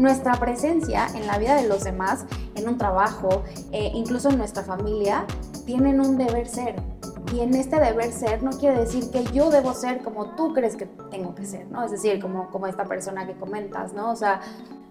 nuestra 0.00 0.32
presencia 0.34 1.06
en 1.14 1.26
la 1.26 1.38
vida 1.38 1.56
de 1.56 1.68
los 1.68 1.84
demás, 1.84 2.24
en 2.54 2.68
un 2.68 2.78
trabajo, 2.78 3.42
eh, 3.70 3.90
incluso 3.94 4.30
en 4.30 4.38
nuestra 4.38 4.62
familia, 4.62 5.26
tienen 5.66 6.00
un 6.00 6.16
deber 6.16 6.48
ser. 6.48 6.76
Y 7.34 7.40
en 7.40 7.54
este 7.54 7.78
deber 7.78 8.10
ser 8.10 8.42
no 8.42 8.50
quiere 8.50 8.78
decir 8.78 9.10
que 9.10 9.24
yo 9.24 9.50
debo 9.50 9.74
ser 9.74 10.02
como 10.02 10.34
tú 10.34 10.54
crees 10.54 10.74
que 10.76 10.86
tengo 10.86 11.34
que 11.34 11.44
ser, 11.44 11.66
¿no? 11.70 11.84
Es 11.84 11.90
decir, 11.90 12.20
como, 12.20 12.50
como 12.50 12.66
esta 12.66 12.86
persona 12.86 13.26
que 13.26 13.34
comentas, 13.34 13.92
¿no? 13.92 14.10
O 14.10 14.16
sea, 14.16 14.40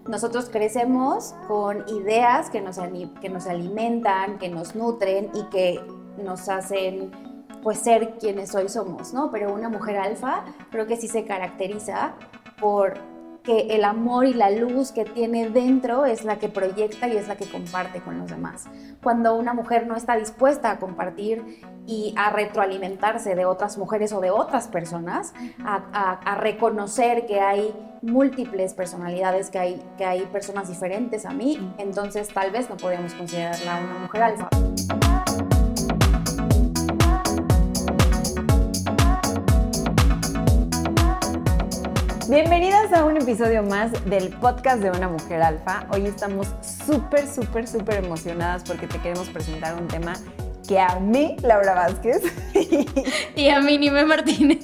nosotros 0.08 0.48
crecemos 0.48 1.34
con 1.48 1.84
ideas 1.88 2.48
que 2.48 2.60
nos, 2.60 2.78
que 3.20 3.28
nos 3.28 3.46
alimentan, 3.46 4.38
que 4.38 4.48
nos 4.48 4.74
nutren 4.76 5.30
y 5.34 5.44
que 5.50 5.80
nos 6.22 6.48
hacen 6.48 7.10
pues 7.62 7.78
ser 7.78 8.16
quienes 8.18 8.54
hoy 8.54 8.68
somos, 8.68 9.12
¿no? 9.12 9.30
Pero 9.30 9.52
una 9.52 9.68
mujer 9.68 9.98
alfa 9.98 10.44
creo 10.70 10.86
que 10.86 10.96
sí 10.96 11.08
se 11.08 11.24
caracteriza 11.24 12.14
por 12.60 12.94
que 13.42 13.74
el 13.74 13.84
amor 13.84 14.26
y 14.26 14.34
la 14.34 14.50
luz 14.50 14.92
que 14.92 15.04
tiene 15.04 15.48
dentro 15.48 16.04
es 16.04 16.24
la 16.24 16.38
que 16.38 16.48
proyecta 16.48 17.08
y 17.08 17.16
es 17.16 17.28
la 17.28 17.36
que 17.36 17.46
comparte 17.46 18.00
con 18.00 18.18
los 18.18 18.30
demás. 18.30 18.68
Cuando 19.02 19.36
una 19.36 19.54
mujer 19.54 19.86
no 19.86 19.96
está 19.96 20.16
dispuesta 20.16 20.70
a 20.70 20.78
compartir 20.78 21.62
y 21.86 22.14
a 22.16 22.30
retroalimentarse 22.30 23.34
de 23.34 23.46
otras 23.46 23.78
mujeres 23.78 24.12
o 24.12 24.20
de 24.20 24.30
otras 24.30 24.68
personas, 24.68 25.32
a, 25.64 26.36
reconocer 26.40 27.26
que 27.26 27.40
hay 27.40 27.74
múltiples 28.02 28.74
personalidades, 28.74 29.50
que 29.50 29.58
hay, 29.58 29.82
que 29.98 30.04
hay 30.04 30.22
personas 30.26 30.68
diferentes 30.68 31.26
a 31.26 31.30
mí, 31.30 31.72
entonces 31.78 32.28
tal 32.28 32.50
vez 32.50 32.70
no 32.70 32.76
podríamos 32.76 33.12
considerarla 33.14 33.80
una 33.80 33.98
mujer 34.00 34.22
alfa. 34.22 35.09
Bienvenidas 42.30 42.92
a 42.92 43.04
un 43.04 43.16
episodio 43.16 43.64
más 43.64 43.90
del 44.04 44.28
podcast 44.28 44.80
de 44.80 44.92
una 44.92 45.08
mujer 45.08 45.42
alfa. 45.42 45.88
Hoy 45.90 46.06
estamos 46.06 46.46
súper, 46.62 47.26
súper, 47.26 47.66
súper 47.66 48.04
emocionadas 48.04 48.62
porque 48.62 48.86
te 48.86 49.00
queremos 49.00 49.28
presentar 49.30 49.74
un 49.74 49.88
tema 49.88 50.12
que 50.68 50.78
a 50.78 51.00
mí, 51.00 51.36
Laura 51.42 51.74
Vázquez, 51.74 52.22
y 53.34 53.48
a 53.48 53.60
mí, 53.60 53.78
Nime 53.78 54.04
Martínez, 54.04 54.60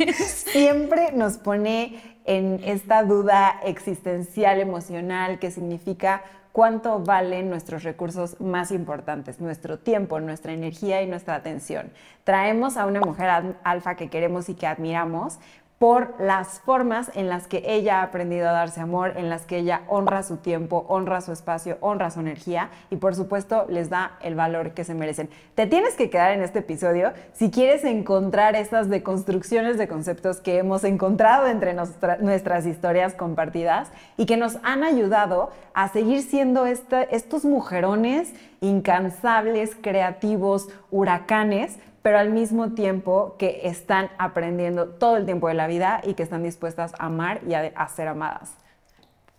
siempre 0.53 1.11
nos 1.11 1.39
pone 1.39 2.00
en 2.25 2.61
esta 2.62 3.03
duda 3.03 3.58
existencial, 3.64 4.61
emocional, 4.61 5.41
que 5.41 5.51
significa 5.51 6.23
cuánto 6.53 7.01
valen 7.01 7.51
nuestros 7.51 7.83
recursos 7.83 8.41
más 8.41 8.70
importantes, 8.70 9.41
nuestro 9.41 9.80
tiempo, 9.80 10.20
nuestra 10.20 10.53
energía 10.53 11.03
y 11.03 11.08
nuestra 11.08 11.34
atención. 11.34 11.91
Traemos 12.23 12.77
a 12.77 12.86
una 12.86 13.01
mujer 13.01 13.56
alfa 13.64 13.97
que 13.97 14.08
queremos 14.08 14.48
y 14.48 14.55
que 14.55 14.69
admiramos 14.69 15.41
por 15.79 16.15
las 16.19 16.61
formas 16.61 17.11
en 17.15 17.29
las 17.29 17.47
que 17.47 17.63
ella 17.67 18.01
ha 18.01 18.05
aprendido 18.05 18.49
a 18.49 18.53
darse 18.53 18.81
amor, 18.81 19.13
en 19.17 19.29
las 19.29 19.45
que 19.45 19.59
ella 19.59 19.83
honra 19.89 20.23
su 20.23 20.39
tiempo, 20.39 20.87
honra 20.89 21.21
su 21.21 21.33
espacio, 21.33 21.77
honra 21.81 22.11
su 22.11 22.21
energía 22.21 22.71
y 22.91 22.97
por 22.97 23.15
supuesto 23.15 23.67
les 23.69 23.91
da 23.91 24.17
el 24.23 24.35
valor 24.35 24.73
que 24.73 24.85
se 24.85 24.95
merecen. 24.95 25.29
Te 25.55 25.67
tienes 25.67 25.95
que 25.95 26.09
quedar 26.09 26.33
en 26.33 26.43
este 26.43 26.61
episodio 26.61 27.13
si 27.35 27.51
quieres 27.51 27.85
encontrar 27.85 28.57
estas 28.57 28.89
deconstrucciones 28.89 29.77
de 29.77 29.87
conceptos 29.87 30.39
que 30.41 30.57
hemos 30.57 30.83
encontrado 30.83 31.47
entre 31.47 31.75
nuestras 31.75 32.65
historias 32.65 33.13
compartidas 33.13 33.91
y 34.17 34.25
que 34.25 34.39
nos 34.39 34.57
han 34.63 34.83
ayudado 34.83 35.51
a 35.75 35.89
seguir 35.89 36.23
siendo 36.23 36.65
estos 36.65 37.45
mujerones 37.45 38.33
incansables, 38.63 39.77
creativos, 39.81 40.69
huracanes, 40.91 41.79
pero 42.07 42.21
al 42.21 42.31
mismo 42.31 42.71
tiempo 42.71 43.35
que 43.37 43.62
están 43.65 44.11
aprendiendo 44.17 44.87
todo 44.91 45.17
el 45.17 45.25
tiempo 45.25 45.49
de 45.49 45.55
la 45.55 45.67
vida 45.67 46.01
y 46.05 46.15
que 46.15 46.23
están 46.23 46.45
dispuestas 46.45 46.93
a 47.01 47.07
amar 47.07 47.41
y 47.48 47.55
a, 47.55 47.89
ser 47.89 48.07
amadas. 48.07 48.55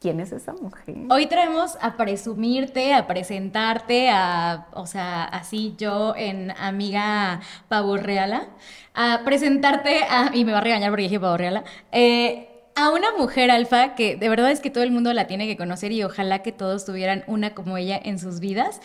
¿Quién 0.02 0.20
es 0.20 0.34
esa 0.34 0.52
mujer? 0.52 0.98
Hoy 1.10 1.28
traemos 1.28 1.78
a 1.80 1.96
presumirte, 1.96 2.94
a 2.94 3.08
presentarte, 3.08 4.10
a, 4.10 4.68
o 4.74 4.86
sea, 4.86 5.24
así 5.24 5.76
yo 5.78 6.14
en 6.18 6.52
amiga 6.60 7.40
Reala, 7.70 8.48
a 8.94 9.22
presentarte 9.24 10.04
a, 10.04 10.32
y 10.34 10.44
me 10.44 10.52
va 10.52 10.58
a 10.58 10.62
regañar 10.62 10.90
porque 10.90 11.04
dije 11.04 11.22
Pavorreala, 11.22 11.64
eh, 11.94 12.50
a 12.76 12.92
una 12.92 13.14
mujer 13.18 13.50
alfa 13.50 13.96
que 13.96 14.18
de 14.18 14.28
verdad 14.28 14.52
es 14.52 14.60
que 14.60 14.72
todo 14.72 14.84
el 14.84 14.92
mundo 14.92 15.14
la 15.14 15.26
tiene 15.26 15.48
que 15.48 15.56
conocer 15.56 15.94
y 15.94 16.04
ojalá 16.04 16.40
que 16.40 16.52
todos 16.52 16.84
tuvieran 16.84 17.24
una 17.28 17.56
como 17.56 17.78
ella 17.78 17.98
en 18.04 18.20
sus 18.20 18.42
vidas. 18.42 18.82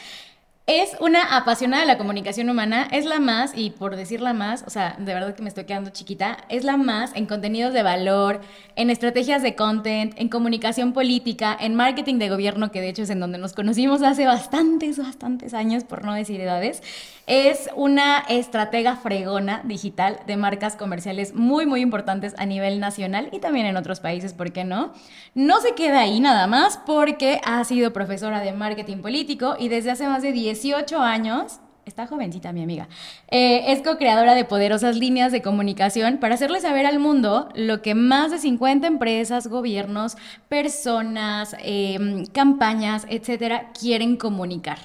Es 0.69 0.97
una 1.01 1.37
apasionada 1.37 1.83
de 1.83 1.89
la 1.89 1.99
comunicación 1.99 2.49
humana, 2.49 2.87
es 2.93 3.05
la 3.05 3.19
más, 3.19 3.51
y 3.57 3.71
por 3.71 3.97
decirla 3.97 4.33
más, 4.33 4.63
o 4.65 4.71
sea, 4.71 4.95
de 4.97 5.13
verdad 5.13 5.35
que 5.35 5.43
me 5.43 5.49
estoy 5.49 5.65
quedando 5.65 5.91
chiquita, 5.91 6.39
es 6.49 6.63
la 6.63 6.77
más 6.77 7.11
en 7.17 7.27
contenidos 7.27 7.75
de 7.75 7.83
valor, 7.83 8.41
en 8.77 8.89
estrategias 8.89 9.43
de 9.43 9.57
content, 9.57 10.15
en 10.17 10.29
comunicación 10.29 10.93
política, 10.93 11.57
en 11.59 11.75
marketing 11.75 12.21
de 12.21 12.29
gobierno, 12.29 12.71
que 12.71 12.81
de 12.81 12.91
hecho 12.91 13.03
es 13.03 13.11
en 13.11 13.19
donde 13.19 13.39
nos 13.39 13.55
conocimos 13.55 14.03
hace 14.03 14.25
bastantes, 14.25 14.99
bastantes 14.99 15.53
años, 15.53 15.83
por 15.83 16.05
no 16.05 16.15
decir 16.15 16.41
edades. 16.41 16.81
Es 17.27 17.69
una 17.77 18.19
estratega 18.29 18.97
fregona 18.97 19.63
digital 19.65 20.21
de 20.27 20.37
marcas 20.37 20.77
comerciales 20.77 21.35
muy, 21.35 21.67
muy 21.67 21.81
importantes 21.81 22.35
a 22.39 22.47
nivel 22.47 22.81
nacional 22.81 23.29
y 23.33 23.39
también 23.39 23.67
en 23.67 23.77
otros 23.77 24.01
países, 24.01 24.33
¿por 24.33 24.53
qué 24.53 24.65
no? 24.65 24.93
No 25.35 25.61
se 25.61 25.75
queda 25.75 26.01
ahí 26.01 26.21
nada 26.21 26.47
más 26.47 26.79
porque 26.85 27.41
ha 27.45 27.63
sido 27.65 27.93
profesora 27.93 28.41
de 28.41 28.53
marketing 28.53 28.99
político 28.99 29.57
y 29.59 29.69
desde 29.69 29.91
hace 29.91 30.07
más 30.07 30.23
de 30.23 30.33
10 30.33 30.53
18 30.53 31.01
años, 31.01 31.61
está 31.87 32.07
jovencita 32.07 32.53
mi 32.53 32.63
amiga, 32.63 32.89
eh, 33.31 33.73
es 33.73 33.83
co-creadora 33.83 34.35
de 34.35 34.45
poderosas 34.45 34.97
líneas 34.97 35.33
de 35.33 35.41
comunicación 35.43 36.19
para 36.19 36.35
hacerle 36.35 36.61
saber 36.61 36.85
al 36.85 36.99
mundo 36.99 37.49
lo 37.55 37.81
que 37.81 37.95
más 37.95 38.31
de 38.31 38.39
50 38.39 38.87
empresas, 38.87 39.47
gobiernos, 39.47 40.17
personas, 40.49 41.57
em, 41.61 42.27
campañas, 42.27 43.07
etcétera, 43.09 43.71
quieren 43.79 44.17
comunicar. 44.17 44.79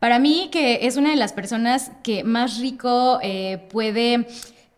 Para 0.00 0.18
mí, 0.18 0.48
que 0.50 0.86
es 0.86 0.96
una 0.96 1.10
de 1.10 1.16
las 1.16 1.34
personas 1.34 1.92
que 2.02 2.24
más 2.24 2.58
rico 2.58 3.20
eh, 3.22 3.58
puede 3.70 4.26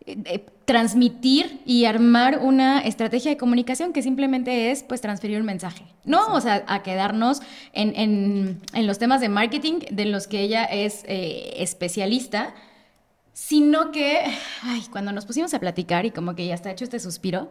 eh, 0.04 0.44
transmitir 0.64 1.60
y 1.64 1.84
armar 1.84 2.40
una 2.40 2.80
estrategia 2.80 3.30
de 3.30 3.36
comunicación 3.36 3.92
que 3.92 4.02
simplemente 4.02 4.72
es 4.72 4.82
pues 4.82 5.00
transferir 5.00 5.38
un 5.38 5.46
mensaje. 5.46 5.84
No, 6.04 6.34
o 6.34 6.40
sea, 6.40 6.64
a 6.66 6.82
quedarnos 6.82 7.40
en, 7.72 8.60
los 8.74 8.98
temas 8.98 9.20
de 9.20 9.28
marketing 9.28 9.78
de 9.92 10.06
los 10.06 10.26
que 10.26 10.40
ella 10.40 10.64
es 10.64 11.04
eh, 11.06 11.54
especialista, 11.58 12.52
sino 13.32 13.92
que, 13.92 14.18
ay, 14.62 14.82
cuando 14.90 15.12
nos 15.12 15.24
pusimos 15.24 15.54
a 15.54 15.60
platicar 15.60 16.04
y 16.04 16.10
como 16.10 16.34
que 16.34 16.46
ya 16.46 16.54
está 16.54 16.72
hecho 16.72 16.84
este 16.84 16.98
suspiro, 16.98 17.50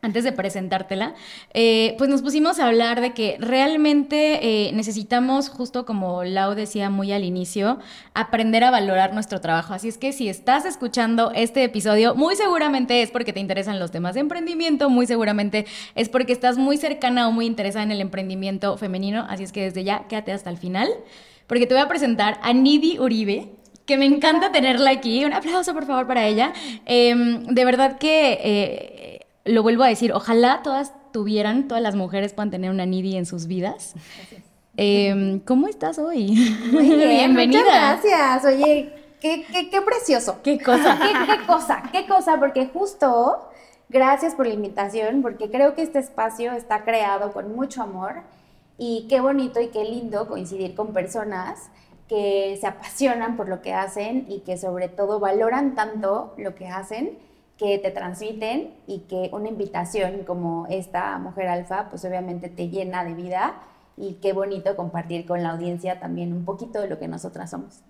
antes 0.00 0.22
de 0.22 0.30
presentártela, 0.30 1.14
eh, 1.54 1.96
pues 1.98 2.08
nos 2.08 2.22
pusimos 2.22 2.60
a 2.60 2.66
hablar 2.66 3.00
de 3.00 3.14
que 3.14 3.36
realmente 3.40 4.68
eh, 4.68 4.72
necesitamos, 4.72 5.48
justo 5.48 5.84
como 5.84 6.22
Lau 6.22 6.54
decía 6.54 6.88
muy 6.88 7.10
al 7.10 7.24
inicio, 7.24 7.80
aprender 8.14 8.62
a 8.62 8.70
valorar 8.70 9.12
nuestro 9.12 9.40
trabajo. 9.40 9.74
Así 9.74 9.88
es 9.88 9.98
que 9.98 10.12
si 10.12 10.28
estás 10.28 10.64
escuchando 10.66 11.32
este 11.34 11.64
episodio, 11.64 12.14
muy 12.14 12.36
seguramente 12.36 13.02
es 13.02 13.10
porque 13.10 13.32
te 13.32 13.40
interesan 13.40 13.80
los 13.80 13.90
temas 13.90 14.14
de 14.14 14.20
emprendimiento, 14.20 14.88
muy 14.88 15.06
seguramente 15.06 15.66
es 15.96 16.08
porque 16.08 16.32
estás 16.32 16.58
muy 16.58 16.76
cercana 16.76 17.26
o 17.26 17.32
muy 17.32 17.46
interesada 17.46 17.82
en 17.82 17.90
el 17.90 18.00
emprendimiento 18.00 18.76
femenino. 18.76 19.26
Así 19.28 19.42
es 19.42 19.50
que 19.50 19.62
desde 19.62 19.82
ya 19.82 20.06
quédate 20.06 20.30
hasta 20.30 20.50
el 20.50 20.58
final, 20.58 20.88
porque 21.48 21.66
te 21.66 21.74
voy 21.74 21.82
a 21.82 21.88
presentar 21.88 22.38
a 22.42 22.52
Nidi 22.52 23.00
Uribe 23.00 23.48
que 23.88 23.96
me 23.96 24.04
encanta 24.04 24.52
tenerla 24.52 24.90
aquí. 24.90 25.24
Un 25.24 25.32
aplauso, 25.32 25.72
por 25.72 25.86
favor, 25.86 26.06
para 26.06 26.26
ella. 26.26 26.52
Em, 26.84 27.42
de 27.46 27.64
verdad 27.64 27.96
que 27.98 28.38
eh, 28.44 28.97
lo 29.48 29.62
vuelvo 29.62 29.82
a 29.82 29.88
decir, 29.88 30.12
ojalá 30.12 30.62
todas 30.62 30.92
tuvieran, 31.12 31.68
todas 31.68 31.82
las 31.82 31.96
mujeres 31.96 32.32
puedan 32.32 32.50
tener 32.50 32.70
una 32.70 32.86
Nidi 32.86 33.16
en 33.16 33.26
sus 33.26 33.46
vidas. 33.46 33.94
Em, 34.76 35.40
¿Cómo 35.40 35.66
estás 35.66 35.98
hoy? 35.98 36.28
Muy 36.72 36.84
bien, 36.84 37.34
Bienvenida. 37.34 37.96
Muchas 37.96 38.02
gracias. 38.02 38.44
Oye, 38.44 38.92
qué, 39.20 39.44
qué, 39.70 39.82
precioso. 39.82 40.40
Qué 40.42 40.60
cosa. 40.60 40.98
¿Qué, 40.98 41.46
cosa, 41.46 41.82
qué 41.90 42.06
cosa, 42.06 42.38
porque 42.38 42.66
justo, 42.66 43.48
gracias 43.88 44.34
por 44.34 44.46
la 44.46 44.54
invitación, 44.54 45.22
porque 45.22 45.50
creo 45.50 45.74
que 45.74 45.82
este 45.82 45.98
espacio 45.98 46.52
está 46.52 46.84
creado 46.84 47.32
con 47.32 47.54
mucho 47.56 47.82
amor 47.82 48.22
y 48.76 49.06
qué 49.08 49.20
bonito 49.20 49.60
y 49.60 49.68
qué 49.68 49.82
lindo 49.82 50.28
coincidir 50.28 50.74
con 50.74 50.92
personas 50.92 51.70
que 52.06 52.56
se 52.60 52.66
apasionan 52.66 53.36
por 53.36 53.48
lo 53.48 53.60
que 53.60 53.74
hacen 53.74 54.26
y 54.28 54.40
que 54.40 54.56
sobre 54.56 54.88
todo 54.88 55.18
valoran 55.18 55.74
tanto 55.74 56.34
lo 56.38 56.54
que 56.54 56.68
hacen 56.68 57.18
que 57.58 57.78
te 57.78 57.90
transmiten 57.90 58.72
y 58.86 59.00
que 59.00 59.30
una 59.32 59.48
invitación 59.48 60.22
como 60.24 60.66
esta 60.70 61.18
mujer 61.18 61.48
alfa, 61.48 61.88
pues 61.90 62.04
obviamente 62.04 62.48
te 62.48 62.68
llena 62.68 63.04
de 63.04 63.14
vida 63.14 63.56
y 63.96 64.14
qué 64.14 64.32
bonito 64.32 64.76
compartir 64.76 65.26
con 65.26 65.42
la 65.42 65.50
audiencia 65.50 65.98
también 65.98 66.32
un 66.32 66.44
poquito 66.44 66.80
de 66.80 66.88
lo 66.88 66.98
que 66.98 67.08
nosotras 67.08 67.50
somos. 67.50 67.82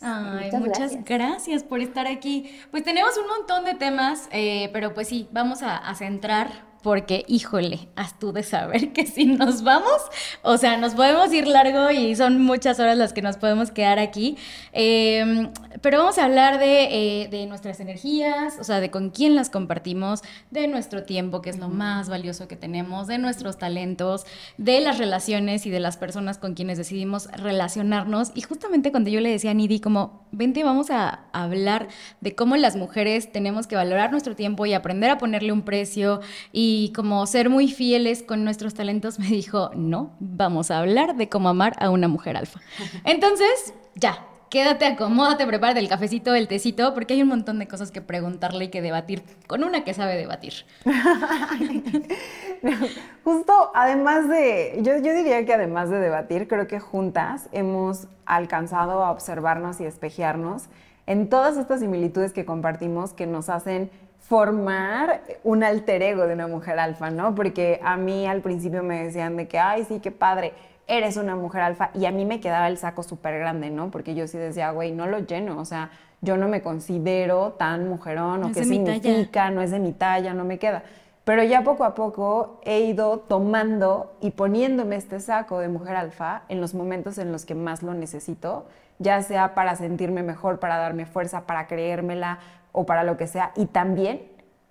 Ay, 0.00 0.50
muchas, 0.52 1.04
gracias. 1.04 1.62
por 1.62 1.80
estar 1.80 2.06
aquí. 2.06 2.50
Pues 2.70 2.84
tenemos 2.84 3.18
un 3.18 3.26
montón 3.26 3.64
de 3.64 3.74
temas, 3.74 4.28
eh, 4.32 4.70
pero 4.72 4.94
pues 4.94 5.08
sí, 5.08 5.28
vamos 5.30 5.62
a, 5.62 5.94
centrar 5.94 6.69
porque, 6.82 7.24
híjole, 7.28 7.88
has 7.96 8.18
tú 8.18 8.32
de 8.32 8.42
saber 8.42 8.92
que 8.92 9.06
si 9.06 9.26
nos 9.26 9.62
vamos, 9.62 10.00
o 10.42 10.56
sea, 10.56 10.76
nos 10.76 10.94
podemos 10.94 11.32
ir 11.32 11.46
largo 11.46 11.90
y 11.90 12.16
son 12.16 12.40
muchas 12.42 12.80
horas 12.80 12.96
las 12.96 13.12
que 13.12 13.22
nos 13.22 13.36
podemos 13.36 13.70
quedar 13.70 13.98
aquí. 13.98 14.36
Em, 14.72 15.50
pero 15.82 15.98
vamos 15.98 16.18
a 16.18 16.24
hablar 16.24 16.58
de, 16.58 17.22
eh, 17.22 17.28
de, 17.28 17.46
nuestras 17.46 17.80
energías, 17.80 18.56
o 18.60 18.64
sea, 18.64 18.80
de 18.80 18.90
con 18.90 19.10
quién 19.10 19.34
las 19.34 19.50
compartimos, 19.50 20.22
de 20.50 20.68
nuestro 20.68 21.04
tiempo, 21.04 21.42
que 21.42 21.50
es 21.50 21.58
lo 21.58 21.68
más 21.68 22.08
valioso 22.08 22.48
que 22.48 22.56
tenemos, 22.56 23.06
de 23.06 23.18
nuestros 23.18 23.58
talentos, 23.58 24.24
de 24.56 24.80
las 24.80 24.98
relaciones 24.98 25.66
y 25.66 25.70
de 25.70 25.80
las 25.80 25.96
personas 25.96 26.38
con 26.38 26.54
quienes 26.54 26.78
decidimos 26.78 27.26
relacionarnos. 27.32 28.32
Y 28.34 28.42
justamente 28.42 28.90
cuando 28.90 29.10
yo 29.10 29.20
le 29.20 29.30
decía 29.30 29.50
a 29.50 29.54
Nidi, 29.54 29.80
como, 29.80 30.26
vente, 30.32 30.64
vamos 30.64 30.90
a 30.90 31.20
hablar 31.32 31.88
de 32.20 32.34
cómo 32.34 32.56
las 32.56 32.76
mujeres 32.76 33.32
tenemos 33.32 33.66
que 33.66 33.76
valorar 33.76 34.10
nuestro 34.10 34.36
tiempo 34.36 34.66
y 34.66 34.74
aprender 34.74 35.10
a 35.10 35.18
ponerle 35.18 35.52
un 35.52 35.62
precio 35.62 36.20
y 36.52 36.69
como 36.94 37.26
ser 37.26 37.50
muy 37.50 37.70
fieles 37.70 38.22
con 38.22 38.44
nuestros 38.44 38.74
talentos, 38.74 39.18
me 39.18 39.28
dijo, 39.28 39.70
no, 39.74 40.16
vamos 40.20 40.70
a 40.70 40.78
hablar 40.78 41.16
de 41.16 41.28
cómo 41.28 41.48
amar 41.48 41.74
a 41.78 41.90
una 41.90 42.08
mujer 42.08 42.36
alfa. 42.36 42.60
Entonces, 43.04 43.74
ya, 43.94 44.26
quédate, 44.50 44.84
acomódate, 44.84 45.46
prepárate 45.46 45.80
el 45.80 45.88
cafecito, 45.88 46.34
el 46.34 46.48
tecito, 46.48 46.92
porque 46.92 47.14
hay 47.14 47.22
un 47.22 47.28
montón 47.28 47.58
de 47.58 47.68
cosas 47.68 47.90
que 47.90 48.02
preguntarle 48.02 48.66
y 48.66 48.68
que 48.68 48.82
debatir 48.82 49.22
con 49.46 49.64
una 49.64 49.84
que 49.84 49.94
sabe 49.94 50.16
debatir. 50.16 50.66
Justo, 53.24 53.70
además 53.74 54.28
de, 54.28 54.80
yo, 54.82 54.98
yo 54.98 55.14
diría 55.14 55.44
que 55.46 55.54
además 55.54 55.88
de 55.88 56.00
debatir, 56.00 56.48
creo 56.48 56.66
que 56.66 56.80
juntas 56.80 57.48
hemos 57.52 58.08
alcanzado 58.26 59.04
a 59.04 59.12
observarnos 59.12 59.80
y 59.80 59.84
espejearnos 59.84 60.64
en 61.06 61.28
todas 61.28 61.56
estas 61.56 61.80
similitudes 61.80 62.32
que 62.32 62.44
compartimos 62.44 63.12
que 63.12 63.26
nos 63.26 63.48
hacen 63.48 63.90
formar 64.30 65.22
un 65.42 65.64
alter 65.64 66.04
ego 66.04 66.24
de 66.24 66.34
una 66.34 66.46
mujer 66.46 66.78
alfa, 66.78 67.10
¿no? 67.10 67.34
Porque 67.34 67.80
a 67.82 67.96
mí 67.96 68.28
al 68.28 68.42
principio 68.42 68.84
me 68.84 69.02
decían 69.02 69.36
de 69.36 69.48
que, 69.48 69.58
ay, 69.58 69.84
sí, 69.84 69.98
qué 69.98 70.12
padre, 70.12 70.52
eres 70.86 71.16
una 71.16 71.34
mujer 71.34 71.62
alfa, 71.62 71.90
y 71.94 72.06
a 72.06 72.12
mí 72.12 72.24
me 72.24 72.38
quedaba 72.38 72.68
el 72.68 72.78
saco 72.78 73.02
súper 73.02 73.40
grande, 73.40 73.70
¿no? 73.70 73.90
Porque 73.90 74.14
yo 74.14 74.28
sí 74.28 74.38
decía, 74.38 74.70
güey, 74.70 74.92
no 74.92 75.08
lo 75.08 75.18
lleno, 75.18 75.58
o 75.58 75.64
sea, 75.64 75.90
yo 76.20 76.36
no 76.36 76.46
me 76.46 76.62
considero 76.62 77.54
tan 77.58 77.88
mujerón, 77.88 78.44
o 78.44 78.52
qué 78.52 78.62
significa, 78.62 79.50
no 79.50 79.62
es 79.62 79.72
de 79.72 79.80
mi 79.80 79.90
talla, 79.90 80.32
no 80.32 80.44
me 80.44 80.60
queda. 80.60 80.84
Pero 81.24 81.42
ya 81.42 81.64
poco 81.64 81.82
a 81.82 81.96
poco 81.96 82.60
he 82.64 82.82
ido 82.82 83.18
tomando 83.18 84.16
y 84.20 84.30
poniéndome 84.30 84.94
este 84.94 85.18
saco 85.18 85.58
de 85.58 85.66
mujer 85.66 85.96
alfa 85.96 86.42
en 86.48 86.60
los 86.60 86.72
momentos 86.72 87.18
en 87.18 87.32
los 87.32 87.44
que 87.44 87.56
más 87.56 87.82
lo 87.82 87.94
necesito, 87.94 88.66
ya 89.00 89.22
sea 89.22 89.54
para 89.54 89.74
sentirme 89.74 90.22
mejor, 90.22 90.60
para 90.60 90.76
darme 90.76 91.04
fuerza, 91.04 91.46
para 91.46 91.66
creérmela, 91.66 92.38
o 92.72 92.86
para 92.86 93.04
lo 93.04 93.16
que 93.16 93.26
sea. 93.26 93.52
Y 93.56 93.66
también 93.66 94.22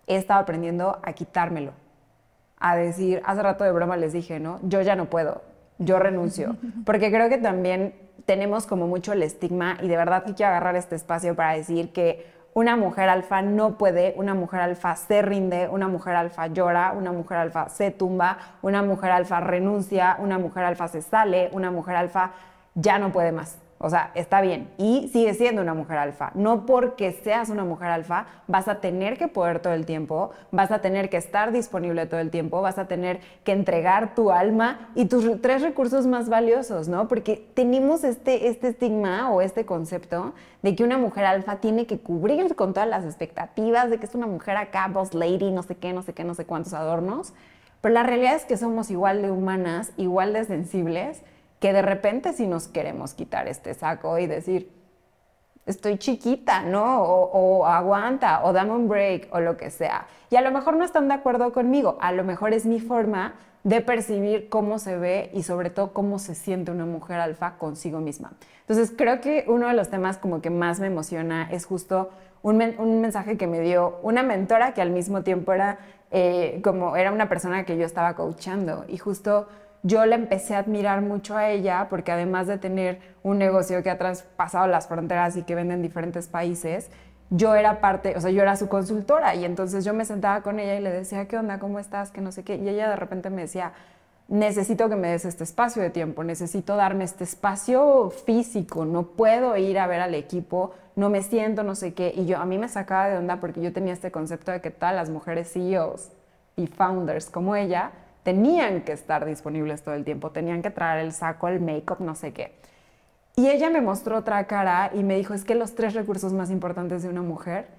he 0.07 0.16
estado 0.16 0.42
aprendiendo 0.42 1.00
a 1.04 1.13
quitármelo, 1.13 1.74
a 2.60 2.75
decir, 2.75 3.22
hace 3.25 3.42
rato 3.44 3.63
de 3.63 3.72
broma 3.72 3.98
les 3.98 4.13
dije, 4.13 4.40
¿no? 4.40 4.60
Yo 4.63 4.81
ya 4.81 4.96
no 4.96 5.06
puedo, 5.06 5.42
yo 5.78 6.00
renuncio, 6.00 6.56
porque 6.86 7.12
creo 7.12 7.30
que 7.30 7.38
también 7.38 7.94
tenemos 8.25 8.66
como 8.66 8.88
mucho 8.88 9.13
el 9.13 9.24
estigma 9.24 9.78
y 9.81 9.88
de 9.88 9.98
verdad 9.98 10.24
que 10.24 10.34
quiero 10.34 10.51
agarrar 10.51 10.75
este 10.75 10.96
espacio 10.96 11.36
para 11.36 11.54
decir 11.54 11.92
que 11.94 12.28
una 12.54 12.75
mujer 12.75 13.10
alfa 13.10 13.42
no 13.42 13.78
puede, 13.78 14.13
una 14.18 14.34
mujer 14.34 14.62
alfa 14.62 14.96
se 14.96 15.22
rinde, 15.22 15.68
una 15.69 15.88
mujer 15.88 16.16
alfa 16.16 16.48
llora, 16.48 16.92
una 16.92 17.12
mujer 17.12 17.38
alfa 17.38 17.69
se 17.69 17.92
tumba, 17.92 18.38
una 18.62 18.81
mujer 18.81 19.12
alfa 19.12 19.40
renuncia, 19.40 20.18
una 20.19 20.40
mujer 20.40 20.63
alfa 20.63 20.88
se 20.88 21.01
sale, 21.01 21.50
una 21.54 21.72
mujer 21.72 21.96
alfa 21.96 22.31
ya 22.75 23.00
no 23.00 23.12
puede 23.12 23.31
más. 23.31 23.57
O 23.81 23.90
sea, 23.90 24.12
está 24.14 24.42
bien. 24.42 24.70
Y 24.78 25.08
sigue 25.14 25.34
siendo 25.34 25.62
una 25.62 25.74
mujer 25.74 25.98
alfa. 25.98 26.31
No 26.36 26.66
porque 26.66 27.14
seas 27.14 27.50
una 27.50 27.64
mujer 27.64 27.88
alfa 27.88 28.26
vas 28.46 28.68
a 28.68 28.81
tener 28.81 29.18
que 29.18 29.30
poder 29.30 29.62
todo 29.62 29.72
el 29.72 29.86
tiempo, 29.86 30.31
vas 30.52 30.70
a 30.72 30.81
tener 30.81 31.10
que 31.10 31.16
estar 31.16 31.54
disponible 31.54 32.06
todo 32.06 32.20
el 32.20 32.30
tiempo, 32.30 32.62
vas 32.62 32.78
a 32.78 32.90
tener 32.90 33.22
que 33.46 33.54
entregar 33.54 34.16
tu 34.16 34.31
alma 34.31 34.90
y 34.96 35.06
tus 35.06 35.42
tres 35.42 35.62
recursos 35.62 36.08
más 36.08 36.28
valiosos, 36.28 36.90
¿no? 36.90 37.08
Porque 37.08 37.48
tenemos 37.54 38.04
este, 38.04 38.50
este 38.50 38.68
estigma 38.68 39.31
o 39.31 39.40
este 39.40 39.66
concepto 39.66 40.34
de 40.62 40.75
que 40.75 40.84
una 40.84 40.98
mujer 40.98 41.24
alfa 41.24 41.56
tiene 41.58 41.88
que 41.88 42.00
cubrir 42.00 42.56
con 42.56 42.74
todas 42.74 42.90
las 42.90 43.06
expectativas 43.06 43.90
de 43.90 43.98
que 43.98 44.06
es 44.06 44.14
una 44.14 44.28
mujer 44.28 44.58
acá, 44.58 44.90
boss 44.90 45.14
lady, 45.14 45.52
no 45.52 45.64
sé 45.64 45.75
qué, 45.75 45.94
no 45.94 46.02
sé 46.02 46.14
qué, 46.14 46.25
no 46.25 46.34
sé 46.34 46.46
cuántos 46.46 46.74
adornos. 46.74 47.34
Pero 47.80 47.94
la 47.94 48.04
realidad 48.04 48.36
es 48.36 48.44
que 48.44 48.58
somos 48.58 48.92
igual 48.92 49.22
de 49.22 49.32
humanas, 49.32 49.94
igual 49.96 50.34
de 50.34 50.44
sensibles 50.44 51.22
que 51.60 51.74
de 51.74 51.82
repente 51.82 52.34
si 52.34 52.48
nos 52.48 52.68
queremos 52.68 53.14
quitar 53.14 53.48
este 53.48 53.74
saco 53.74 54.18
y 54.18 54.28
decir, 54.28 54.72
estoy 55.66 55.98
chiquita, 55.98 56.64
¿no? 56.64 57.04
O, 57.04 57.66
aguanta, 57.66 58.44
o 58.44 58.54
dame 58.54 58.72
un 58.72 58.88
break, 58.88 59.28
o 59.32 59.40
lo 59.40 59.56
que 59.56 59.70
sea. 59.70 60.08
Y 60.30 60.36
a 60.36 60.42
lo 60.42 60.52
mejor 60.52 60.76
no 60.76 60.84
están 60.84 61.08
de 61.08 61.14
acuerdo 61.14 61.54
conmigo, 61.54 61.98
a 62.02 62.12
lo 62.12 62.24
mejor 62.24 62.54
es 62.54 62.66
mi 62.66 62.80
forma 62.80 63.36
de 63.64 63.82
percibir 63.82 64.50
cómo 64.50 64.80
se 64.80 64.98
ve 64.98 65.30
y 65.34 65.44
sobre 65.44 65.70
todo 65.70 65.92
cómo 65.92 66.18
se 66.18 66.34
siente 66.34 66.72
una 66.72 66.86
mujer 66.86 67.20
alfa 67.20 67.58
consigo 67.58 68.00
misma. 68.00 68.32
Entonces 68.62 68.94
creo 68.96 69.20
que 69.20 69.46
uno 69.48 69.68
de 69.68 69.74
los 69.74 69.90
temas 69.90 70.18
como 70.18 70.42
que 70.42 70.50
más 70.50 70.80
me 70.80 70.88
emociona 70.88 71.50
es 71.52 71.66
justo 71.66 72.10
un, 72.42 72.58
mensaje 73.02 73.38
que 73.38 73.48
me 73.48 73.60
dio 73.60 74.00
una 74.02 74.24
mentora 74.24 74.74
que 74.74 74.82
al 74.82 74.92
mismo 74.92 75.24
tiempo 75.24 75.52
era 75.52 75.80
eh, 76.12 76.62
como 76.64 76.96
era 76.96 77.12
una 77.12 77.28
persona 77.28 77.66
que 77.66 77.78
yo 77.78 77.86
estaba 77.86 78.16
coachando 78.16 78.86
y 78.88 78.98
justo 78.98 79.48
yo 79.84 80.06
la 80.06 80.16
empecé 80.16 80.56
a 80.56 80.60
admirar 80.60 81.02
mucho 81.02 81.38
a 81.38 81.50
ella 81.50 81.88
porque 81.90 82.12
además 82.12 82.48
de 82.48 82.58
tener 82.58 83.00
un 83.24 83.38
negocio 83.38 83.81
que 83.81 83.90
ha 83.90 83.98
traspasado 83.98 84.68
las 84.68 84.88
fronteras 84.88 85.38
y 85.38 85.44
que 85.44 85.56
vende 85.56 85.74
en 85.74 85.81
diferentes 85.81 86.28
países, 86.28 86.90
yo 87.30 87.56
era 87.56 87.80
parte, 87.80 88.16
o 88.18 88.22
sea, 88.22 88.31
yo 88.31 88.42
era 88.42 88.56
su 88.56 88.68
consultora 88.68 89.36
y 89.36 89.46
entonces 89.46 89.86
yo 89.86 89.94
me 89.94 90.06
sentaba 90.06 90.42
con 90.42 90.60
ella 90.60 90.76
y 90.76 90.81
le 90.81 90.92
decía, 90.92 91.28
¿qué 91.28 91.38
onda? 91.38 91.60
¿Cómo 91.60 91.80
estás? 91.80 92.12
Que 92.12 92.22
no 92.22 92.31
sé 92.31 92.44
qué. 92.44 92.56
Y 92.56 92.68
ella 92.68 92.90
de 92.90 92.96
repente 92.96 93.30
me 93.30 93.44
decía, 93.44 93.74
necesito 94.28 94.90
que 94.90 94.96
me 94.96 95.10
des 95.10 95.26
este 95.26 95.44
espacio 95.44 95.82
de 95.82 95.90
tiempo, 95.90 96.24
necesito 96.24 96.75
darme 96.75 97.04
este 97.04 97.24
espacio 97.24 98.10
físico, 98.10 98.86
no 98.86 99.08
puedo 99.08 99.58
ir 99.58 99.80
a 99.80 99.88
ver 99.88 100.02
al 100.02 100.16
equipo, 100.16 100.74
no 100.96 101.10
me 101.10 101.24
siento, 101.24 101.64
no 101.64 101.75
sé 101.75 101.94
qué. 101.94 102.14
Y 102.16 102.25
yo, 102.25 102.38
a 102.38 102.46
mí 102.46 102.58
me 102.58 102.68
sacaba 102.68 103.10
de 103.10 103.18
onda 103.18 103.40
porque 103.40 103.62
yo 103.62 103.74
tenía 103.74 103.94
este 103.94 104.12
concepto 104.12 104.52
de 104.52 104.62
que 104.62 104.72
todas 104.72 104.96
las 104.96 105.10
mujeres 105.10 105.52
CEOs 105.52 106.12
y 106.56 106.68
founders 106.68 107.30
como 107.30 107.56
ella, 107.56 107.92
tenían 108.30 108.81
que 108.84 108.92
estar 108.92 109.26
disponibles 109.26 109.81
todo 109.81 109.96
el 109.96 110.06
tiempo, 110.06 110.30
tenían 110.30 110.62
que 110.62 110.70
traer 110.70 111.04
el 111.04 111.14
saco, 111.14 111.48
el 111.48 111.60
make-up, 111.60 112.00
no 112.00 112.14
sé 112.14 112.31
qué. 112.31 112.54
Y 113.36 113.48
ella 113.48 113.72
me 113.72 113.81
mostró 113.81 114.18
otra 114.18 114.46
cara 114.46 114.92
y 114.94 115.04
me 115.04 115.16
dijo, 115.16 115.34
es 115.34 115.44
que 115.44 115.56
los 115.56 115.74
tres 115.74 115.96
recursos 115.96 116.31
más 116.31 116.52
importantes 116.52 117.02
de 117.02 117.10
una 117.10 117.24
mujer 117.24 117.70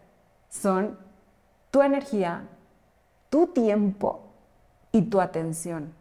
son 0.49 0.99
tu 1.71 1.83
energía, 1.83 2.49
tu 3.29 3.47
tiempo 3.47 4.33
y 4.91 5.03
tu 5.03 5.21
atención. 5.21 5.95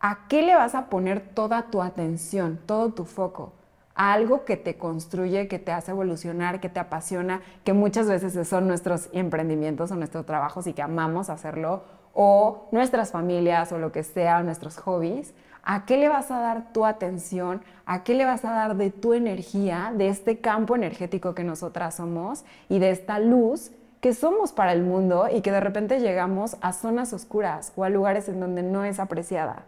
¿A 0.00 0.26
qué 0.26 0.42
le 0.42 0.56
vas 0.56 0.74
a 0.74 0.86
poner 0.86 1.20
toda 1.20 1.70
tu 1.70 1.82
atención, 1.82 2.58
todo 2.66 2.94
tu 2.94 3.04
foco? 3.04 3.52
A 3.94 4.12
algo 4.12 4.44
que 4.44 4.56
te 4.56 4.76
construye, 4.76 5.46
que 5.46 5.60
te 5.60 5.70
hace 5.70 5.92
evolucionar, 5.92 6.58
que 6.58 6.68
te 6.68 6.80
apasiona, 6.80 7.42
que 7.62 7.74
muchas 7.74 8.08
veces 8.08 8.48
son 8.48 8.66
nuestros 8.66 9.08
emprendimientos 9.12 9.92
o 9.92 9.94
nuestros 9.94 10.26
trabajos 10.26 10.66
y 10.66 10.72
que 10.72 10.82
amamos 10.82 11.30
hacerlo, 11.30 11.84
o 12.14 12.68
nuestras 12.70 13.10
familias 13.10 13.72
o 13.72 13.78
lo 13.78 13.92
que 13.92 14.04
sea, 14.04 14.42
nuestros 14.42 14.78
hobbies, 14.78 15.34
¿a 15.64 15.84
qué 15.84 15.96
le 15.96 16.08
vas 16.08 16.30
a 16.30 16.38
dar 16.38 16.72
tu 16.72 16.86
atención? 16.86 17.62
¿A 17.86 18.04
qué 18.04 18.14
le 18.14 18.24
vas 18.24 18.44
a 18.44 18.52
dar 18.52 18.76
de 18.76 18.90
tu 18.90 19.14
energía, 19.14 19.92
de 19.94 20.08
este 20.08 20.38
campo 20.38 20.76
energético 20.76 21.34
que 21.34 21.44
nosotras 21.44 21.96
somos 21.96 22.44
y 22.68 22.78
de 22.78 22.90
esta 22.90 23.18
luz 23.18 23.72
que 24.00 24.14
somos 24.14 24.52
para 24.52 24.72
el 24.72 24.82
mundo 24.82 25.28
y 25.32 25.40
que 25.40 25.50
de 25.50 25.60
repente 25.60 25.98
llegamos 25.98 26.56
a 26.60 26.72
zonas 26.72 27.12
oscuras 27.12 27.72
o 27.74 27.84
a 27.84 27.88
lugares 27.88 28.28
en 28.28 28.40
donde 28.40 28.62
no 28.62 28.84
es 28.84 29.00
apreciada? 29.00 29.64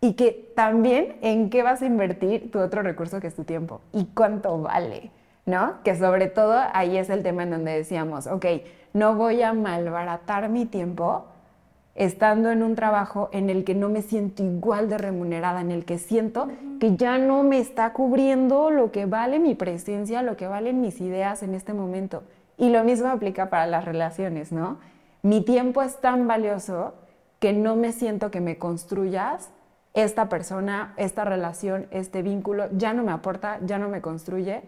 Y 0.00 0.14
que 0.14 0.52
también 0.54 1.16
en 1.22 1.50
qué 1.50 1.62
vas 1.62 1.82
a 1.82 1.86
invertir 1.86 2.50
tu 2.50 2.58
otro 2.58 2.82
recurso 2.82 3.20
que 3.20 3.28
es 3.28 3.34
tu 3.34 3.44
tiempo 3.44 3.80
y 3.92 4.06
cuánto 4.06 4.60
vale, 4.60 5.10
¿no? 5.46 5.82
Que 5.84 5.96
sobre 5.96 6.26
todo 6.26 6.60
ahí 6.72 6.96
es 6.96 7.10
el 7.10 7.22
tema 7.22 7.44
en 7.44 7.50
donde 7.50 7.72
decíamos, 7.72 8.26
ok, 8.26 8.46
no 8.92 9.14
voy 9.14 9.42
a 9.42 9.52
malbaratar 9.52 10.48
mi 10.48 10.66
tiempo 10.66 11.26
estando 11.96 12.50
en 12.50 12.62
un 12.62 12.74
trabajo 12.74 13.30
en 13.32 13.50
el 13.50 13.64
que 13.64 13.74
no 13.74 13.88
me 13.88 14.02
siento 14.02 14.42
igual 14.42 14.88
de 14.88 14.98
remunerada, 14.98 15.62
en 15.62 15.70
el 15.70 15.84
que 15.84 15.98
siento 15.98 16.48
que 16.78 16.94
ya 16.96 17.18
no 17.18 17.42
me 17.42 17.58
está 17.58 17.92
cubriendo 17.94 18.70
lo 18.70 18.92
que 18.92 19.06
vale 19.06 19.38
mi 19.38 19.54
presencia, 19.54 20.22
lo 20.22 20.36
que 20.36 20.46
valen 20.46 20.82
mis 20.82 21.00
ideas 21.00 21.42
en 21.42 21.54
este 21.54 21.72
momento. 21.72 22.22
Y 22.58 22.68
lo 22.68 22.84
mismo 22.84 23.08
aplica 23.08 23.48
para 23.48 23.66
las 23.66 23.84
relaciones, 23.84 24.52
¿no? 24.52 24.78
Mi 25.22 25.40
tiempo 25.40 25.82
es 25.82 26.00
tan 26.00 26.28
valioso 26.28 26.94
que 27.38 27.52
no 27.52 27.76
me 27.76 27.92
siento 27.92 28.30
que 28.30 28.40
me 28.40 28.58
construyas 28.58 29.50
esta 29.94 30.28
persona, 30.28 30.92
esta 30.98 31.24
relación, 31.24 31.86
este 31.90 32.20
vínculo, 32.20 32.68
ya 32.72 32.92
no 32.92 33.02
me 33.02 33.12
aporta, 33.12 33.58
ya 33.62 33.78
no 33.78 33.88
me 33.88 34.02
construye. 34.02 34.62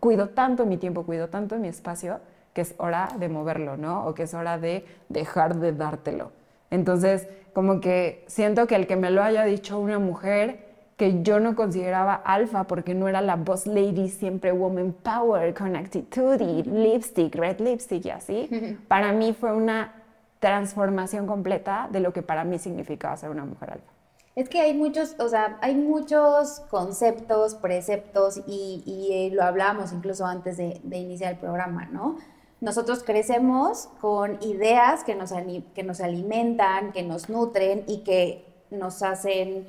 Cuido 0.00 0.30
tanto 0.30 0.64
mi 0.64 0.78
tiempo, 0.78 1.04
cuido 1.04 1.28
tanto 1.28 1.56
mi 1.58 1.68
espacio 1.68 2.20
que 2.52 2.60
es 2.60 2.74
hora 2.78 3.08
de 3.18 3.28
moverlo, 3.28 3.76
¿no? 3.76 4.06
O 4.06 4.14
que 4.14 4.24
es 4.24 4.34
hora 4.34 4.58
de 4.58 4.84
dejar 5.08 5.56
de 5.56 5.72
dártelo. 5.72 6.32
Entonces, 6.70 7.28
como 7.52 7.80
que 7.80 8.24
siento 8.28 8.66
que 8.66 8.76
el 8.76 8.86
que 8.86 8.96
me 8.96 9.10
lo 9.10 9.22
haya 9.22 9.44
dicho 9.44 9.78
una 9.78 9.98
mujer 9.98 10.72
que 10.96 11.22
yo 11.22 11.40
no 11.40 11.56
consideraba 11.56 12.14
alfa 12.14 12.64
porque 12.64 12.94
no 12.94 13.08
era 13.08 13.20
la 13.20 13.36
boss 13.36 13.66
lady 13.66 14.08
siempre 14.08 14.52
woman 14.52 14.92
power 14.92 15.52
con 15.54 15.74
actitud 15.74 16.40
y 16.40 16.62
lipstick, 16.62 17.34
red 17.34 17.60
lipstick 17.60 18.04
y 18.06 18.10
así, 18.10 18.78
para 18.88 19.12
mí 19.12 19.32
fue 19.32 19.52
una 19.52 19.94
transformación 20.38 21.26
completa 21.26 21.88
de 21.90 22.00
lo 22.00 22.12
que 22.12 22.22
para 22.22 22.44
mí 22.44 22.58
significaba 22.58 23.16
ser 23.16 23.30
una 23.30 23.44
mujer 23.44 23.72
alfa. 23.72 23.92
Es 24.34 24.48
que 24.48 24.60
hay 24.60 24.74
muchos, 24.74 25.14
o 25.18 25.28
sea, 25.28 25.58
hay 25.60 25.74
muchos 25.74 26.60
conceptos, 26.70 27.54
preceptos 27.54 28.40
y, 28.46 28.82
y 28.86 29.12
eh, 29.12 29.30
lo 29.34 29.42
hablamos 29.42 29.92
incluso 29.92 30.24
antes 30.24 30.56
de, 30.56 30.80
de, 30.82 30.96
iniciar 30.96 31.32
el 31.32 31.38
programa, 31.38 31.84
¿no? 31.86 32.16
Nosotros 32.62 33.02
crecemos 33.02 33.88
con 34.00 34.40
ideas 34.40 35.02
que 35.02 35.16
nos, 35.16 35.32
que 35.74 35.82
nos 35.82 36.00
alimentan, 36.00 36.92
que 36.92 37.02
nos 37.02 37.28
nutren 37.28 37.82
y 37.88 38.04
que 38.04 38.46
nos 38.70 39.02
hacen 39.02 39.66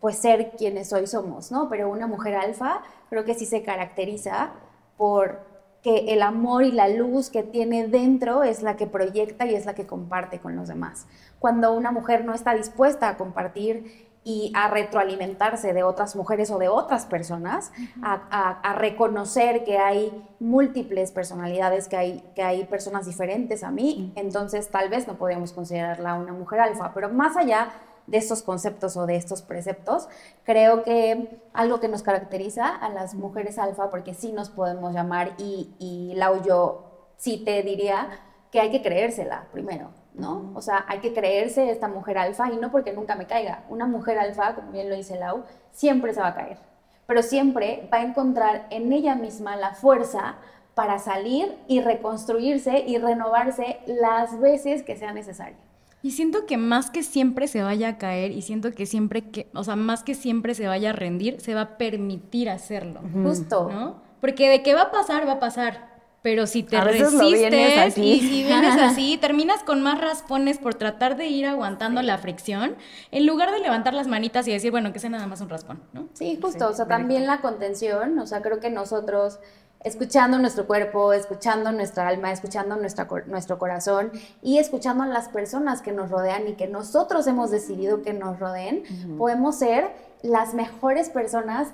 pues 0.00 0.18
ser 0.18 0.52
quienes 0.52 0.92
hoy 0.92 1.08
somos, 1.08 1.50
¿no? 1.50 1.68
Pero 1.68 1.90
una 1.90 2.06
mujer 2.06 2.36
alfa 2.36 2.82
creo 3.10 3.24
que 3.24 3.34
sí 3.34 3.46
se 3.46 3.64
caracteriza 3.64 4.52
por 4.96 5.40
que 5.82 6.12
el 6.12 6.22
amor 6.22 6.62
y 6.62 6.70
la 6.70 6.88
luz 6.88 7.30
que 7.30 7.42
tiene 7.42 7.88
dentro 7.88 8.44
es 8.44 8.62
la 8.62 8.76
que 8.76 8.86
proyecta 8.86 9.44
y 9.46 9.56
es 9.56 9.66
la 9.66 9.74
que 9.74 9.88
comparte 9.88 10.38
con 10.38 10.54
los 10.54 10.68
demás. 10.68 11.08
Cuando 11.40 11.72
una 11.74 11.90
mujer 11.90 12.24
no 12.24 12.32
está 12.32 12.54
dispuesta 12.54 13.08
a 13.08 13.16
compartir 13.16 14.05
y 14.26 14.50
a 14.56 14.66
retroalimentarse 14.66 15.72
de 15.72 15.84
otras 15.84 16.16
mujeres 16.16 16.50
o 16.50 16.58
de 16.58 16.66
otras 16.68 17.06
personas, 17.06 17.70
a, 18.02 18.74
reconocer 18.76 19.62
que 19.62 19.78
hay 19.78 20.10
múltiples 20.40 21.12
personalidades, 21.12 21.86
que 21.86 21.96
hay, 21.96 22.32
que 22.34 22.42
hay 22.42 22.64
personas 22.64 23.06
diferentes 23.06 23.62
a 23.62 23.70
mí, 23.70 24.12
entonces 24.16 24.68
tal 24.68 24.88
vez 24.88 25.06
no 25.06 25.14
podemos 25.14 25.52
considerarla 25.52 26.14
una 26.14 26.32
mujer 26.32 26.58
alfa, 26.58 26.90
pero 26.92 27.08
más 27.08 27.36
allá 27.36 27.68
de 28.08 28.18
estos 28.18 28.42
conceptos 28.42 28.96
o 28.96 29.06
de 29.06 29.14
estos 29.14 29.42
preceptos, 29.42 30.08
creo 30.42 30.82
que 30.82 31.40
algo 31.52 31.78
que 31.78 31.86
nos 31.86 32.02
caracteriza 32.02 32.66
a 32.66 32.88
las 32.88 33.14
mujeres 33.14 33.60
alfa, 33.60 33.90
porque 33.90 34.12
sí 34.12 34.32
nos 34.32 34.50
podemos 34.50 34.92
llamar, 34.92 35.34
y, 35.38 35.70
y 35.78 36.14
Lau 36.16 36.42
yo 36.42 37.12
sí 37.16 37.44
te 37.44 37.62
diría 37.62 38.08
que 38.50 38.58
hay 38.58 38.72
que 38.72 38.82
creérsela 38.82 39.46
primero 39.52 39.90
¿no? 40.16 40.52
O 40.54 40.62
sea, 40.62 40.84
hay 40.88 41.00
que 41.00 41.12
creerse 41.12 41.70
esta 41.70 41.88
mujer 41.88 42.18
alfa 42.18 42.50
y 42.52 42.56
no 42.56 42.70
porque 42.70 42.92
nunca 42.92 43.16
me 43.16 43.26
caiga. 43.26 43.64
Una 43.68 43.86
mujer 43.86 44.18
alfa, 44.18 44.54
como 44.54 44.72
bien 44.72 44.88
lo 44.88 44.96
dice 44.96 45.18
Lau, 45.18 45.44
siempre 45.72 46.14
se 46.14 46.20
va 46.20 46.28
a 46.28 46.34
caer, 46.34 46.58
pero 47.06 47.22
siempre 47.22 47.88
va 47.92 47.98
a 47.98 48.02
encontrar 48.02 48.66
en 48.70 48.92
ella 48.92 49.14
misma 49.14 49.56
la 49.56 49.74
fuerza 49.74 50.36
para 50.74 50.98
salir 50.98 51.56
y 51.68 51.80
reconstruirse 51.80 52.84
y 52.86 52.98
renovarse 52.98 53.78
las 53.86 54.38
veces 54.40 54.82
que 54.82 54.96
sea 54.96 55.12
necesario. 55.12 55.56
Y 56.02 56.12
siento 56.12 56.46
que 56.46 56.56
más 56.56 56.90
que 56.90 57.02
siempre 57.02 57.48
se 57.48 57.62
vaya 57.62 57.88
a 57.88 57.98
caer 57.98 58.30
y 58.30 58.42
siento 58.42 58.70
que 58.72 58.86
siempre 58.86 59.30
que, 59.30 59.50
o 59.54 59.64
sea, 59.64 59.74
más 59.74 60.02
que 60.02 60.14
siempre 60.14 60.54
se 60.54 60.68
vaya 60.68 60.90
a 60.90 60.92
rendir, 60.92 61.40
se 61.40 61.54
va 61.54 61.62
a 61.62 61.78
permitir 61.78 62.50
hacerlo. 62.50 63.00
Justo. 63.24 63.70
¿No? 63.70 64.02
Porque 64.20 64.48
de 64.48 64.62
qué 64.62 64.74
va 64.74 64.82
a 64.82 64.90
pasar, 64.90 65.26
va 65.26 65.32
a 65.32 65.40
pasar. 65.40 65.95
Pero 66.26 66.48
si 66.48 66.64
te 66.64 66.80
resistes 66.80 67.96
y 67.96 68.18
si 68.18 68.42
vienes 68.46 68.82
así, 68.82 69.16
terminas 69.16 69.62
con 69.62 69.80
más 69.80 70.00
raspones 70.00 70.58
por 70.58 70.74
tratar 70.74 71.16
de 71.16 71.26
ir 71.26 71.46
aguantando 71.46 72.02
la 72.02 72.18
fricción, 72.18 72.74
en 73.12 73.26
lugar 73.26 73.52
de 73.52 73.60
levantar 73.60 73.94
las 73.94 74.08
manitas 74.08 74.48
y 74.48 74.52
decir, 74.52 74.72
bueno, 74.72 74.92
que 74.92 74.98
sea 74.98 75.08
nada 75.08 75.28
más 75.28 75.40
un 75.40 75.48
raspón, 75.48 75.80
¿no? 75.92 76.08
Sí, 76.14 76.36
justo, 76.42 76.66
o 76.66 76.72
sea, 76.72 76.88
también 76.88 77.28
la 77.28 77.40
contención, 77.40 78.18
o 78.18 78.26
sea, 78.26 78.42
creo 78.42 78.58
que 78.58 78.70
nosotros 78.70 79.38
escuchando 79.84 80.36
nuestro 80.40 80.66
cuerpo, 80.66 81.12
escuchando 81.12 81.70
nuestra 81.70 82.08
alma, 82.08 82.32
escuchando 82.32 82.74
nuestra, 82.74 83.06
nuestro 83.28 83.60
corazón 83.60 84.10
y 84.42 84.58
escuchando 84.58 85.04
a 85.04 85.06
las 85.06 85.28
personas 85.28 85.80
que 85.80 85.92
nos 85.92 86.10
rodean 86.10 86.48
y 86.48 86.54
que 86.54 86.66
nosotros 86.66 87.28
hemos 87.28 87.52
decidido 87.52 88.02
que 88.02 88.12
nos 88.12 88.40
rodeen, 88.40 88.82
podemos 89.16 89.60
ser 89.60 89.92
las 90.22 90.54
mejores 90.54 91.08
personas 91.08 91.68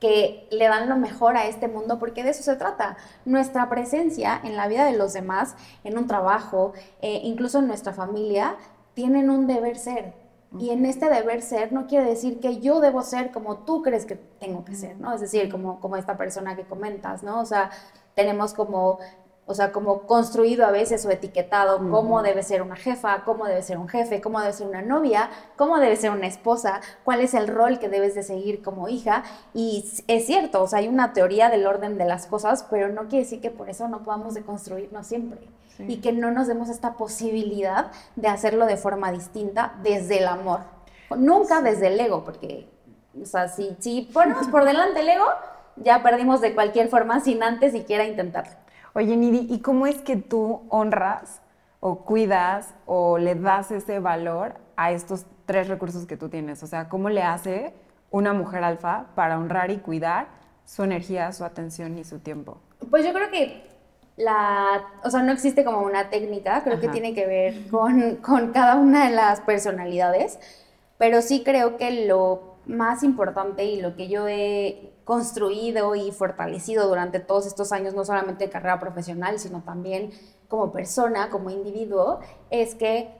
que 0.00 0.48
le 0.50 0.66
dan 0.66 0.88
lo 0.88 0.96
mejor 0.96 1.36
a 1.36 1.46
este 1.46 1.68
mundo, 1.68 1.98
porque 1.98 2.24
de 2.24 2.30
eso 2.30 2.42
se 2.42 2.56
trata. 2.56 2.96
Nuestra 3.26 3.68
presencia 3.68 4.40
en 4.42 4.56
la 4.56 4.66
vida 4.66 4.86
de 4.86 4.96
los 4.96 5.12
demás, 5.12 5.54
en 5.84 5.98
un 5.98 6.06
trabajo, 6.06 6.72
eh, 7.02 7.20
incluso 7.22 7.58
en 7.58 7.66
nuestra 7.66 7.92
familia, 7.92 8.56
tienen 8.94 9.30
un 9.30 9.46
deber 9.46 9.76
ser. 9.78 10.14
Y 10.58 10.70
en 10.70 10.84
este 10.84 11.08
deber 11.08 11.42
ser 11.42 11.72
no 11.72 11.86
quiere 11.86 12.06
decir 12.06 12.40
que 12.40 12.58
yo 12.58 12.80
debo 12.80 13.02
ser 13.02 13.30
como 13.30 13.58
tú 13.58 13.82
crees 13.82 14.04
que 14.04 14.16
tengo 14.16 14.64
que 14.64 14.74
ser, 14.74 14.98
¿no? 14.98 15.14
Es 15.14 15.20
decir, 15.20 15.50
como, 15.50 15.78
como 15.80 15.96
esta 15.96 16.16
persona 16.16 16.56
que 16.56 16.64
comentas, 16.64 17.22
¿no? 17.22 17.40
O 17.40 17.44
sea, 17.44 17.70
tenemos 18.14 18.52
como 18.54 18.98
o 19.50 19.54
sea, 19.54 19.72
como 19.72 20.02
construido 20.02 20.64
a 20.64 20.70
veces 20.70 21.04
o 21.04 21.10
etiquetado 21.10 21.78
cómo 21.90 22.22
debe 22.22 22.44
ser 22.44 22.62
una 22.62 22.76
jefa, 22.76 23.24
cómo 23.24 23.46
debe 23.46 23.62
ser 23.62 23.78
un 23.78 23.88
jefe, 23.88 24.20
cómo 24.20 24.38
debe 24.38 24.52
ser 24.52 24.68
una 24.68 24.80
novia, 24.80 25.28
cómo 25.56 25.80
debe 25.80 25.96
ser 25.96 26.12
una 26.12 26.28
esposa, 26.28 26.80
cuál 27.02 27.20
es 27.20 27.34
el 27.34 27.48
rol 27.48 27.80
que 27.80 27.88
debes 27.88 28.14
de 28.14 28.22
seguir 28.22 28.62
como 28.62 28.88
hija. 28.88 29.24
Y 29.52 29.84
es 30.06 30.26
cierto, 30.26 30.62
o 30.62 30.68
sea, 30.68 30.78
hay 30.78 30.86
una 30.86 31.12
teoría 31.12 31.50
del 31.50 31.66
orden 31.66 31.98
de 31.98 32.04
las 32.04 32.26
cosas, 32.26 32.64
pero 32.70 32.90
no 32.90 33.08
quiere 33.08 33.24
decir 33.24 33.40
que 33.40 33.50
por 33.50 33.68
eso 33.68 33.88
no 33.88 34.04
podamos 34.04 34.34
deconstruirnos 34.34 35.04
siempre. 35.04 35.40
Y 35.80 35.96
que 35.96 36.12
no 36.12 36.30
nos 36.30 36.46
demos 36.46 36.68
esta 36.68 36.92
posibilidad 36.92 37.90
de 38.14 38.28
hacerlo 38.28 38.66
de 38.66 38.76
forma 38.76 39.10
distinta 39.10 39.74
desde 39.82 40.18
el 40.18 40.28
amor. 40.28 40.60
Nunca 41.16 41.60
desde 41.60 41.88
el 41.88 41.98
ego, 41.98 42.22
porque, 42.22 42.68
o 43.20 43.26
sea, 43.26 43.48
si, 43.48 43.76
si 43.80 44.02
ponemos 44.12 44.46
por 44.46 44.64
delante 44.64 45.00
el 45.00 45.08
ego, 45.08 45.26
ya 45.74 46.04
perdimos 46.04 46.40
de 46.40 46.54
cualquier 46.54 46.88
forma 46.88 47.18
sin 47.18 47.42
antes 47.42 47.72
siquiera 47.72 48.04
intentarlo. 48.04 48.60
Oye, 48.92 49.16
Nidi, 49.16 49.46
¿y 49.48 49.60
cómo 49.60 49.86
es 49.86 50.00
que 50.02 50.16
tú 50.16 50.62
honras 50.68 51.40
o 51.78 52.04
cuidas 52.04 52.74
o 52.86 53.18
le 53.18 53.36
das 53.36 53.70
ese 53.70 54.00
valor 54.00 54.54
a 54.76 54.90
estos 54.90 55.26
tres 55.46 55.68
recursos 55.68 56.06
que 56.06 56.16
tú 56.16 56.28
tienes? 56.28 56.62
O 56.64 56.66
sea, 56.66 56.88
¿cómo 56.88 57.08
le 57.08 57.22
hace 57.22 57.72
una 58.10 58.32
mujer 58.32 58.64
alfa 58.64 59.06
para 59.14 59.38
honrar 59.38 59.70
y 59.70 59.78
cuidar 59.78 60.26
su 60.64 60.82
energía, 60.82 61.30
su 61.32 61.44
atención 61.44 61.98
y 61.98 62.04
su 62.04 62.18
tiempo? 62.18 62.58
Pues 62.90 63.04
yo 63.04 63.12
creo 63.12 63.30
que 63.30 63.70
la, 64.16 64.84
o 65.04 65.10
sea, 65.10 65.22
no 65.22 65.30
existe 65.32 65.64
como 65.64 65.82
una 65.82 66.10
técnica, 66.10 66.64
creo 66.64 66.80
que 66.80 66.88
tiene 66.88 67.14
que 67.14 67.26
ver 67.26 67.68
con, 67.70 68.16
con 68.16 68.52
cada 68.52 68.74
una 68.74 69.08
de 69.08 69.14
las 69.14 69.40
personalidades, 69.40 70.40
pero 70.98 71.22
sí 71.22 71.42
creo 71.44 71.76
que 71.76 72.06
lo 72.06 72.56
más 72.66 73.04
importante 73.04 73.64
y 73.64 73.80
lo 73.80 73.94
que 73.94 74.08
yo 74.08 74.26
he 74.26 74.89
construido 75.10 75.96
y 75.96 76.12
fortalecido 76.12 76.86
durante 76.86 77.18
todos 77.18 77.44
estos 77.44 77.72
años, 77.72 77.94
no 77.94 78.04
solamente 78.04 78.44
de 78.44 78.50
carrera 78.52 78.78
profesional, 78.78 79.40
sino 79.40 79.60
también 79.60 80.12
como 80.46 80.70
persona, 80.70 81.30
como 81.30 81.50
individuo, 81.50 82.20
es 82.48 82.76
que 82.76 83.10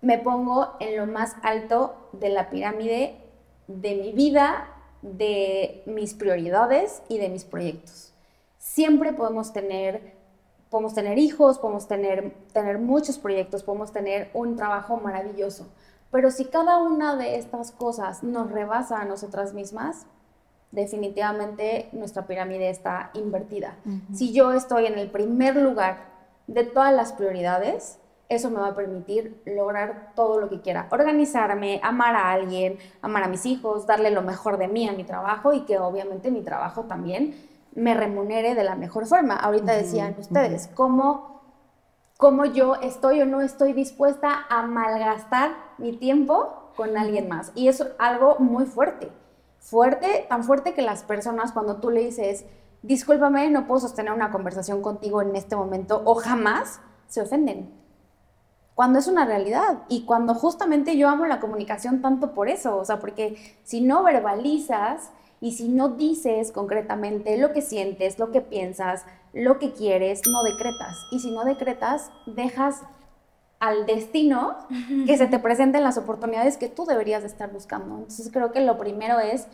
me 0.00 0.16
pongo 0.16 0.70
en 0.80 0.96
lo 0.96 1.06
más 1.06 1.36
alto 1.42 2.08
de 2.12 2.30
la 2.30 2.48
pirámide 2.48 3.18
de 3.66 3.94
mi 3.94 4.12
vida, 4.12 4.70
de 5.02 5.82
mis 5.84 6.14
prioridades 6.14 7.02
y 7.10 7.18
de 7.18 7.28
mis 7.28 7.44
proyectos. 7.44 8.14
Siempre 8.56 9.12
podemos 9.12 9.52
tener, 9.52 10.14
podemos 10.70 10.94
tener 10.94 11.18
hijos, 11.18 11.58
podemos 11.58 11.86
tener, 11.86 12.32
tener 12.54 12.78
muchos 12.78 13.18
proyectos, 13.18 13.62
podemos 13.62 13.92
tener 13.92 14.30
un 14.32 14.56
trabajo 14.56 14.96
maravilloso, 14.96 15.66
pero 16.10 16.30
si 16.30 16.46
cada 16.46 16.78
una 16.78 17.16
de 17.16 17.36
estas 17.36 17.70
cosas 17.70 18.22
nos 18.22 18.50
rebasa 18.50 19.02
a 19.02 19.04
nosotras 19.04 19.52
mismas, 19.52 20.06
definitivamente 20.74 21.88
nuestra 21.92 22.26
pirámide 22.26 22.68
está 22.68 23.10
invertida. 23.14 23.76
Si 24.12 24.32
yo 24.32 24.52
estoy 24.52 24.86
en 24.86 24.98
el 24.98 25.10
primer 25.10 25.56
lugar 25.56 26.12
de 26.46 26.64
todas 26.64 26.92
las 26.92 27.12
prioridades, 27.12 27.98
eso 28.28 28.50
me 28.50 28.58
va 28.58 28.68
a 28.68 28.74
permitir 28.74 29.40
lograr 29.46 30.12
todo 30.14 30.40
lo 30.40 30.48
que 30.48 30.60
quiera. 30.60 30.88
Organizarme, 30.90 31.80
amar 31.82 32.16
a 32.16 32.32
alguien, 32.32 32.78
amar 33.02 33.22
a 33.22 33.28
mis 33.28 33.46
hijos, 33.46 33.86
darle 33.86 34.10
lo 34.10 34.22
mejor 34.22 34.58
de 34.58 34.68
mí 34.68 34.88
a 34.88 34.92
mi 34.92 35.04
trabajo 35.04 35.52
y 35.52 35.60
que 35.64 35.78
obviamente 35.78 36.30
mi 36.30 36.42
trabajo 36.42 36.84
también 36.84 37.34
me 37.74 37.94
remunere 37.94 38.54
de 38.54 38.64
la 38.64 38.74
mejor 38.74 39.06
forma. 39.06 39.36
Ahorita 39.36 39.72
decían 39.72 40.16
ustedes, 40.18 40.68
¿cómo, 40.74 41.42
¿cómo 42.18 42.44
yo 42.46 42.76
estoy 42.76 43.20
o 43.20 43.26
no 43.26 43.40
estoy 43.40 43.72
dispuesta 43.72 44.46
a 44.48 44.62
malgastar 44.62 45.52
mi 45.78 45.92
tiempo 45.96 46.70
con 46.76 46.96
alguien 46.96 47.28
más? 47.28 47.52
Y 47.54 47.68
eso 47.68 47.84
es 47.84 47.90
algo 47.98 48.36
muy 48.38 48.66
fuerte 48.66 49.10
fuerte, 49.64 50.26
tan 50.28 50.44
fuerte 50.44 50.74
que 50.74 50.82
las 50.82 51.02
personas 51.02 51.52
cuando 51.52 51.76
tú 51.76 51.90
le 51.90 52.04
dices, 52.04 52.44
discúlpame, 52.82 53.48
no 53.48 53.66
puedo 53.66 53.80
sostener 53.80 54.12
una 54.12 54.30
conversación 54.30 54.82
contigo 54.82 55.22
en 55.22 55.34
este 55.34 55.56
momento 55.56 56.02
o 56.04 56.14
jamás, 56.14 56.80
se 57.08 57.22
ofenden. 57.22 57.72
Cuando 58.74 58.98
es 58.98 59.06
una 59.06 59.24
realidad 59.24 59.84
y 59.88 60.04
cuando 60.04 60.34
justamente 60.34 60.96
yo 60.96 61.08
amo 61.08 61.26
la 61.26 61.40
comunicación 61.40 62.02
tanto 62.02 62.34
por 62.34 62.48
eso, 62.48 62.76
o 62.76 62.84
sea, 62.84 62.98
porque 62.98 63.36
si 63.62 63.80
no 63.80 64.02
verbalizas 64.02 65.10
y 65.40 65.52
si 65.52 65.68
no 65.68 65.90
dices 65.90 66.52
concretamente 66.52 67.38
lo 67.38 67.52
que 67.52 67.62
sientes, 67.62 68.18
lo 68.18 68.32
que 68.32 68.40
piensas, 68.40 69.06
lo 69.32 69.58
que 69.58 69.72
quieres, 69.72 70.22
no 70.28 70.42
decretas. 70.42 70.96
Y 71.10 71.20
si 71.20 71.30
no 71.30 71.44
decretas, 71.44 72.10
dejas 72.26 72.82
al 73.60 73.86
destino 73.86 74.56
que 75.06 75.16
se 75.16 75.26
te 75.26 75.38
presenten 75.38 75.82
las 75.82 75.96
oportunidades 75.96 76.58
que 76.58 76.68
tú 76.68 76.84
deberías 76.84 77.22
de 77.22 77.28
estar 77.28 77.52
buscando. 77.52 77.96
Entonces 77.96 78.30
creo 78.32 78.52
que 78.52 78.60
lo 78.60 78.78
primero 78.78 79.20
es 79.20 79.46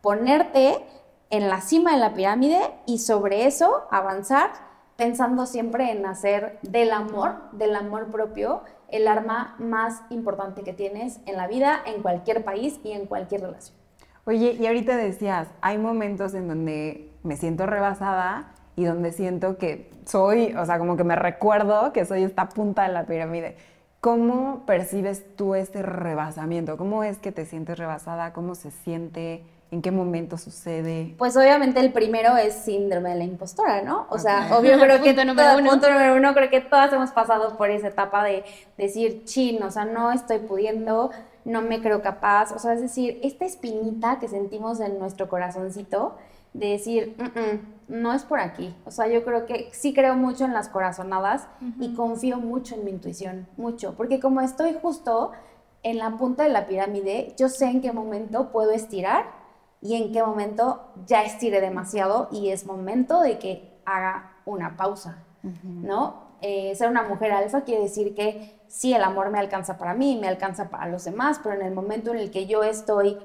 ponerte 0.00 0.84
en 1.30 1.48
la 1.48 1.60
cima 1.60 1.92
de 1.92 1.98
la 1.98 2.14
pirámide 2.14 2.58
y 2.86 2.98
sobre 2.98 3.46
eso 3.46 3.86
avanzar 3.90 4.50
pensando 4.96 5.46
siempre 5.46 5.90
en 5.90 6.04
hacer 6.06 6.58
del 6.62 6.90
amor, 6.90 7.50
del 7.52 7.74
amor 7.74 8.10
propio, 8.10 8.62
el 8.88 9.08
arma 9.08 9.56
más 9.58 10.02
importante 10.10 10.62
que 10.62 10.72
tienes 10.72 11.20
en 11.26 11.36
la 11.36 11.46
vida, 11.46 11.80
en 11.86 12.02
cualquier 12.02 12.44
país 12.44 12.78
y 12.84 12.92
en 12.92 13.06
cualquier 13.06 13.40
relación. 13.40 13.76
Oye, 14.24 14.52
y 14.52 14.66
ahorita 14.66 14.96
decías, 14.96 15.48
hay 15.62 15.78
momentos 15.78 16.34
en 16.34 16.46
donde 16.46 17.10
me 17.22 17.36
siento 17.36 17.66
rebasada 17.66 18.54
y 18.76 18.84
donde 18.84 19.12
siento 19.12 19.58
que 19.58 19.90
soy, 20.06 20.54
o 20.54 20.64
sea, 20.64 20.78
como 20.78 20.96
que 20.96 21.04
me 21.04 21.16
recuerdo 21.16 21.92
que 21.92 22.04
soy 22.04 22.22
esta 22.22 22.48
punta 22.48 22.82
de 22.84 22.92
la 22.92 23.04
pirámide. 23.04 23.56
¿Cómo 24.00 24.64
percibes 24.66 25.36
tú 25.36 25.54
este 25.54 25.82
rebasamiento? 25.82 26.76
¿Cómo 26.76 27.04
es 27.04 27.18
que 27.18 27.30
te 27.30 27.46
sientes 27.46 27.78
rebasada? 27.78 28.32
¿Cómo 28.32 28.54
se 28.54 28.70
siente? 28.70 29.44
¿En 29.70 29.80
qué 29.80 29.90
momento 29.90 30.36
sucede? 30.38 31.14
Pues 31.16 31.36
obviamente 31.36 31.80
el 31.80 31.92
primero 31.92 32.36
es 32.36 32.52
síndrome 32.52 33.10
de 33.10 33.14
la 33.16 33.24
impostora, 33.24 33.82
¿no? 33.82 34.06
O 34.10 34.18
sea, 34.18 34.58
obvio 34.58 34.78
creo 34.78 35.00
que 35.00 35.14
punto 35.14 35.24
número 35.24 35.58
uno. 35.58 35.70
punto 35.70 35.90
número 35.90 36.16
uno, 36.16 36.34
creo 36.34 36.50
que 36.50 36.60
todas 36.60 36.92
hemos 36.92 37.10
pasado 37.12 37.56
por 37.56 37.70
esa 37.70 37.88
etapa 37.88 38.24
de 38.24 38.44
decir, 38.76 39.24
chin, 39.24 39.62
o 39.62 39.70
sea, 39.70 39.84
no 39.84 40.10
estoy 40.10 40.40
pudiendo, 40.40 41.10
no 41.44 41.62
me 41.62 41.80
creo 41.80 42.02
capaz, 42.02 42.52
o 42.52 42.58
sea, 42.58 42.74
es 42.74 42.82
decir, 42.82 43.20
esta 43.22 43.44
espinita 43.44 44.18
que 44.18 44.28
sentimos 44.28 44.80
en 44.80 44.98
nuestro 44.98 45.28
corazoncito, 45.28 46.16
de 46.52 46.68
decir, 46.68 47.16
"Mm, 47.18 47.38
mm, 47.38 48.00
no 48.02 48.12
es 48.12 48.22
por 48.24 48.40
aquí. 48.40 48.74
O 48.86 48.90
sea, 48.90 49.06
yo 49.08 49.24
creo 49.24 49.44
que 49.46 49.68
sí 49.72 49.92
creo 49.92 50.14
mucho 50.16 50.44
en 50.44 50.54
las 50.54 50.68
corazonadas 50.68 51.46
y 51.78 51.94
confío 51.94 52.38
mucho 52.38 52.74
en 52.74 52.84
mi 52.84 52.90
intuición, 52.90 53.46
mucho, 53.56 53.94
porque 53.96 54.18
como 54.20 54.40
estoy 54.40 54.76
justo 54.80 55.32
en 55.82 55.98
la 55.98 56.10
punta 56.10 56.44
de 56.44 56.48
la 56.48 56.66
pirámide, 56.66 57.34
yo 57.36 57.48
sé 57.48 57.66
en 57.66 57.80
qué 57.82 57.92
momento 57.92 58.50
puedo 58.52 58.70
estirar 58.70 59.26
y 59.80 59.96
en 59.96 60.12
qué 60.12 60.22
momento 60.22 60.80
ya 61.06 61.22
estiré 61.24 61.60
demasiado 61.60 62.28
y 62.30 62.50
es 62.50 62.66
momento 62.66 63.20
de 63.20 63.38
que 63.38 63.68
haga 63.84 64.32
una 64.46 64.76
pausa, 64.76 65.18
¿no? 65.62 66.32
Eh, 66.40 66.74
ser 66.76 66.88
una 66.88 67.02
mujer 67.02 67.32
alfa 67.32 67.62
quiere 67.62 67.82
decir 67.82 68.14
que 68.14 68.60
sí, 68.68 68.94
el 68.94 69.02
amor 69.02 69.30
me 69.30 69.38
alcanza 69.38 69.76
para 69.78 69.94
mí, 69.94 70.18
me 70.20 70.28
alcanza 70.28 70.70
para 70.70 70.86
los 70.86 71.04
demás, 71.04 71.40
pero 71.42 71.56
en 71.56 71.62
el 71.62 71.74
momento 71.74 72.10
en 72.12 72.18
el 72.18 72.30
que 72.30 72.46
yo 72.46 72.62
estoy 72.64 73.18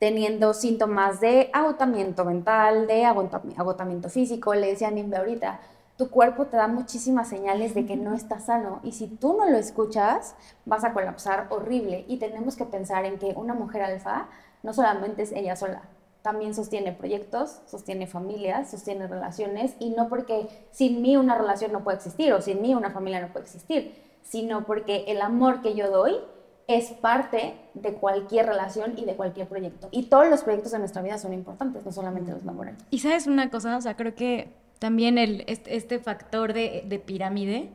teniendo 0.00 0.54
síntomas 0.54 1.20
de 1.20 1.50
agotamiento 1.52 2.24
mental, 2.24 2.88
de 2.88 3.04
agota- 3.04 3.42
agotamiento 3.56 4.08
físico, 4.08 4.54
le 4.54 4.68
decía 4.68 4.88
a 4.88 4.90
Nimbe 4.90 5.18
ahorita, 5.18 5.60
tu 5.98 6.08
cuerpo 6.08 6.46
te 6.46 6.56
da 6.56 6.66
muchísimas 6.66 7.28
señales 7.28 7.74
de 7.74 7.84
que 7.84 7.96
no 7.96 8.14
estás 8.14 8.46
sano 8.46 8.80
y 8.82 8.92
si 8.92 9.06
tú 9.06 9.36
no 9.36 9.48
lo 9.48 9.58
escuchas, 9.58 10.34
vas 10.64 10.84
a 10.84 10.94
colapsar 10.94 11.46
horrible 11.50 12.06
y 12.08 12.16
tenemos 12.16 12.56
que 12.56 12.64
pensar 12.64 13.04
en 13.04 13.18
que 13.18 13.34
una 13.36 13.52
mujer 13.52 13.82
alfa 13.82 14.28
no 14.62 14.72
solamente 14.72 15.22
es 15.22 15.32
ella 15.32 15.54
sola, 15.54 15.82
también 16.22 16.54
sostiene 16.54 16.92
proyectos, 16.92 17.60
sostiene 17.66 18.06
familias, 18.06 18.70
sostiene 18.70 19.06
relaciones 19.06 19.74
y 19.78 19.90
no 19.90 20.08
porque 20.08 20.48
sin 20.70 21.02
mí 21.02 21.18
una 21.18 21.36
relación 21.36 21.72
no 21.72 21.84
puede 21.84 21.98
existir 21.98 22.32
o 22.32 22.40
sin 22.40 22.62
mí 22.62 22.74
una 22.74 22.90
familia 22.90 23.20
no 23.20 23.28
puede 23.28 23.44
existir, 23.44 23.94
sino 24.22 24.64
porque 24.64 25.04
el 25.08 25.20
amor 25.20 25.60
que 25.60 25.74
yo 25.74 25.90
doy 25.90 26.16
es 26.76 26.90
parte 26.92 27.54
de 27.74 27.94
cualquier 27.94 28.46
relación 28.46 28.94
y 28.96 29.04
de 29.04 29.14
cualquier 29.14 29.46
proyecto. 29.48 29.88
Y 29.90 30.04
todos 30.04 30.28
los 30.28 30.42
proyectos 30.42 30.72
de 30.72 30.78
nuestra 30.78 31.02
vida 31.02 31.18
son 31.18 31.32
importantes, 31.32 31.84
no 31.84 31.92
solamente 31.92 32.32
los 32.32 32.44
laborales. 32.44 32.80
Y 32.90 32.98
sabes 33.00 33.26
una 33.26 33.50
cosa, 33.50 33.76
o 33.76 33.80
sea, 33.80 33.96
creo 33.96 34.14
que 34.14 34.48
también 34.78 35.18
el, 35.18 35.44
este, 35.46 35.98
factor 35.98 36.52
de, 36.52 36.84
de 36.86 36.98
pirámide 36.98 37.70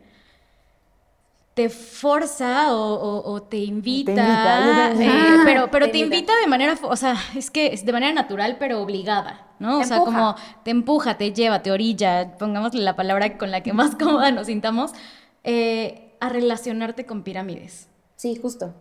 te 1.53 1.69
forza 1.69 2.75
o, 2.75 2.95
o- 2.95 3.31
o 3.33 3.41
te 3.43 3.57
invita, 3.57 4.11
eh, 4.11 4.89
también. 4.89 5.41
pero, 5.45 5.71
pero 5.71 5.85
Te 5.85 5.91
te 5.93 5.97
invita. 5.99 6.15
invita 6.17 6.33
de 6.41 6.47
manera, 6.47 6.75
o 6.83 6.95
sea, 6.97 7.15
es 7.35 7.49
que 7.49 7.67
es 7.67 7.85
de 7.85 7.93
manera 7.93 8.11
natural, 8.13 8.57
pero 8.59 8.81
obligada, 8.81 9.47
¿no? 9.59 9.79
O 9.79 9.83
sea, 9.85 9.97
empuja. 9.97 10.17
como 10.17 10.35
te 10.63 10.71
empuja, 10.71 11.17
te 11.17 11.31
lleva, 11.31 11.61
te 11.63 11.71
orilla, 11.71 12.35
pongámosle 12.37 12.81
la 12.81 12.97
palabra 12.97 13.37
con 13.37 13.51
la 13.51 13.63
que 13.63 13.71
más 13.71 13.95
cómoda 13.99 14.31
nos 14.31 14.47
sintamos, 14.47 14.91
eh, 15.45 16.13
a 16.19 16.27
relacionarte 16.27 17.05
con 17.05 17.23
pirámides. 17.23 17.87
Sí, 18.17 18.35
justo. 18.35 18.73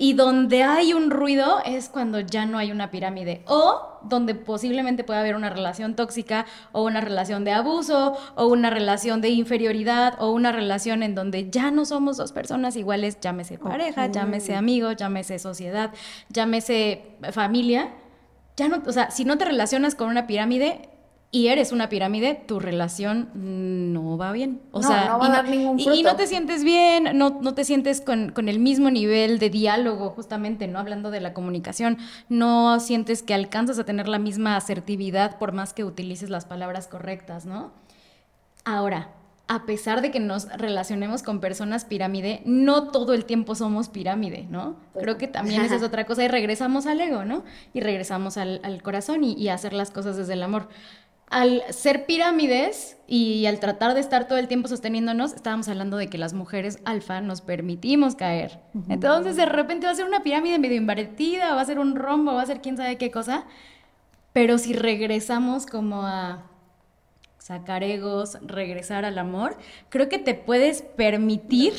Y 0.00 0.12
donde 0.12 0.62
hay 0.62 0.94
un 0.94 1.10
ruido 1.10 1.58
es 1.64 1.88
cuando 1.88 2.20
ya 2.20 2.46
no 2.46 2.58
hay 2.58 2.70
una 2.70 2.90
pirámide. 2.90 3.42
O 3.46 3.98
donde 4.02 4.36
posiblemente 4.36 5.02
pueda 5.02 5.18
haber 5.20 5.34
una 5.34 5.50
relación 5.50 5.96
tóxica 5.96 6.46
o 6.70 6.84
una 6.84 7.00
relación 7.00 7.44
de 7.44 7.50
abuso 7.50 8.16
o 8.36 8.46
una 8.46 8.70
relación 8.70 9.20
de 9.20 9.30
inferioridad 9.30 10.14
o 10.20 10.30
una 10.30 10.52
relación 10.52 11.02
en 11.02 11.16
donde 11.16 11.50
ya 11.50 11.72
no 11.72 11.84
somos 11.84 12.16
dos 12.16 12.30
personas 12.30 12.76
iguales, 12.76 13.18
llámese 13.20 13.58
pareja, 13.58 14.06
llámese 14.06 14.54
amigo, 14.54 14.92
llámese 14.92 15.40
sociedad, 15.40 15.92
llámese 16.28 17.16
familia. 17.32 17.92
Ya 18.56 18.68
no, 18.68 18.82
o 18.86 18.92
sea, 18.92 19.10
si 19.10 19.24
no 19.24 19.36
te 19.36 19.44
relacionas 19.44 19.94
con 19.94 20.08
una 20.08 20.26
pirámide 20.26 20.87
y 21.30 21.48
eres 21.48 21.72
una 21.72 21.90
pirámide, 21.90 22.34
tu 22.46 22.58
relación 22.58 23.28
no 23.92 24.16
va 24.16 24.32
bien. 24.32 24.62
O 24.72 24.80
No, 24.80 24.88
sea, 24.88 25.08
no 25.08 25.18
va 25.18 25.26
y 25.26 25.28
a 25.28 25.32
dar 25.32 25.48
ningún 25.48 25.78
y- 25.78 25.88
y 26.00 26.02
no 26.02 26.16
te 26.16 26.26
sientes 26.26 26.64
bien, 26.64 27.10
no, 27.18 27.38
no 27.42 27.52
te 27.54 27.64
sientes 27.64 28.00
con, 28.00 28.30
con 28.32 28.48
el 28.48 28.58
mismo 28.58 28.90
nivel 28.90 29.38
de 29.38 29.50
diálogo, 29.50 30.08
justamente, 30.10 30.66
¿no? 30.68 30.78
Hablando 30.78 31.10
de 31.10 31.20
la 31.20 31.34
comunicación, 31.34 31.98
no 32.30 32.80
sientes 32.80 33.22
que 33.22 33.34
alcanzas 33.34 33.78
a 33.78 33.84
tener 33.84 34.08
la 34.08 34.18
misma 34.18 34.56
asertividad 34.56 35.36
por 35.38 35.52
más 35.52 35.74
que 35.74 35.84
utilices 35.84 36.30
las 36.30 36.46
palabras 36.46 36.86
correctas, 36.88 37.44
¿no? 37.44 37.72
Ahora, 38.64 39.10
a 39.48 39.64
pesar 39.64 40.02
de 40.02 40.10
que 40.10 40.20
nos 40.20 40.46
relacionemos 40.58 41.22
con 41.22 41.40
personas 41.40 41.84
pirámide, 41.86 42.42
no 42.44 42.88
todo 42.90 43.14
el 43.14 43.24
tiempo 43.24 43.54
somos 43.54 43.88
pirámide, 43.88 44.46
¿no? 44.50 44.76
Creo 44.98 45.16
que 45.16 45.26
también 45.26 45.62
esa 45.62 45.76
es 45.76 45.82
otra 45.82 46.04
cosa 46.04 46.22
y 46.24 46.28
regresamos 46.28 46.86
al 46.86 47.00
ego, 47.00 47.24
¿no? 47.24 47.44
Y 47.72 47.80
regresamos 47.80 48.36
al, 48.36 48.60
al 48.62 48.82
corazón 48.82 49.24
y, 49.24 49.48
hacer 49.48 49.72
las 49.72 49.90
cosas 49.90 50.16
desde 50.18 50.34
el 50.34 50.42
amor. 50.42 50.68
Al 51.30 51.62
ser 51.70 52.06
pirámides 52.06 52.96
y 53.06 53.44
al 53.46 53.60
tratar 53.60 53.94
de 53.94 54.00
estar 54.00 54.28
todo 54.28 54.38
el 54.38 54.48
tiempo 54.48 54.68
sosteniéndonos, 54.68 55.34
estábamos 55.34 55.68
hablando 55.68 55.96
de 55.98 56.08
que 56.08 56.16
las 56.16 56.32
mujeres 56.32 56.78
alfa 56.84 57.20
nos 57.20 57.42
permitimos 57.42 58.14
caer. 58.14 58.60
Entonces, 58.88 59.36
de 59.36 59.44
repente 59.44 59.86
va 59.86 59.92
a 59.92 59.96
ser 59.96 60.06
una 60.06 60.22
pirámide 60.22 60.58
medio 60.58 60.76
invertida, 60.76 61.54
va 61.54 61.60
a 61.60 61.66
ser 61.66 61.78
un 61.78 61.96
rombo, 61.96 62.34
va 62.34 62.42
a 62.42 62.46
ser 62.46 62.62
quién 62.62 62.76
sabe 62.78 62.96
qué 62.96 63.10
cosa. 63.10 63.44
Pero 64.32 64.56
si 64.56 64.72
regresamos 64.72 65.66
como 65.66 66.02
a 66.06 66.44
sacar 67.38 67.82
egos, 67.82 68.38
regresar 68.42 69.04
al 69.04 69.18
amor, 69.18 69.56
creo 69.88 70.08
que 70.08 70.18
te 70.18 70.34
puedes 70.34 70.82
permitir, 70.82 71.74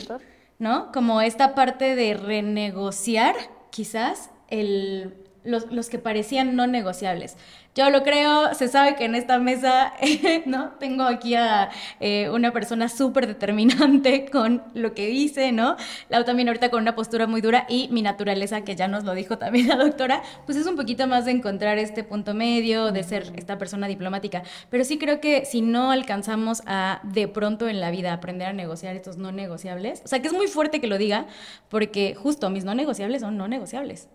¿no? 0.58 0.92
Como 0.92 1.22
esta 1.22 1.56
parte 1.56 1.96
de 1.96 2.16
renegociar, 2.16 3.36
quizás, 3.72 4.32
el, 4.48 5.19
los, 5.44 5.72
los 5.72 5.90
que 5.90 6.00
parecían 6.00 6.56
no 6.56 6.68
negociables. 6.68 7.38
Yo 7.76 7.90
lo 7.92 8.04
creo, 8.04 8.54
se 8.56 8.68
sabe 8.68 8.96
que 8.96 9.06
en 9.06 9.16
esta 9.16 9.38
mesa, 9.40 9.94
¿no? 10.46 10.72
Tengo 10.80 11.04
aquí 11.04 11.36
a 11.36 11.70
eh, 12.00 12.30
una 12.30 12.52
persona 12.52 12.90
súper 12.90 13.28
determinante 13.28 14.26
con 14.32 14.64
lo 14.74 14.94
que 14.94 15.08
dice, 15.08 15.52
¿no? 15.52 15.78
Lau 16.10 16.26
también 16.26 16.48
ahorita 16.48 16.70
con 16.72 16.82
una 16.82 16.96
postura 16.96 17.28
muy 17.28 17.42
dura 17.42 17.66
y 17.70 17.88
mi 17.90 18.02
naturaleza, 18.02 18.66
que 18.66 18.76
ya 18.76 18.88
nos 18.88 19.04
lo 19.04 19.14
dijo 19.14 19.38
también 19.38 19.68
la 19.68 19.76
doctora, 19.76 20.24
pues 20.46 20.58
es 20.58 20.66
un 20.66 20.76
poquito 20.76 21.08
más 21.08 21.26
de 21.26 21.32
encontrar 21.32 21.78
este 21.78 22.04
punto 22.04 22.34
medio, 22.34 22.92
de 22.92 23.04
ser 23.04 23.32
esta 23.36 23.58
persona 23.58 23.88
diplomática. 23.88 24.44
Pero 24.70 24.84
sí 24.84 24.98
creo 24.98 25.22
que 25.22 25.46
si 25.46 25.62
no 25.62 25.92
alcanzamos 25.92 26.64
a 26.66 27.00
de 27.04 27.28
pronto 27.28 27.70
en 27.70 27.80
la 27.80 27.92
vida 27.92 28.14
aprender 28.14 28.48
a 28.48 28.54
negociar 28.54 28.96
estos 28.96 29.18
no 29.18 29.32
negociables, 29.32 30.02
o 30.04 30.08
sea 30.08 30.22
que 30.22 30.28
es 30.28 30.34
muy 30.34 30.48
fuerte 30.48 30.82
que 30.82 30.88
lo 30.88 30.98
diga, 30.98 31.28
porque 31.70 32.16
justo 32.16 32.50
mis 32.50 32.66
no 32.66 32.74
negociables 32.74 33.22
son 33.22 33.38
no 33.38 33.48
negociables. 33.48 34.10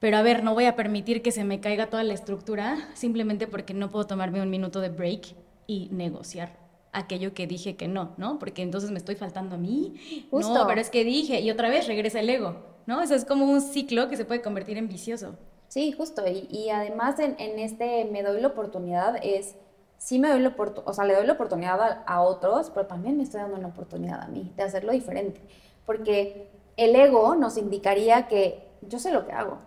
Pero 0.00 0.16
a 0.16 0.22
ver, 0.22 0.42
no 0.42 0.54
voy 0.54 0.64
a 0.64 0.76
permitir 0.76 1.22
que 1.22 1.30
se 1.30 1.44
me 1.44 1.60
caiga 1.60 1.88
toda 1.88 2.02
la 2.02 2.14
estructura 2.14 2.88
simplemente 2.94 3.46
porque 3.46 3.74
no 3.74 3.90
puedo 3.90 4.06
tomarme 4.06 4.42
un 4.42 4.50
minuto 4.50 4.80
de 4.80 4.88
break 4.88 5.36
y 5.66 5.88
negociar 5.92 6.58
aquello 6.92 7.34
que 7.34 7.46
dije 7.46 7.76
que 7.76 7.86
no, 7.86 8.14
¿no? 8.16 8.38
Porque 8.38 8.62
entonces 8.62 8.90
me 8.90 8.98
estoy 8.98 9.14
faltando 9.14 9.56
a 9.56 9.58
mí. 9.58 10.26
Justo. 10.30 10.54
No, 10.54 10.66
pero 10.66 10.80
es 10.80 10.88
que 10.90 11.04
dije 11.04 11.40
y 11.40 11.50
otra 11.50 11.68
vez 11.68 11.86
regresa 11.86 12.20
el 12.20 12.30
ego, 12.30 12.56
¿no? 12.86 13.02
Eso 13.02 13.14
es 13.14 13.26
como 13.26 13.44
un 13.44 13.60
ciclo 13.60 14.08
que 14.08 14.16
se 14.16 14.24
puede 14.24 14.40
convertir 14.40 14.78
en 14.78 14.88
vicioso. 14.88 15.36
Sí, 15.68 15.92
justo. 15.92 16.26
Y, 16.26 16.48
y 16.50 16.70
además 16.70 17.18
en, 17.20 17.36
en 17.38 17.58
este 17.58 18.06
me 18.06 18.22
doy 18.22 18.40
la 18.40 18.48
oportunidad 18.48 19.16
es, 19.22 19.54
sí 19.98 20.18
me 20.18 20.30
doy 20.30 20.40
la 20.40 20.48
oportunidad, 20.48 20.88
o 20.88 20.94
sea, 20.94 21.04
le 21.04 21.14
doy 21.14 21.26
la 21.26 21.34
oportunidad 21.34 21.80
a, 21.80 22.02
a 22.06 22.22
otros, 22.22 22.70
pero 22.70 22.86
también 22.86 23.18
me 23.18 23.22
estoy 23.22 23.42
dando 23.42 23.58
una 23.58 23.68
oportunidad 23.68 24.22
a 24.22 24.28
mí 24.28 24.50
de 24.56 24.62
hacerlo 24.62 24.92
diferente. 24.92 25.42
Porque 25.84 26.48
el 26.78 26.96
ego 26.96 27.36
nos 27.36 27.58
indicaría 27.58 28.28
que 28.28 28.66
yo 28.80 28.98
sé 28.98 29.12
lo 29.12 29.26
que 29.26 29.32
hago. 29.32 29.58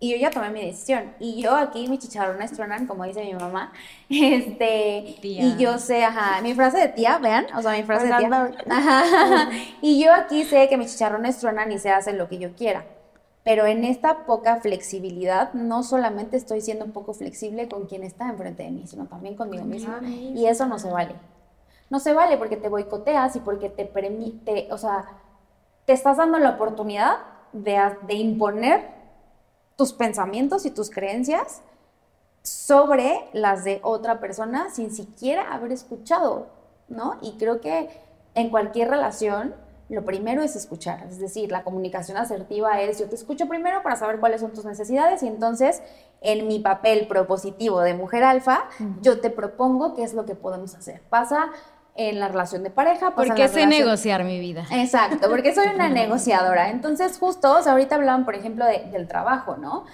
Y 0.00 0.10
yo 0.10 0.16
ya 0.16 0.30
tomé 0.30 0.50
mi 0.50 0.60
decisión. 0.60 1.14
Y 1.18 1.40
yo 1.40 1.54
aquí 1.54 1.88
mis 1.88 2.00
chicharrones 2.00 2.52
truenan, 2.52 2.86
como 2.86 3.04
dice 3.04 3.24
mi 3.24 3.34
mamá. 3.34 3.72
Este, 4.10 5.16
Tía. 5.20 5.44
y 5.44 5.56
yo 5.56 5.78
sé, 5.78 6.04
ajá, 6.04 6.42
mi 6.42 6.54
frase 6.54 6.78
de 6.78 6.88
tía, 6.88 7.18
vean, 7.18 7.46
o 7.56 7.62
sea, 7.62 7.72
mi 7.72 7.82
frase 7.84 8.06
de 8.06 8.16
tía. 8.16 8.52
Ajá. 8.70 9.50
Y 9.80 10.02
yo 10.04 10.12
aquí 10.12 10.44
sé 10.44 10.68
que 10.68 10.76
mis 10.76 10.92
chicharrones 10.92 11.38
truenan 11.38 11.72
y 11.72 11.78
se 11.78 11.90
hace 11.90 12.12
lo 12.12 12.28
que 12.28 12.38
yo 12.38 12.52
quiera. 12.54 12.84
Pero 13.44 13.66
en 13.66 13.84
esta 13.84 14.24
poca 14.24 14.56
flexibilidad, 14.56 15.52
no 15.52 15.82
solamente 15.82 16.36
estoy 16.36 16.60
siendo 16.60 16.84
un 16.84 16.92
poco 16.92 17.12
flexible 17.12 17.68
con 17.68 17.86
quien 17.86 18.02
está 18.02 18.28
enfrente 18.28 18.62
de 18.62 18.70
mí, 18.70 18.86
sino 18.86 19.06
también 19.06 19.36
conmigo 19.36 19.64
misma. 19.64 20.00
Y 20.02 20.46
eso 20.46 20.66
no 20.66 20.78
se 20.78 20.90
vale. 20.90 21.14
No 21.90 22.00
se 22.00 22.14
vale 22.14 22.38
porque 22.38 22.56
te 22.56 22.70
boicoteas 22.70 23.36
y 23.36 23.40
porque 23.40 23.68
te 23.68 23.84
permite, 23.84 24.68
o 24.70 24.78
sea, 24.78 25.04
te 25.84 25.92
estás 25.92 26.16
dando 26.16 26.38
la 26.38 26.50
oportunidad 26.50 27.18
de, 27.52 27.78
de 28.06 28.14
imponer 28.14 28.88
tus 29.76 29.92
pensamientos 29.92 30.66
y 30.66 30.70
tus 30.70 30.90
creencias 30.90 31.62
sobre 32.42 33.28
las 33.32 33.64
de 33.64 33.80
otra 33.82 34.20
persona 34.20 34.70
sin 34.70 34.92
siquiera 34.92 35.52
haber 35.52 35.72
escuchado, 35.72 36.48
¿no? 36.88 37.18
Y 37.22 37.32
creo 37.38 37.60
que 37.60 37.88
en 38.34 38.50
cualquier 38.50 38.90
relación 38.90 39.54
lo 39.88 40.04
primero 40.04 40.42
es 40.42 40.56
escuchar, 40.56 41.06
es 41.08 41.18
decir, 41.18 41.52
la 41.52 41.62
comunicación 41.62 42.16
asertiva 42.16 42.80
es 42.80 42.98
yo 42.98 43.08
te 43.08 43.14
escucho 43.14 43.48
primero 43.48 43.82
para 43.82 43.96
saber 43.96 44.18
cuáles 44.18 44.40
son 44.40 44.52
tus 44.52 44.64
necesidades 44.64 45.22
y 45.22 45.28
entonces 45.28 45.82
en 46.22 46.46
mi 46.46 46.58
papel 46.58 47.06
propositivo 47.06 47.80
de 47.80 47.94
mujer 47.94 48.24
alfa, 48.24 48.64
yo 49.02 49.20
te 49.20 49.28
propongo 49.28 49.94
qué 49.94 50.02
es 50.02 50.14
lo 50.14 50.24
que 50.24 50.34
podemos 50.34 50.74
hacer. 50.74 51.02
Pasa 51.10 51.50
en 51.96 52.18
la 52.18 52.28
relación 52.28 52.62
de 52.62 52.70
pareja. 52.70 53.14
Porque 53.14 53.48
sé 53.48 53.66
negociar 53.66 54.24
mi 54.24 54.40
vida. 54.40 54.64
Exacto, 54.70 55.28
porque 55.30 55.54
soy 55.54 55.68
una 55.74 55.88
negociadora. 55.90 56.70
Entonces, 56.70 57.18
justo, 57.18 57.56
o 57.58 57.62
sea, 57.62 57.72
ahorita 57.72 57.94
hablaban, 57.94 58.24
por 58.24 58.34
ejemplo, 58.34 58.64
del 58.64 59.06
trabajo, 59.06 59.56
¿no? 59.56 59.84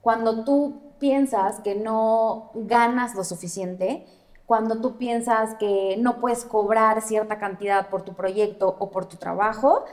Cuando 0.00 0.44
tú 0.44 0.80
piensas 0.98 1.60
que 1.60 1.74
no 1.74 2.50
ganas 2.54 3.14
lo 3.14 3.24
suficiente, 3.24 4.06
cuando 4.46 4.80
tú 4.80 4.96
piensas 4.96 5.54
que 5.54 5.96
no 5.98 6.20
puedes 6.20 6.44
cobrar 6.44 7.00
cierta 7.02 7.38
cantidad 7.38 7.88
por 7.88 8.02
tu 8.02 8.14
proyecto 8.14 8.76
o 8.78 8.90
por 8.90 9.06
tu 9.06 9.16
trabajo, 9.16 9.84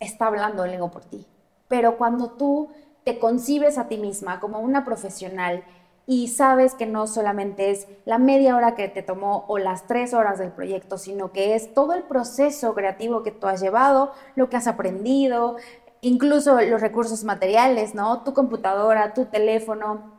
está 0.00 0.26
hablando 0.26 0.64
el 0.64 0.74
ego 0.74 0.90
por 0.90 1.04
ti. 1.04 1.26
Pero 1.68 1.96
cuando 1.96 2.30
tú 2.30 2.68
te 3.04 3.18
concibes 3.18 3.78
a 3.78 3.88
ti 3.88 3.98
misma 3.98 4.40
como 4.40 4.58
una 4.60 4.84
profesional 4.84 5.64
y 6.06 6.28
sabes 6.28 6.74
que 6.74 6.86
no 6.86 7.08
solamente 7.08 7.72
es 7.72 7.88
la 8.04 8.18
media 8.18 8.54
hora 8.54 8.76
que 8.76 8.88
te 8.88 9.02
tomó 9.02 9.44
o 9.48 9.58
las 9.58 9.88
tres 9.88 10.14
horas 10.14 10.38
del 10.38 10.52
proyecto, 10.52 10.98
sino 10.98 11.32
que 11.32 11.56
es 11.56 11.74
todo 11.74 11.94
el 11.94 12.04
proceso 12.04 12.74
creativo 12.74 13.24
que 13.24 13.32
tú 13.32 13.48
has 13.48 13.60
llevado, 13.60 14.12
lo 14.36 14.48
que 14.48 14.56
has 14.56 14.68
aprendido, 14.68 15.56
incluso 16.02 16.60
los 16.60 16.80
recursos 16.80 17.24
materiales, 17.24 17.96
¿no? 17.96 18.22
Tu 18.22 18.34
computadora, 18.34 19.14
tu 19.14 19.24
teléfono, 19.26 20.12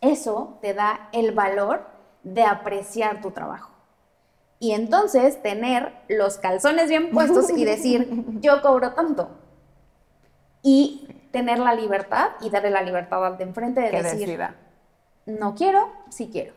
eso 0.00 0.58
te 0.62 0.72
da 0.72 1.10
el 1.12 1.32
valor 1.32 1.84
de 2.22 2.42
apreciar 2.42 3.20
tu 3.20 3.30
trabajo. 3.30 3.70
Y 4.58 4.72
entonces 4.72 5.42
tener 5.42 5.92
los 6.08 6.38
calzones 6.38 6.88
bien 6.88 7.10
puestos 7.10 7.50
y 7.50 7.66
decir, 7.66 8.24
yo 8.40 8.62
cobro 8.62 8.94
tanto. 8.94 9.28
Y 10.62 11.28
tener 11.30 11.58
la 11.58 11.74
libertad 11.74 12.30
y 12.40 12.48
darle 12.48 12.70
la 12.70 12.80
libertad 12.80 13.24
al 13.24 13.36
de 13.36 13.44
enfrente 13.44 13.82
de 13.82 14.02
decir, 14.02 14.38
no 15.26 15.54
quiero, 15.54 15.88
sí 16.08 16.30
quiero. 16.32 16.54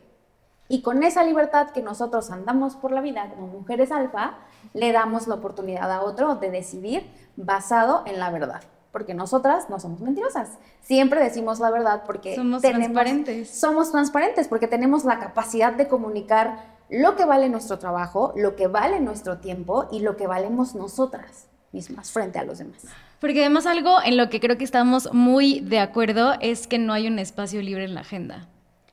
Y 0.68 0.84
con 0.84 1.02
esa 1.04 1.24
libertad 1.24 1.72
que 1.72 1.82
nosotros 1.82 2.30
andamos 2.30 2.76
por 2.76 2.92
la 2.92 3.02
vida 3.02 3.28
como 3.30 3.48
mujeres 3.48 3.92
alfa, 3.92 4.38
le 4.74 4.92
damos 4.92 5.28
la 5.28 5.36
oportunidad 5.36 5.92
a 5.92 6.02
otro 6.02 6.36
de 6.36 6.52
decidir 6.52 7.10
basado 7.36 8.04
en 8.06 8.20
la 8.20 8.30
verdad. 8.30 8.62
Porque 8.92 9.16
nosotras 9.16 9.70
no 9.70 9.80
somos 9.80 10.00
mentirosas. 10.02 10.58
Siempre 10.82 11.22
decimos 11.22 11.60
la 11.60 11.72
verdad 11.72 12.04
porque 12.06 12.36
somos 12.36 12.62
transparentes. 12.62 13.50
Somos 13.50 13.92
transparentes 13.92 14.48
porque 14.48 14.68
tenemos 14.68 15.06
la 15.06 15.20
capacidad 15.20 15.74
de 15.74 15.88
comunicar 15.88 16.78
lo 16.90 17.16
que 17.16 17.26
vale 17.26 17.50
nuestro 17.50 17.80
trabajo, 17.80 18.34
lo 18.36 18.56
que 18.56 18.68
vale 18.68 19.00
nuestro 19.00 19.40
tiempo 19.40 19.88
y 19.92 20.00
lo 20.00 20.18
que 20.18 20.28
valemos 20.28 20.76
nosotras 20.76 21.48
mismas 21.72 22.12
frente 22.12 22.40
a 22.40 22.44
los 22.44 22.58
demás. 22.60 22.84
Porque 23.20 23.42
además 23.42 23.66
algo 23.66 23.98
en 24.04 24.18
lo 24.18 24.30
que 24.30 24.40
creo 24.40 24.58
que 24.58 24.64
estamos 24.64 25.14
muy 25.14 25.60
de 25.60 25.80
acuerdo 25.80 26.34
es 26.42 26.68
que 26.68 26.80
no 26.80 26.94
hay 26.94 27.08
un 27.08 27.20
espacio 27.20 27.62
libre 27.62 27.86
en 27.86 27.94
la 27.94 28.02
agenda. 28.02 28.48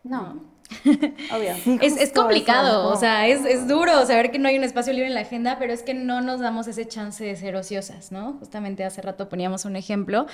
No. 0.08 0.40
Obvio. 0.84 1.54
es, 1.80 2.12
complicado, 2.12 2.88
o 2.92 2.96
sea, 2.96 3.28
es, 3.28 3.68
duro 3.68 4.04
saber 4.04 4.32
que 4.32 4.38
no 4.38 4.48
hay 4.48 4.58
un 4.58 4.64
espacio 4.64 4.92
libre 4.92 5.08
en 5.08 5.14
la 5.14 5.20
agenda, 5.20 5.58
pero 5.58 5.72
es 5.72 5.82
que 5.82 5.94
no 5.94 6.20
nos 6.20 6.40
damos 6.40 6.66
ese 6.66 6.86
chance 6.86 7.24
de 7.24 7.36
ser 7.36 7.54
ociosas, 7.54 8.10
¿no? 8.10 8.34
Justamente 8.40 8.84
hace 8.84 9.00
rato 9.00 9.28
poníamos 9.28 9.64
un 9.64 9.76
ejemplo. 9.76 10.26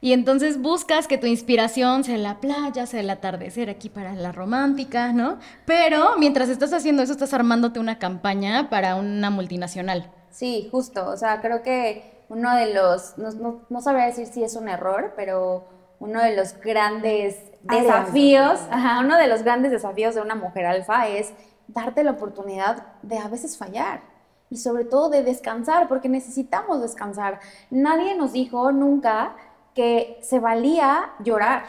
Y 0.00 0.12
entonces 0.12 0.60
buscas 0.60 1.08
que 1.08 1.18
tu 1.18 1.26
inspiración 1.26 2.04
sea 2.04 2.18
la 2.18 2.40
playa, 2.40 2.86
sea 2.86 3.00
el 3.00 3.10
atardecer 3.10 3.68
aquí 3.68 3.88
para 3.88 4.14
la 4.14 4.30
romántica, 4.30 5.12
¿no? 5.12 5.38
Pero 5.64 6.16
mientras 6.18 6.48
estás 6.48 6.72
haciendo 6.72 7.02
eso, 7.02 7.12
estás 7.12 7.34
armándote 7.34 7.80
una 7.80 7.98
campaña 7.98 8.70
para 8.70 8.94
una 8.94 9.30
multinacional. 9.30 10.10
Sí, 10.30 10.68
justo. 10.70 11.08
O 11.08 11.16
sea, 11.16 11.40
creo 11.40 11.62
que 11.62 12.24
uno 12.28 12.54
de 12.54 12.72
los, 12.72 13.18
no, 13.18 13.32
no, 13.32 13.62
no 13.68 13.80
sabría 13.80 14.06
decir 14.06 14.26
si 14.26 14.44
es 14.44 14.54
un 14.54 14.68
error, 14.68 15.14
pero 15.16 15.66
uno 15.98 16.22
de 16.22 16.36
los 16.36 16.54
grandes 16.60 17.49
desafíos, 17.62 18.60
uno 19.00 19.16
de 19.16 19.26
los 19.26 19.42
grandes 19.42 19.70
desafíos 19.70 20.14
de 20.14 20.20
una 20.20 20.34
mujer 20.34 20.66
alfa 20.66 21.08
es 21.08 21.32
darte 21.68 22.04
la 22.04 22.12
oportunidad 22.12 22.86
de 23.02 23.18
a 23.18 23.28
veces 23.28 23.56
fallar 23.56 24.02
y 24.50 24.56
sobre 24.56 24.84
todo 24.84 25.10
de 25.10 25.22
descansar, 25.22 25.86
porque 25.88 26.08
necesitamos 26.08 26.80
descansar. 26.82 27.38
Nadie 27.70 28.16
nos 28.16 28.32
dijo 28.32 28.72
nunca 28.72 29.36
que 29.74 30.18
se 30.22 30.40
valía 30.40 31.12
llorar, 31.20 31.62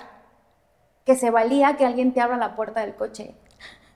que 1.06 1.16
se 1.16 1.30
valía 1.30 1.78
que 1.78 1.86
alguien 1.86 2.14
te 2.14 2.22
abra 2.22 2.38
la 2.38 2.56
puerta 2.56 2.82
del 2.82 2.96
coche, 2.96 3.36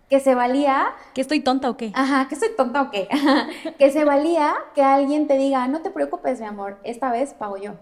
que 0.07 0.19
se 0.19 0.35
valía... 0.35 0.93
¿Que 1.15 1.21
estoy 1.21 1.41
tonta 1.41 1.69
o 1.71 1.77
qué? 1.77 1.91
Ajá, 1.95 2.27
que 2.27 2.35
estoy 2.35 2.49
tonta 2.55 2.83
o 2.83 2.91
qué. 2.91 3.07
que 3.79 3.91
se 3.91 4.05
valía 4.05 4.53
que 4.75 4.83
alguien 4.83 5.27
te 5.27 5.35
diga, 5.35 5.67
no 5.67 5.81
te 5.81 5.89
preocupes, 5.89 6.39
mi 6.39 6.45
amor, 6.45 6.77
esta 6.83 7.11
vez 7.11 7.33
pago 7.33 7.57
yo. 7.57 7.73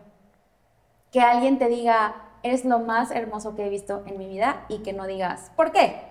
Que 1.12 1.19
alguien 1.19 1.60
te 1.60 1.67
diga, 1.67 2.15
es 2.43 2.65
lo 2.65 2.79
más 2.79 3.12
hermoso 3.12 3.56
que 3.56 3.65
he 3.65 3.69
visto 3.69 4.03
en 4.06 4.17
mi 4.17 4.27
vida 4.27 4.65
y 4.69 4.79
que 4.79 4.93
no 4.93 5.08
digas, 5.08 5.51
¿por 5.56 5.71
qué? 5.71 6.01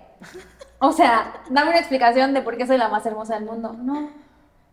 O 0.79 0.91
sea, 0.91 1.41
dame 1.49 1.69
una 1.69 1.79
explicación 1.79 2.33
de 2.33 2.41
por 2.41 2.57
qué 2.57 2.67
soy 2.67 2.77
la 2.77 2.89
más 2.89 3.05
hermosa 3.05 3.35
del 3.35 3.45
mundo. 3.45 3.73
No, 3.73 4.09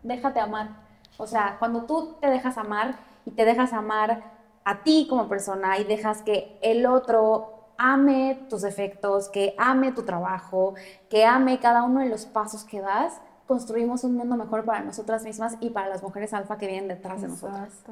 déjate 0.03 0.39
amar. 0.39 0.69
O 1.17 1.27
sea, 1.27 1.55
cuando 1.59 1.83
tú 1.83 2.17
te 2.19 2.27
dejas 2.27 2.57
amar 2.57 2.95
y 3.25 3.31
te 3.31 3.45
dejas 3.45 3.71
amar 3.73 4.23
a 4.65 4.83
ti 4.83 5.07
como 5.09 5.27
persona 5.27 5.77
y 5.77 5.83
dejas 5.83 6.21
que 6.21 6.57
el 6.61 6.85
otro 6.85 7.69
ame 7.77 8.45
tus 8.49 8.63
efectos, 8.63 9.29
que 9.29 9.55
ame 9.57 9.91
tu 9.91 10.03
trabajo, 10.03 10.75
que 11.09 11.25
ame 11.25 11.59
cada 11.59 11.83
uno 11.83 12.01
de 12.01 12.09
los 12.09 12.25
pasos 12.25 12.63
que 12.63 12.81
das, 12.81 13.21
construimos 13.47 14.03
un 14.03 14.15
mundo 14.15 14.35
mejor 14.35 14.65
para 14.65 14.81
nosotras 14.81 15.23
mismas 15.23 15.57
y 15.59 15.71
para 15.71 15.89
las 15.89 16.03
mujeres 16.03 16.33
alfa 16.33 16.57
que 16.57 16.67
vienen 16.67 16.87
detrás 16.87 17.21
de 17.21 17.27
nosotras. 17.27 17.83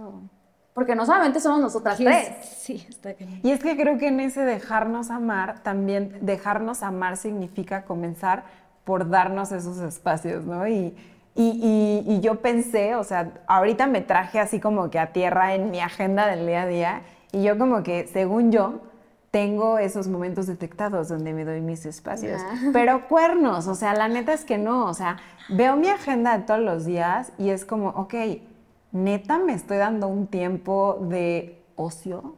Porque 0.73 0.95
no 0.95 1.05
solamente 1.05 1.39
somos 1.39 1.59
nosotras 1.59 1.97
tres. 1.97 2.35
Sí, 2.57 2.85
está 2.87 3.13
bien. 3.13 3.41
Y 3.43 3.51
es 3.51 3.59
que 3.61 3.75
creo 3.75 3.97
que 3.97 4.07
en 4.07 4.19
ese 4.19 4.41
dejarnos 4.41 5.09
amar, 5.09 5.61
también 5.61 6.17
dejarnos 6.21 6.83
amar 6.83 7.17
significa 7.17 7.83
comenzar 7.83 8.43
por 8.85 9.09
darnos 9.09 9.51
esos 9.51 9.77
espacios, 9.79 10.45
¿no? 10.45 10.67
Y, 10.67 10.95
y, 11.35 12.03
y, 12.07 12.19
yo 12.21 12.41
pensé, 12.41 12.95
o 12.95 13.03
sea, 13.03 13.31
ahorita 13.47 13.87
me 13.87 14.01
traje 14.01 14.39
así 14.39 14.59
como 14.59 14.89
que 14.89 14.99
a 14.99 15.13
tierra 15.13 15.53
en 15.53 15.71
mi 15.71 15.79
agenda 15.79 16.27
del 16.27 16.45
día 16.45 16.63
a 16.63 16.67
día, 16.67 17.01
y 17.31 17.43
yo 17.43 17.57
como 17.57 17.83
que, 17.83 18.07
según 18.07 18.51
yo, 18.51 18.81
tengo 19.31 19.77
esos 19.77 20.07
momentos 20.07 20.47
detectados 20.47 21.07
donde 21.07 21.33
me 21.33 21.45
doy 21.45 21.61
mis 21.61 21.85
espacios. 21.85 22.41
Pero 22.73 23.07
cuernos, 23.07 23.67
o 23.67 23.75
sea, 23.75 23.93
la 23.93 24.07
neta 24.07 24.33
es 24.33 24.43
que 24.43 24.57
no, 24.57 24.85
o 24.85 24.93
sea, 24.93 25.17
veo 25.49 25.75
mi 25.75 25.87
agenda 25.87 26.37
de 26.37 26.43
todos 26.43 26.59
los 26.59 26.85
días 26.85 27.31
y 27.37 27.49
es 27.49 27.65
como, 27.65 27.89
ok, 27.89 28.15
neta 28.91 29.39
me 29.39 29.53
estoy 29.53 29.77
dando 29.77 30.07
un 30.07 30.27
tiempo 30.27 30.97
de 31.01 31.63
ocio. 31.75 32.35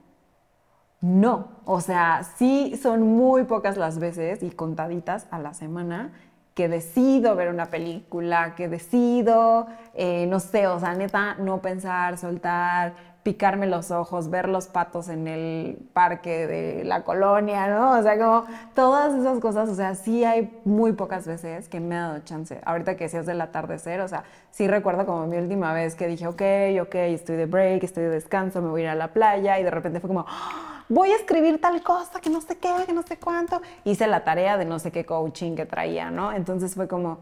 No, 1.01 1.49
o 1.65 1.81
sea, 1.81 2.23
sí 2.37 2.79
son 2.81 3.01
muy 3.01 3.43
pocas 3.45 3.75
las 3.75 3.97
veces 3.97 4.43
y 4.43 4.51
contaditas 4.51 5.27
a 5.31 5.39
la 5.39 5.53
semana 5.53 6.11
que 6.53 6.67
decido 6.67 7.35
ver 7.35 7.49
una 7.49 7.67
película, 7.67 8.55
que 8.55 8.67
decido, 8.67 9.67
eh, 9.93 10.27
no 10.27 10.39
sé, 10.39 10.67
o 10.67 10.79
sea, 10.79 10.93
neta, 10.93 11.35
no 11.35 11.61
pensar, 11.61 12.17
soltar, 12.17 12.93
picarme 13.23 13.67
los 13.67 13.91
ojos, 13.91 14.29
ver 14.29 14.49
los 14.49 14.67
patos 14.67 15.07
en 15.07 15.27
el 15.27 15.77
parque 15.93 16.47
de 16.47 16.83
la 16.83 17.03
colonia, 17.03 17.67
¿no? 17.67 17.99
O 17.99 18.01
sea, 18.01 18.17
como 18.17 18.45
todas 18.73 19.13
esas 19.13 19.39
cosas, 19.39 19.69
o 19.69 19.75
sea, 19.75 19.93
sí 19.93 20.23
hay 20.23 20.59
muy 20.65 20.93
pocas 20.93 21.27
veces 21.27 21.69
que 21.69 21.79
me 21.79 21.95
ha 21.95 22.07
dado 22.07 22.19
chance. 22.19 22.59
Ahorita 22.65 22.97
que 22.97 23.03
decías 23.03 23.27
del 23.27 23.39
atardecer, 23.39 24.01
o 24.01 24.07
sea, 24.07 24.23
sí 24.49 24.67
recuerdo 24.67 25.05
como 25.05 25.27
mi 25.27 25.37
última 25.37 25.71
vez 25.73 25.93
que 25.93 26.07
dije, 26.07 26.25
ok, 26.25 26.41
ok, 26.81 26.95
estoy 26.95 27.35
de 27.35 27.45
break, 27.45 27.83
estoy 27.83 28.03
de 28.03 28.09
descanso, 28.09 28.61
me 28.61 28.69
voy 28.69 28.81
a 28.81 28.83
ir 28.85 28.89
a 28.89 28.95
la 28.95 29.09
playa 29.09 29.59
y 29.59 29.63
de 29.63 29.71
repente 29.71 29.99
fue 29.99 30.07
como, 30.07 30.25
¡Ah! 30.27 30.83
voy 30.89 31.11
a 31.11 31.15
escribir 31.15 31.61
tal 31.61 31.83
cosa, 31.83 32.19
que 32.19 32.29
no 32.31 32.41
sé 32.41 32.57
qué, 32.57 32.73
que 32.87 32.93
no 32.93 33.03
sé 33.03 33.17
cuánto. 33.17 33.61
Hice 33.83 34.07
la 34.07 34.23
tarea 34.23 34.57
de 34.57 34.65
no 34.65 34.79
sé 34.79 34.91
qué 34.91 35.05
coaching 35.05 35.55
que 35.55 35.67
traía, 35.67 36.09
¿no? 36.09 36.33
Entonces 36.33 36.73
fue 36.73 36.87
como, 36.87 37.19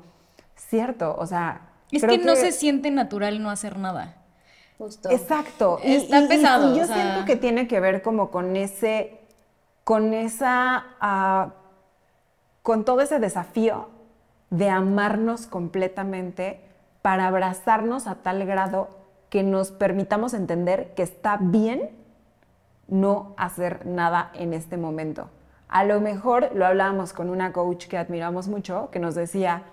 cierto, 0.56 1.16
o 1.18 1.28
sea... 1.28 1.62
Es 1.92 2.06
que 2.06 2.20
no 2.20 2.36
se 2.36 2.52
siente 2.52 2.92
natural 2.92 3.42
no 3.42 3.50
hacer 3.50 3.80
nada. 3.80 4.19
Exacto. 5.10 5.80
Está 5.84 6.28
pesado. 6.28 6.74
Y, 6.74 6.80
yo 6.80 6.86
siento 6.86 7.26
que 7.26 7.36
tiene 7.36 7.68
que 7.68 7.80
ver 7.80 8.02
como 8.02 8.32
con 8.32 8.56
ese, 8.56 9.20
con 9.84 10.14
esa, 10.14 10.86
ah, 11.02 11.54
con 12.64 12.86
todo 12.86 13.02
ese 13.02 13.20
desafío 13.20 13.90
de 14.50 14.70
amarnos 14.70 15.48
completamente 15.48 16.62
para 17.02 17.28
abrazarnos 17.28 18.08
a 18.08 18.16
tal 18.16 18.46
grado 18.46 18.90
que 19.30 19.44
nos 19.44 19.72
permitamos 19.72 20.34
entender 20.34 20.94
que 20.96 21.04
está 21.04 21.38
bien 21.40 21.92
no 22.88 23.34
hacer 23.38 23.86
nada 23.86 24.32
en 24.34 24.54
este 24.54 24.78
momento. 24.78 25.30
A 25.68 25.84
lo 25.84 26.02
mejor 26.02 26.50
lo 26.56 26.66
hablábamos 26.66 27.14
con 27.14 27.30
una 27.30 27.54
coach 27.54 27.88
que 27.88 27.98
admiramos 27.98 28.48
mucho, 28.48 28.90
que 28.92 29.00
nos 29.00 29.14
decía, 29.14 29.64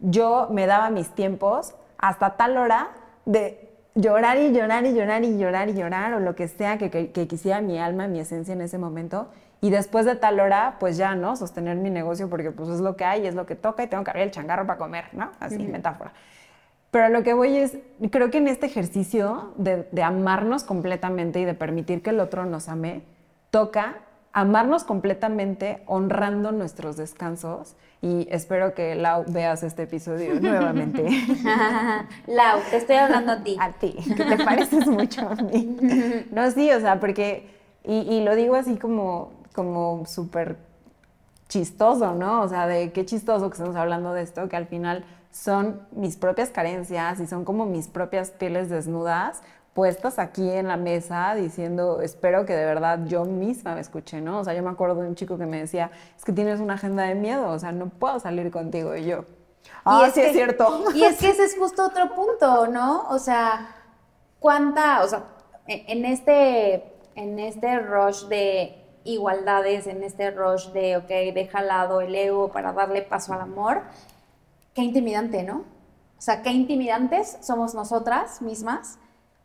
yo 0.00 0.48
me 0.50 0.66
daba 0.66 0.90
mis 0.90 1.10
tiempos 1.10 1.74
hasta 1.96 2.36
tal 2.36 2.56
hora 2.56 2.88
de 3.24 3.67
llorar 4.00 4.38
y 4.38 4.52
llorar 4.52 4.86
y 4.86 4.94
llorar 4.94 5.24
y 5.24 5.36
llorar 5.36 5.68
y 5.68 5.74
llorar 5.74 6.14
o 6.14 6.20
lo 6.20 6.34
que 6.34 6.48
sea 6.48 6.78
que, 6.78 7.10
quisiera 7.10 7.60
mi 7.60 7.78
alma, 7.78 8.06
mi 8.06 8.20
esencia 8.20 8.54
en 8.54 8.60
ese 8.60 8.78
momento. 8.78 9.28
Y 9.60 9.70
después 9.70 10.06
de 10.06 10.14
tal 10.14 10.38
hora, 10.38 10.76
pues 10.78 10.96
ya, 10.96 11.16
¿no? 11.16 11.34
Sostener 11.34 11.76
mi 11.76 11.90
negocio 11.90 12.30
porque 12.30 12.52
pues 12.52 12.68
es 12.68 12.80
lo 12.80 12.96
que 12.96 13.04
hay, 13.04 13.26
es 13.26 13.34
lo 13.34 13.44
que 13.44 13.56
toca 13.56 13.82
y 13.82 13.88
tengo 13.88 14.04
que 14.04 14.10
abrir 14.10 14.24
el 14.24 14.30
changarro 14.30 14.66
para 14.66 14.78
comer, 14.78 15.06
¿no? 15.12 15.32
Así, 15.40 15.58
metáfora. 15.58 16.12
Pero 16.92 17.08
lo 17.08 17.22
que 17.24 17.34
voy 17.34 17.56
es, 17.56 17.76
creo 18.10 18.30
que 18.30 18.38
en 18.38 18.46
este 18.46 18.66
ejercicio 18.66 19.52
de, 19.56 19.88
de 19.90 20.02
amarnos 20.02 20.62
completamente 20.62 21.40
y 21.40 21.44
de 21.44 21.54
permitir 21.54 22.02
que 22.02 22.10
el 22.10 22.20
otro 22.20 22.46
nos 22.46 22.68
ame, 22.68 23.02
toca 23.50 23.96
amarnos 24.40 24.84
completamente, 24.84 25.82
honrando 25.86 26.52
nuestros 26.52 26.96
descansos. 26.96 27.74
Y 28.00 28.28
espero 28.30 28.74
que 28.74 28.94
Lau 28.94 29.24
veas 29.26 29.64
este 29.64 29.82
episodio 29.82 30.34
nuevamente. 30.40 31.04
Lau, 32.26 32.60
te 32.70 32.76
estoy 32.76 32.96
hablando 32.96 33.32
a 33.32 33.42
ti. 33.42 33.56
A 33.60 33.72
ti, 33.72 33.96
que 34.16 34.24
te 34.24 34.44
pareces 34.44 34.86
mucho 34.86 35.28
a 35.28 35.34
mí. 35.34 35.76
No, 36.30 36.50
sí, 36.50 36.70
o 36.70 36.80
sea, 36.80 37.00
porque, 37.00 37.48
y, 37.84 38.00
y 38.00 38.22
lo 38.22 38.36
digo 38.36 38.54
así 38.54 38.76
como, 38.76 39.32
como 39.54 40.06
súper 40.06 40.56
chistoso, 41.48 42.14
¿no? 42.14 42.42
O 42.42 42.48
sea, 42.48 42.66
de 42.66 42.92
qué 42.92 43.04
chistoso 43.04 43.48
que 43.50 43.54
estamos 43.54 43.76
hablando 43.76 44.12
de 44.12 44.22
esto, 44.22 44.48
que 44.48 44.56
al 44.56 44.66
final 44.66 45.04
son 45.32 45.80
mis 45.92 46.16
propias 46.16 46.50
carencias 46.50 47.20
y 47.20 47.26
son 47.26 47.44
como 47.44 47.66
mis 47.66 47.88
propias 47.88 48.30
pieles 48.30 48.68
desnudas 48.68 49.42
puestas 49.78 50.18
aquí 50.18 50.50
en 50.50 50.66
la 50.66 50.76
mesa 50.76 51.36
diciendo, 51.36 52.00
espero 52.02 52.44
que 52.44 52.52
de 52.52 52.64
verdad 52.64 52.98
yo 53.06 53.24
misma 53.24 53.76
me 53.76 53.80
escuche, 53.80 54.20
¿no? 54.20 54.40
O 54.40 54.44
sea, 54.44 54.52
yo 54.52 54.60
me 54.60 54.70
acuerdo 54.70 55.00
de 55.02 55.06
un 55.06 55.14
chico 55.14 55.38
que 55.38 55.46
me 55.46 55.60
decía, 55.60 55.92
es 56.16 56.24
que 56.24 56.32
tienes 56.32 56.58
una 56.58 56.74
agenda 56.74 57.04
de 57.04 57.14
miedo, 57.14 57.48
o 57.48 57.58
sea, 57.60 57.70
no 57.70 57.88
puedo 57.88 58.18
salir 58.18 58.50
contigo 58.50 58.96
y 58.96 59.04
yo. 59.04 59.24
Ah, 59.84 60.06
es 60.08 60.14
sí 60.14 60.20
es 60.20 60.32
cierto. 60.32 60.82
Y 60.96 61.04
es 61.04 61.18
que 61.18 61.28
ese 61.28 61.44
es 61.44 61.56
justo 61.56 61.86
otro 61.86 62.12
punto, 62.12 62.66
¿no? 62.66 63.08
O 63.10 63.20
sea, 63.20 63.68
cuánta, 64.40 65.04
o 65.04 65.06
sea, 65.06 65.26
en 65.68 66.04
este, 66.06 66.96
en 67.14 67.38
este 67.38 67.78
rush 67.78 68.24
de 68.24 68.84
igualdades, 69.04 69.86
en 69.86 70.02
este 70.02 70.32
rush 70.32 70.72
de, 70.72 70.96
ok, 70.96 71.08
deja 71.32 71.60
al 71.60 71.68
lado 71.68 72.00
el 72.00 72.16
ego 72.16 72.48
para 72.50 72.72
darle 72.72 73.02
paso 73.02 73.32
al 73.32 73.42
amor, 73.42 73.82
qué 74.74 74.82
intimidante, 74.82 75.44
¿no? 75.44 75.58
O 75.58 76.20
sea, 76.20 76.42
qué 76.42 76.50
intimidantes 76.50 77.38
somos 77.42 77.76
nosotras 77.76 78.42
mismas 78.42 78.98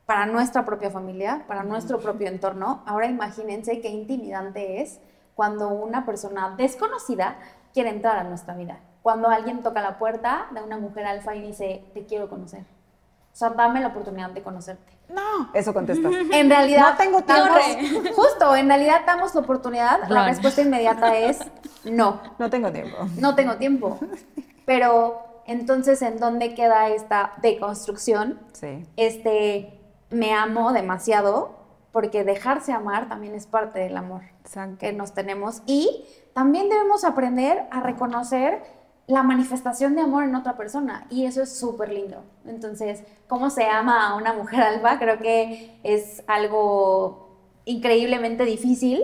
para 0.06 0.26
nuestra 0.26 0.66
propia 0.66 0.90
familia, 0.92 1.44
para 1.48 1.64
nuestro 1.64 2.00
propio 2.00 2.28
entorno. 2.28 2.84
Ahora 2.86 3.08
imagínense 3.08 3.80
qué 3.82 3.90
intimidante 3.90 4.82
es 4.82 5.00
cuando 5.36 5.70
una 5.70 6.06
persona 6.06 6.54
desconocida 6.58 7.38
quiere 7.74 7.90
entrar 7.90 8.18
a 8.18 8.24
nuestra 8.24 8.54
vida. 8.56 8.80
Cuando 9.02 9.30
alguien 9.30 9.64
toca 9.64 9.82
la 9.82 9.98
puerta 9.98 10.48
de 10.52 10.62
una 10.62 10.78
mujer 10.78 11.06
alfa 11.06 11.36
y 11.36 11.42
dice, 11.42 11.84
te 11.94 12.06
quiero 12.06 12.30
conocer. 12.30 12.62
O 12.62 13.36
sea, 13.36 13.50
dame 13.50 13.82
la 13.82 13.88
oportunidad 13.88 14.30
de 14.30 14.44
conocerte. 14.44 14.94
No, 15.10 15.50
eso 15.54 15.74
contestas. 15.74 16.12
En 16.32 16.50
realidad, 16.50 16.92
No 16.92 16.98
tengo 16.98 17.22
tiempo. 17.24 17.44
damos- 17.44 18.12
justo, 18.16 18.56
en 18.56 18.68
realidad 18.68 19.02
damos 19.08 19.34
la 19.36 19.42
oportunidad. 19.42 20.08
La 20.08 20.26
respuesta 20.26 20.62
inmediata 20.62 21.16
es 21.18 21.40
no, 21.84 22.22
No 22.38 22.50
tengo 22.50 22.72
tiempo. 22.72 22.98
no 23.20 23.36
tengo 23.36 23.56
tiempo. 23.56 24.00
Pero 24.66 25.42
entonces, 25.46 26.02
¿en 26.04 26.20
dónde 26.20 26.54
queda 26.54 26.90
esta 26.90 27.34
deconstrucción? 27.42 28.40
Sí. 28.54 28.86
Este, 28.96 29.80
me 30.14 30.34
amo 30.34 30.72
demasiado, 30.74 31.52
porque 31.92 32.24
dejarse 32.24 32.72
amar 32.72 33.08
también 33.10 33.36
es 33.36 33.46
parte 33.46 33.80
del 33.80 33.96
amor 33.98 34.22
Exacto. 34.42 34.78
que 34.80 34.94
nos 34.94 35.14
tenemos. 35.14 35.62
Y 35.66 36.06
también 36.34 36.70
debemos 36.70 37.04
aprender 37.04 37.66
a 37.72 37.82
reconocer 37.82 38.64
la 39.06 39.22
manifestación 39.22 39.96
de 39.96 40.02
amor 40.02 40.24
en 40.24 40.34
otra 40.36 40.56
persona. 40.58 41.06
Y 41.10 41.26
eso 41.26 41.42
es 41.44 41.56
súper 41.60 41.92
lindo. 41.92 42.24
Entonces, 42.48 43.04
¿cómo 43.28 43.50
se 43.50 43.66
ama 43.66 44.08
a 44.10 44.16
una 44.16 44.34
mujer 44.34 44.62
alfa? 44.62 44.98
Creo 44.98 45.20
que 45.20 45.78
es 45.84 46.24
algo 46.26 47.38
increíblemente 47.66 48.44
difícil 48.46 49.04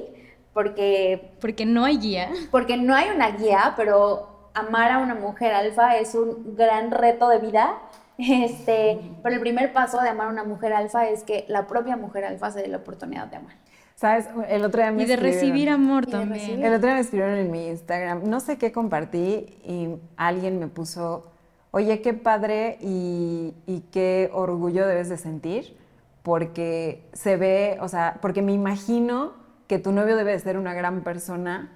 porque 0.54 1.36
Porque 1.42 1.66
no 1.66 1.86
hay 1.86 1.98
guía. 2.00 2.30
porque 2.52 2.78
no 2.78 2.96
hay 2.96 3.10
una 3.10 3.32
guía, 3.32 3.74
pero 3.78 4.50
amar 4.54 4.92
a 4.92 4.98
una 5.00 5.16
mujer 5.16 5.54
alfa 5.54 5.98
es 5.98 6.16
un 6.16 6.56
gran 6.56 6.92
reto 6.92 7.28
de 7.30 7.38
vida. 7.38 7.78
Este, 8.20 9.00
pero 9.24 9.36
el 9.36 9.42
primer 9.42 9.72
paso 9.72 10.02
de 10.02 10.10
amar 10.10 10.28
a 10.28 10.32
una 10.32 10.44
mujer 10.44 10.74
alfa 10.74 11.08
es 11.08 11.24
que 11.24 11.46
la 11.48 11.68
propia 11.68 11.96
mujer 11.96 12.26
alfa 12.26 12.52
se 12.52 12.62
dé 12.62 12.68
la 12.68 12.78
oportunidad 12.78 13.28
de 13.28 13.38
amar. 13.38 13.56
¿Sabes? 13.96 14.28
El 14.50 14.64
otro 14.66 14.82
día 14.82 14.92
me 14.92 15.04
Y 15.04 15.06
de 15.06 15.16
recibir 15.16 15.70
amor 15.70 16.06
también. 16.06 16.40
recibir. 16.40 16.66
El 16.66 16.74
otro 16.74 16.88
día 16.88 16.96
me 16.96 17.02
escribieron 17.02 17.38
en 17.38 17.50
mi 17.50 17.68
Instagram, 17.68 18.30
no 18.30 18.40
sé 18.42 18.58
qué 18.58 18.72
compartí 18.72 19.58
y 19.64 19.96
alguien 20.18 20.60
me 20.60 20.68
puso, 20.68 21.32
oye, 21.72 22.02
qué 22.02 22.14
padre 22.14 22.78
y, 22.82 23.54
y 23.66 23.82
qué 23.92 24.30
orgullo 24.34 24.86
debes 24.86 25.08
de 25.10 25.18
sentir 25.18 25.78
porque 26.24 27.10
se 27.14 27.38
ve, 27.38 27.78
o 27.82 27.88
sea, 27.88 28.18
porque 28.22 28.42
me 28.42 28.52
imagino 28.52 29.34
que 29.68 29.80
tu 29.80 29.92
novio 29.92 30.18
debe 30.18 30.32
de 30.34 30.40
ser 30.40 30.58
una 30.58 30.74
gran 30.74 31.04
persona 31.04 31.72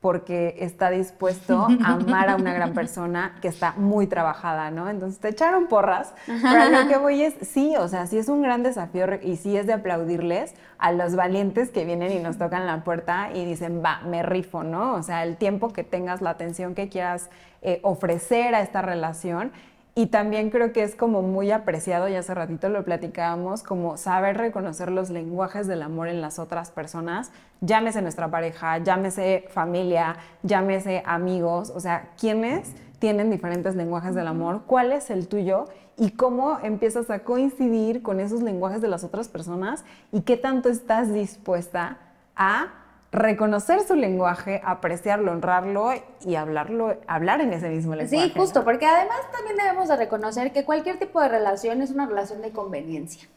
porque 0.00 0.54
está 0.60 0.90
dispuesto 0.90 1.66
a 1.84 1.94
amar 1.94 2.28
a 2.28 2.36
una 2.36 2.52
gran 2.52 2.72
persona 2.72 3.36
que 3.42 3.48
está 3.48 3.72
muy 3.76 4.06
trabajada, 4.06 4.70
¿no? 4.70 4.88
Entonces 4.88 5.20
te 5.20 5.28
echaron 5.28 5.66
porras, 5.66 6.14
pero 6.26 6.70
lo 6.70 6.88
que 6.88 6.96
voy 6.96 7.22
es, 7.22 7.34
sí, 7.42 7.74
o 7.76 7.88
sea, 7.88 8.06
sí 8.06 8.18
es 8.18 8.28
un 8.28 8.42
gran 8.42 8.62
desafío 8.62 9.06
y 9.22 9.36
sí 9.36 9.56
es 9.56 9.66
de 9.66 9.72
aplaudirles 9.72 10.54
a 10.78 10.92
los 10.92 11.16
valientes 11.16 11.70
que 11.70 11.84
vienen 11.84 12.12
y 12.12 12.20
nos 12.20 12.38
tocan 12.38 12.66
la 12.66 12.84
puerta 12.84 13.30
y 13.34 13.44
dicen, 13.44 13.82
va, 13.84 14.00
me 14.06 14.22
rifo, 14.22 14.62
¿no? 14.62 14.94
O 14.94 15.02
sea, 15.02 15.24
el 15.24 15.36
tiempo 15.36 15.72
que 15.72 15.84
tengas, 15.84 16.20
la 16.20 16.30
atención 16.30 16.74
que 16.74 16.88
quieras 16.88 17.30
eh, 17.62 17.80
ofrecer 17.82 18.54
a 18.54 18.60
esta 18.60 18.82
relación. 18.82 19.50
Y 19.98 20.06
también 20.06 20.50
creo 20.50 20.72
que 20.72 20.84
es 20.84 20.94
como 20.94 21.22
muy 21.22 21.50
apreciado, 21.50 22.06
y 22.06 22.14
hace 22.14 22.32
ratito 22.32 22.68
lo 22.68 22.84
platicábamos, 22.84 23.64
como 23.64 23.96
saber 23.96 24.36
reconocer 24.36 24.92
los 24.92 25.10
lenguajes 25.10 25.66
del 25.66 25.82
amor 25.82 26.06
en 26.06 26.20
las 26.20 26.38
otras 26.38 26.70
personas, 26.70 27.32
llámese 27.62 28.00
nuestra 28.00 28.30
pareja, 28.30 28.78
llámese 28.78 29.46
familia, 29.48 30.14
llámese 30.44 31.02
amigos, 31.04 31.72
o 31.74 31.80
sea, 31.80 32.10
quiénes 32.16 32.76
tienen 33.00 33.28
diferentes 33.28 33.74
lenguajes 33.74 34.14
del 34.14 34.28
amor, 34.28 34.62
cuál 34.68 34.92
es 34.92 35.10
el 35.10 35.26
tuyo 35.26 35.64
y 35.96 36.12
cómo 36.12 36.60
empiezas 36.62 37.10
a 37.10 37.24
coincidir 37.24 38.00
con 38.00 38.20
esos 38.20 38.40
lenguajes 38.40 38.80
de 38.80 38.86
las 38.86 39.02
otras 39.02 39.26
personas 39.26 39.84
y 40.12 40.20
qué 40.20 40.36
tanto 40.36 40.68
estás 40.68 41.12
dispuesta 41.12 41.98
a 42.36 42.68
reconocer 43.10 43.80
su 43.86 43.94
lenguaje, 43.94 44.60
apreciarlo, 44.64 45.32
honrarlo 45.32 45.92
y 46.24 46.34
hablarlo, 46.34 46.96
hablar 47.06 47.40
en 47.40 47.52
ese 47.52 47.68
mismo 47.70 47.94
lenguaje. 47.94 48.28
Sí, 48.28 48.32
justo, 48.36 48.64
porque 48.64 48.86
además 48.86 49.18
también 49.32 49.56
debemos 49.56 49.88
de 49.88 49.96
reconocer 49.96 50.52
que 50.52 50.64
cualquier 50.64 50.98
tipo 50.98 51.20
de 51.20 51.28
relación 51.28 51.80
es 51.80 51.90
una 51.90 52.06
relación 52.06 52.42
de 52.42 52.50
conveniencia. 52.50 53.28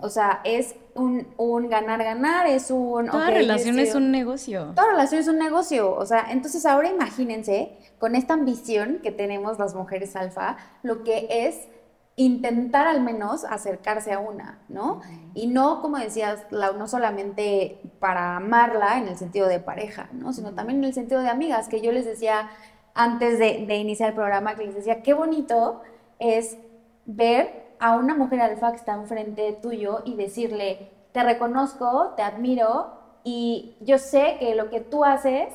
O 0.00 0.10
sea, 0.10 0.42
es 0.44 0.74
un 0.94 1.26
un 1.38 1.70
ganar-ganar, 1.70 2.46
es 2.46 2.70
un... 2.70 3.06
Toda 3.06 3.30
relación 3.30 3.78
es 3.78 3.94
un 3.94 4.10
negocio. 4.10 4.72
Toda 4.74 4.90
relación 4.90 5.20
es 5.22 5.28
un 5.28 5.38
negocio, 5.38 5.94
o 5.94 6.04
sea, 6.04 6.26
entonces 6.30 6.66
ahora 6.66 6.90
imagínense 6.90 7.72
con 7.98 8.14
esta 8.14 8.34
ambición 8.34 9.00
que 9.02 9.10
tenemos 9.10 9.58
las 9.58 9.74
mujeres 9.74 10.16
alfa, 10.16 10.58
lo 10.82 11.02
que 11.02 11.26
es 11.30 11.66
intentar 12.16 12.86
al 12.86 13.02
menos 13.02 13.44
acercarse 13.44 14.12
a 14.12 14.20
una, 14.20 14.60
¿no? 14.68 15.00
Y 15.34 15.48
no, 15.48 15.82
como 15.82 15.98
decías, 15.98 16.46
Lau, 16.50 16.76
no 16.76 16.86
solamente 16.86 17.80
para 17.98 18.36
amarla 18.36 18.98
en 18.98 19.08
el 19.08 19.16
sentido 19.16 19.48
de 19.48 19.58
pareja, 19.58 20.08
¿no? 20.12 20.32
Sino 20.32 20.54
también 20.54 20.78
en 20.78 20.84
el 20.84 20.94
sentido 20.94 21.20
de 21.22 21.28
amigas, 21.28 21.68
que 21.68 21.80
yo 21.80 21.90
les 21.90 22.04
decía 22.04 22.50
antes 22.94 23.38
de, 23.40 23.64
de 23.66 23.76
iniciar 23.76 24.10
el 24.10 24.14
programa, 24.14 24.54
que 24.54 24.64
les 24.64 24.76
decía, 24.76 25.02
qué 25.02 25.12
bonito 25.12 25.82
es 26.20 26.56
ver 27.06 27.74
a 27.80 27.96
una 27.96 28.14
mujer 28.14 28.40
alfa 28.40 28.70
que 28.70 28.76
está 28.76 28.94
enfrente 28.94 29.58
tuyo 29.60 30.02
y 30.04 30.14
decirle, 30.14 30.90
te 31.12 31.22
reconozco, 31.22 32.12
te 32.16 32.22
admiro 32.22 32.92
y 33.24 33.76
yo 33.80 33.98
sé 33.98 34.36
que 34.38 34.54
lo 34.54 34.70
que 34.70 34.80
tú 34.80 35.04
haces 35.04 35.52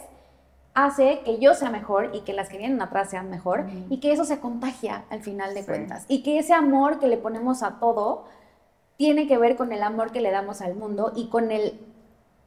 hace 0.86 1.22
que 1.26 1.40
yo 1.40 1.54
sea 1.54 1.70
mejor 1.70 2.12
y 2.14 2.22
que 2.22 2.34
las 2.34 2.50
que 2.50 2.58
vienen 2.58 2.82
atrás 2.82 3.10
sean 3.10 3.30
mejor 3.30 3.66
y 3.90 4.00
que 4.00 4.12
eso 4.12 4.26
se 4.26 4.40
contagia 4.40 5.06
al 5.10 5.22
final 5.22 5.54
de 5.54 5.62
Sí. 5.62 5.68
cuentas 5.68 6.06
y 6.08 6.24
que 6.24 6.40
ese 6.40 6.54
amor 6.54 7.00
que 7.00 7.08
le 7.08 7.18
ponemos 7.18 7.64
a 7.64 7.80
todo 7.80 8.26
tiene 8.98 9.28
que 9.28 9.38
ver 9.38 9.56
con 9.56 9.72
el 9.72 9.82
amor 9.84 10.12
que 10.12 10.22
le 10.22 10.32
damos 10.32 10.62
al 10.62 10.76
mundo 10.76 11.12
y 11.16 11.30
con 11.30 11.52
el 11.52 11.80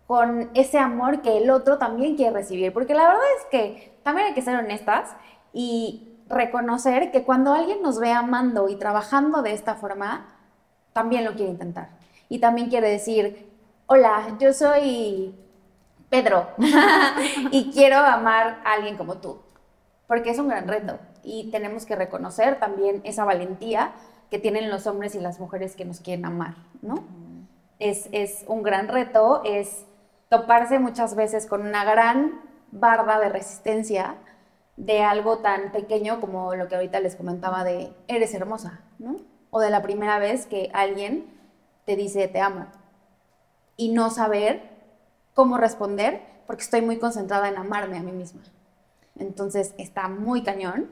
con 0.06 0.50
ese 0.54 0.78
amor 0.78 1.22
que 1.22 1.38
el 1.38 1.48
otro 1.48 1.78
también 1.78 2.16
quiere 2.16 2.32
recibir, 2.34 2.72
porque 2.72 2.92
la 2.92 3.04
verdad 3.04 3.22
es 3.38 3.46
que 3.50 3.96
también 4.02 4.26
hay 4.28 4.34
que 4.34 4.42
ser 4.42 4.56
honestas 4.56 5.08
y 5.54 6.08
reconocer 6.28 7.10
que 7.10 7.24
cuando 7.24 7.54
alguien 7.54 7.80
nos 7.82 7.98
ve 7.98 8.10
amando 8.12 8.68
y 8.68 8.76
trabajando 8.76 9.40
de 9.42 9.52
esta 9.52 9.74
forma, 9.76 10.26
también 10.92 11.24
lo 11.24 11.32
quiere 11.34 11.52
intentar. 11.52 11.90
Y 12.28 12.40
también 12.40 12.68
quiere 12.68 12.90
decir, 12.90 13.48
hola, 13.86 14.36
yo 14.38 14.52
soy 14.52 15.34
Pedro 16.12 16.46
y 17.50 17.70
quiero 17.72 17.96
amar 17.96 18.60
a 18.66 18.74
alguien 18.74 18.98
como 18.98 19.16
tú, 19.16 19.40
porque 20.06 20.28
es 20.28 20.38
un 20.38 20.48
gran 20.48 20.68
reto 20.68 20.98
y 21.24 21.50
tenemos 21.50 21.86
que 21.86 21.96
reconocer 21.96 22.60
también 22.60 23.00
esa 23.04 23.24
valentía 23.24 23.92
que 24.30 24.38
tienen 24.38 24.68
los 24.68 24.86
hombres 24.86 25.14
y 25.14 25.20
las 25.20 25.40
mujeres 25.40 25.74
que 25.74 25.86
nos 25.86 26.00
quieren 26.00 26.26
amar, 26.26 26.56
¿no? 26.82 27.02
Es, 27.78 28.10
es 28.12 28.44
un 28.46 28.62
gran 28.62 28.88
reto, 28.88 29.40
es 29.46 29.86
toparse 30.28 30.78
muchas 30.78 31.14
veces 31.16 31.46
con 31.46 31.62
una 31.62 31.82
gran 31.86 32.42
barda 32.72 33.18
de 33.18 33.30
resistencia 33.30 34.16
de 34.76 35.02
algo 35.02 35.38
tan 35.38 35.72
pequeño 35.72 36.20
como 36.20 36.54
lo 36.54 36.68
que 36.68 36.74
ahorita 36.74 37.00
les 37.00 37.16
comentaba 37.16 37.64
de 37.64 37.90
eres 38.06 38.34
hermosa, 38.34 38.82
¿no? 38.98 39.16
O 39.48 39.60
de 39.60 39.70
la 39.70 39.80
primera 39.80 40.18
vez 40.18 40.44
que 40.44 40.70
alguien 40.74 41.24
te 41.86 41.96
dice 41.96 42.28
te 42.28 42.42
amo 42.42 42.66
y 43.78 43.92
no 43.92 44.10
saber 44.10 44.71
cómo 45.34 45.58
responder 45.58 46.22
porque 46.46 46.62
estoy 46.62 46.82
muy 46.82 46.98
concentrada 46.98 47.48
en 47.48 47.56
amarme 47.56 47.98
a 47.98 48.02
mí 48.02 48.12
misma. 48.12 48.42
Entonces 49.18 49.74
está 49.78 50.08
muy 50.08 50.42
cañón 50.42 50.88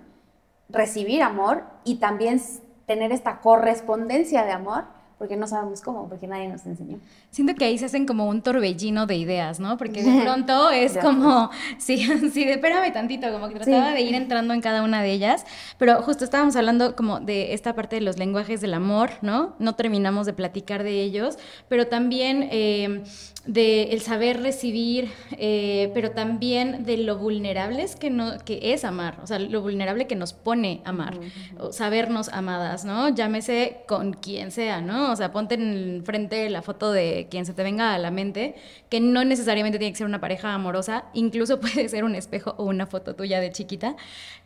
recibir 0.69 1.23
amor 1.23 1.65
y 1.85 1.97
también 1.97 2.41
tener 2.87 3.13
esta 3.13 3.41
correspondencia 3.41 4.45
de 4.45 4.53
amor 4.53 4.85
porque 5.21 5.37
no 5.37 5.47
sabemos 5.47 5.83
cómo, 5.83 6.09
porque 6.09 6.27
nadie 6.27 6.49
nos 6.49 6.65
enseñó. 6.65 6.99
Siento 7.29 7.55
que 7.55 7.67
ahí 7.67 7.77
se 7.77 7.85
hacen 7.85 8.07
como 8.07 8.25
un 8.25 8.41
torbellino 8.41 9.05
de 9.05 9.17
ideas, 9.17 9.61
¿no? 9.61 9.77
Porque 9.77 10.03
de 10.03 10.21
pronto 10.25 10.71
es 10.71 10.97
como, 10.97 11.51
sí, 11.79 11.99
sí, 12.33 12.45
espérame 12.45 12.91
tantito, 12.91 13.31
como 13.31 13.51
que 13.51 13.57
trataba 13.57 13.93
de 13.93 14.01
ir 14.01 14.15
entrando 14.15 14.55
en 14.55 14.63
cada 14.63 14.83
una 14.83 15.03
de 15.03 15.13
ellas, 15.13 15.45
pero 15.77 16.01
justo 16.01 16.25
estábamos 16.25 16.57
hablando 16.57 16.97
como 16.97 17.21
de 17.21 17.53
esta 17.53 17.75
parte 17.75 17.97
de 17.97 18.01
los 18.01 18.17
lenguajes 18.17 18.63
del 18.63 18.73
amor, 18.73 19.11
¿no? 19.21 19.55
No 19.59 19.75
terminamos 19.75 20.25
de 20.25 20.33
platicar 20.33 20.85
de 20.85 21.03
ellos, 21.03 21.39
pero 21.69 21.87
también 21.87 22.49
eh, 22.51 23.05
de 23.47 23.85
el 23.85 24.03
saber 24.03 24.43
recibir, 24.43 25.11
eh, 25.33 25.91
pero 25.95 26.11
también 26.11 26.85
de 26.85 26.99
lo 26.99 27.17
vulnerables 27.17 27.97
que, 27.97 28.11
no, 28.11 28.39
que 28.45 28.75
es 28.75 28.85
amar, 28.85 29.19
o 29.23 29.27
sea, 29.27 29.39
lo 29.39 29.63
vulnerable 29.63 30.07
que 30.07 30.15
nos 30.15 30.35
pone 30.35 30.83
amar, 30.85 31.19
o 31.59 31.73
sabernos 31.73 32.29
amadas, 32.29 32.85
¿no? 32.85 33.09
Llámese 33.09 33.79
con 33.89 34.13
quien 34.13 34.51
sea, 34.51 34.83
¿no? 34.83 35.11
O 35.11 35.17
sea, 35.17 35.33
ponte 35.33 35.55
en 35.55 36.03
frente 36.05 36.51
la 36.51 36.61
foto 36.61 36.93
de 36.93 37.29
quien 37.31 37.47
se 37.47 37.55
te 37.55 37.63
venga 37.63 37.95
a 37.95 37.99
la 37.99 38.11
mente, 38.11 38.57
que 38.91 39.01
no 39.01 39.25
necesariamente 39.25 39.79
tiene 39.79 39.93
que 39.93 39.99
ser 39.99 40.07
una 40.07 40.21
pareja 40.21 40.53
amorosa, 40.53 41.07
incluso 41.15 41.61
puede 41.61 41.89
ser 41.89 42.05
un 42.05 42.15
espejo 42.15 42.55
o 42.59 42.65
una 42.65 42.87
foto 42.87 43.15
tuya 43.15 43.41
de 43.41 43.53
chiquita, 43.53 43.97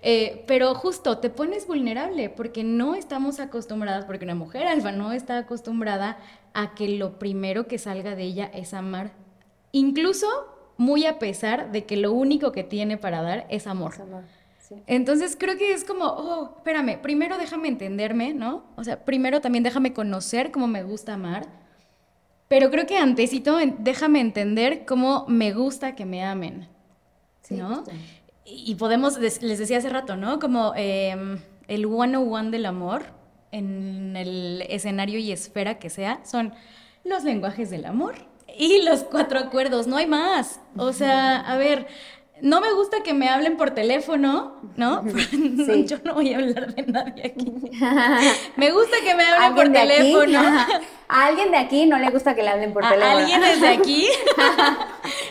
eh, 0.03 0.45
pero 0.47 0.73
justo 0.75 1.19
te 1.19 1.31
pones 1.31 1.67
vulnerable 1.67 2.31
porque 2.31 2.63
no 2.63 2.95
estamos 2.95 3.41
acostumbradas, 3.41 4.05
porque 4.05 4.25
una 4.25 4.37
mujer 4.37 4.69
alfa 4.69 4.93
no 4.93 5.13
está 5.13 5.39
acostumbrada 5.39 6.19
a 6.55 6.75
que 6.75 6.89
lo 6.89 7.19
primero 7.19 7.67
que 7.67 7.79
salga 7.79 8.15
de 8.15 8.23
ella 8.23 8.51
es 8.55 8.73
amar. 8.73 9.13
Incluso 9.73 10.27
muy 10.77 11.07
a 11.07 11.19
pesar 11.19 11.73
de 11.73 11.85
que 11.85 11.97
lo 11.97 12.13
único 12.13 12.53
que 12.53 12.65
tiene 12.65 12.97
para 12.97 13.23
dar 13.23 13.47
es 13.51 13.67
amor. 13.67 13.95
Entonces 14.87 15.37
creo 15.39 15.57
que 15.57 15.73
es 15.73 15.85
como, 15.85 16.07
oh, 16.07 16.55
espérame, 16.57 17.01
primero 17.01 17.37
déjame 17.39 17.69
entenderme, 17.69 18.33
¿no? 18.35 18.65
O 18.77 18.85
sea, 18.85 19.05
primero 19.05 19.41
también 19.41 19.63
déjame 19.63 19.93
conocer 19.93 20.51
cómo 20.51 20.67
me 20.67 20.83
gusta 20.83 21.15
amar, 21.15 21.47
pero 22.49 22.71
creo 22.71 22.87
que 22.87 22.97
antesito 22.97 23.59
déjame 23.79 24.21
entender 24.21 24.85
cómo 24.87 25.27
me 25.29 25.53
gusta 25.53 25.95
que 25.95 26.07
me 26.07 26.25
amen, 26.25 26.69
¿no? 27.51 27.85
Y 28.45 28.75
podemos, 28.77 29.19
les 29.19 29.59
decía 29.59 29.79
hace 29.79 29.89
rato, 29.91 30.17
¿no? 30.17 30.39
Como 30.39 30.73
eh, 30.77 31.39
el 31.69 31.87
one-on-one 31.87 32.51
del 32.51 32.67
amor, 32.67 33.05
en 33.55 34.17
el 34.17 34.65
escenario 34.69 35.19
y 35.19 35.33
esfera 35.33 35.79
que 35.79 35.91
sea, 35.91 36.21
son 36.25 36.53
los 37.05 37.25
lenguajes 37.25 37.71
del 37.71 37.85
amor 37.85 38.15
y 38.57 38.83
los 38.83 39.05
cuatro 39.05 39.39
acuerdos, 39.39 39.87
no 39.87 39.97
hay 39.97 40.07
más. 40.07 40.61
O 40.77 40.93
sea, 40.93 41.41
a 41.41 41.57
ver, 41.57 41.87
no 42.41 42.61
me 42.61 42.73
gusta 42.73 43.03
que 43.03 43.15
me 43.15 43.29
hablen 43.29 43.57
por 43.57 43.71
teléfono, 43.71 44.57
¿no? 44.77 45.05
Yo 45.87 45.99
no 46.05 46.15
voy 46.15 46.35
a 46.35 46.39
hablar 46.39 46.75
de 46.75 46.83
nadie 46.83 47.27
aquí. 47.27 47.53
me 48.57 48.71
gusta 48.73 48.97
que 49.05 49.15
me 49.15 49.25
hablen 49.25 49.55
por 49.55 49.73
teléfono. 49.73 50.41
A 51.09 51.27
alguien 51.27 51.51
de 51.51 51.59
aquí 51.59 51.87
no 51.87 51.99
le 51.99 52.11
gusta 52.11 52.35
que 52.35 52.43
le 52.43 52.49
hablen 52.49 52.73
por 52.73 52.83
teléfono. 52.83 53.07
A 53.07 53.19
alguien 53.21 53.41
desde 53.41 53.69
aquí. 53.69 54.09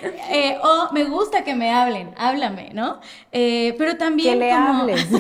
Eh, 0.33 0.57
o 0.63 0.91
me 0.93 1.03
gusta 1.03 1.43
que 1.43 1.53
me 1.53 1.71
hablen, 1.71 2.13
háblame, 2.17 2.71
¿no? 2.73 2.99
Eh, 3.31 3.75
pero 3.77 3.97
también. 3.97 4.33
Que 4.33 4.39
le 4.39 4.51
hables. 4.51 5.07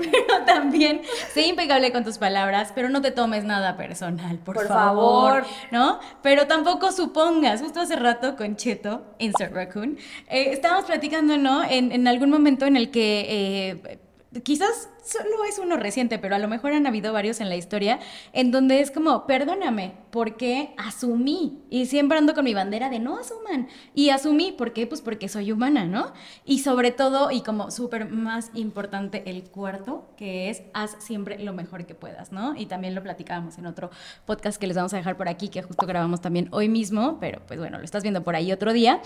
pero 0.00 0.44
también, 0.46 1.02
sé 1.34 1.46
impecable 1.46 1.92
con 1.92 2.04
tus 2.04 2.16
palabras, 2.16 2.72
pero 2.74 2.88
no 2.88 3.02
te 3.02 3.10
tomes 3.10 3.44
nada 3.44 3.76
personal, 3.76 4.38
por, 4.38 4.66
favor, 4.66 5.44
¿no? 5.70 6.00
Pero 6.22 6.46
tampoco 6.46 6.90
supongas, 6.90 7.60
justo 7.60 7.80
hace 7.80 7.96
rato 7.96 8.36
con 8.36 8.56
Cheto, 8.56 9.02
Insert 9.18 9.52
Raccoon, 9.52 9.98
eh, 10.28 10.52
estábamos 10.52 10.86
platicando, 10.86 11.36
¿no? 11.36 11.62
En, 11.64 11.92
en, 11.92 12.08
algún 12.08 12.30
momento 12.30 12.64
en 12.64 12.76
el 12.76 12.90
que 12.90 13.98
quizás 14.42 14.90
solo 15.04 15.44
es 15.48 15.58
uno 15.58 15.76
reciente, 15.76 16.18
pero 16.18 16.34
a 16.34 16.38
lo 16.38 16.48
mejor 16.48 16.72
han 16.72 16.86
habido 16.86 17.12
varios 17.12 17.40
en 17.40 17.48
la 17.48 17.56
historia, 17.56 17.98
en 18.32 18.50
donde 18.50 18.80
es 18.80 18.90
como, 18.90 19.26
perdóname, 19.26 19.94
porque 20.10 20.74
asumí, 20.76 21.62
y 21.70 21.86
siempre 21.86 22.18
ando 22.18 22.34
con 22.34 22.44
mi 22.44 22.52
bandera 22.52 22.90
de 22.90 22.98
no 22.98 23.18
asuman, 23.18 23.68
y 23.94 24.10
asumí, 24.10 24.52
¿por 24.52 24.72
qué? 24.72 24.86
Pues 24.86 25.00
porque 25.00 25.28
soy 25.28 25.50
humana, 25.50 25.86
¿no? 25.86 26.12
Y 26.44 26.58
sobre 26.58 26.90
todo, 26.90 27.30
y 27.30 27.40
como 27.40 27.70
súper 27.70 28.10
más 28.10 28.50
importante, 28.54 29.22
el 29.30 29.44
cuarto, 29.44 30.10
que 30.16 30.50
es, 30.50 30.62
haz 30.74 30.96
siempre 30.98 31.38
lo 31.38 31.54
mejor 31.54 31.86
que 31.86 31.94
puedas, 31.94 32.30
¿no? 32.30 32.54
Y 32.54 32.66
también 32.66 32.94
lo 32.94 33.02
platicábamos 33.02 33.56
en 33.56 33.66
otro 33.66 33.90
podcast 34.26 34.60
que 34.60 34.66
les 34.66 34.76
vamos 34.76 34.92
a 34.92 34.98
dejar 34.98 35.16
por 35.16 35.28
aquí, 35.28 35.48
que 35.48 35.62
justo 35.62 35.86
grabamos 35.86 36.20
también 36.20 36.48
hoy 36.50 36.68
mismo, 36.68 37.18
pero 37.18 37.40
pues 37.46 37.58
bueno, 37.58 37.78
lo 37.78 37.84
estás 37.84 38.02
viendo 38.02 38.22
por 38.22 38.36
ahí 38.36 38.52
otro 38.52 38.74
día. 38.74 39.00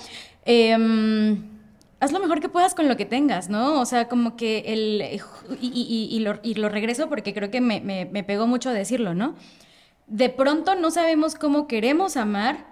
Eh, 0.45 1.37
haz 2.03 2.11
lo 2.11 2.19
mejor 2.19 2.41
que 2.41 2.49
puedas 2.49 2.75
con 2.75 2.89
lo 2.89 2.97
que 2.97 3.07
tengas, 3.07 3.49
¿no? 3.49 3.81
O 3.81 3.87
sea, 3.87 4.09
como 4.09 4.37
que 4.37 4.65
el... 4.67 5.21
Y, 5.61 6.19
lo, 6.19 6.69
regreso 6.69 7.09
porque 7.09 7.33
creo 7.33 7.53
que 7.53 7.61
me, 7.61 7.81
me, 7.81 8.25
pegó 8.25 8.49
mucho 8.49 8.71
decirlo, 8.71 9.15
¿no? 9.15 9.37
De 10.09 10.29
pronto 10.29 10.75
no 10.75 10.91
sabemos 10.91 11.37
cómo 11.37 11.69
queremos 11.69 12.17
amar, 12.17 12.67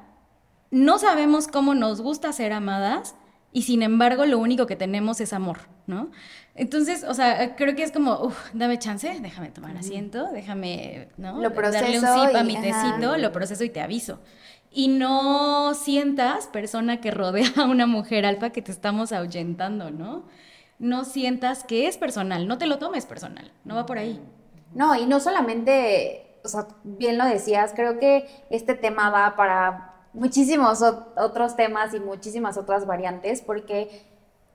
no 0.72 0.98
sabemos 0.98 1.46
cómo 1.46 1.76
nos 1.76 2.00
gusta 2.00 2.32
ser 2.32 2.52
amadas 2.52 3.14
y 3.52 3.62
sin 3.62 3.82
embargo 3.84 4.26
lo 4.26 4.36
único 4.38 4.66
que 4.66 4.74
tenemos 4.74 5.20
es 5.20 5.32
amor, 5.32 5.60
¿no? 5.86 6.10
Entonces, 6.56 7.04
o 7.04 7.14
sea, 7.14 7.54
creo 7.54 7.76
que 7.76 7.84
es 7.84 7.92
como, 7.92 8.20
uff, 8.20 8.52
dame 8.52 8.80
chance, 8.80 9.16
déjame 9.22 9.50
tomar 9.50 9.76
asiento, 9.76 10.28
déjame, 10.32 11.08
¿no? 11.18 11.40
Lo 11.40 11.54
proceso 11.54 11.84
Darle 11.84 12.00
un 12.00 12.26
sip 12.26 12.36
a 12.36 12.42
mi 12.42 12.56
tecito, 12.56 13.16
lo 13.16 13.30
proceso 13.30 13.62
y 13.62 13.70
te 13.70 13.80
aviso 13.80 14.18
y 14.72 14.88
no 14.88 15.74
sientas, 15.74 16.46
persona 16.46 17.00
que 17.00 17.10
rodea 17.10 17.50
a 17.56 17.64
una 17.64 17.86
mujer 17.86 18.24
alfa, 18.24 18.50
que 18.50 18.62
te 18.62 18.72
estamos 18.72 19.12
ahuyentando, 19.12 19.90
¿no? 19.90 20.24
No 20.78 21.04
sientas 21.04 21.64
que 21.64 21.86
es 21.86 21.98
personal, 21.98 22.46
no 22.46 22.56
te 22.56 22.66
lo 22.66 22.78
tomes 22.78 23.04
personal, 23.04 23.52
no 23.64 23.74
va 23.74 23.86
por 23.86 23.98
ahí. 23.98 24.20
No, 24.72 24.94
y 24.94 25.06
no 25.06 25.20
solamente, 25.20 26.38
o 26.44 26.48
sea, 26.48 26.68
bien 26.84 27.18
lo 27.18 27.24
decías, 27.24 27.72
creo 27.74 27.98
que 27.98 28.28
este 28.50 28.74
tema 28.74 29.10
va 29.10 29.36
para 29.36 29.94
muchísimos 30.12 30.82
otros 30.82 31.56
temas 31.56 31.92
y 31.92 32.00
muchísimas 32.00 32.56
otras 32.56 32.86
variantes, 32.86 33.42
porque 33.42 34.06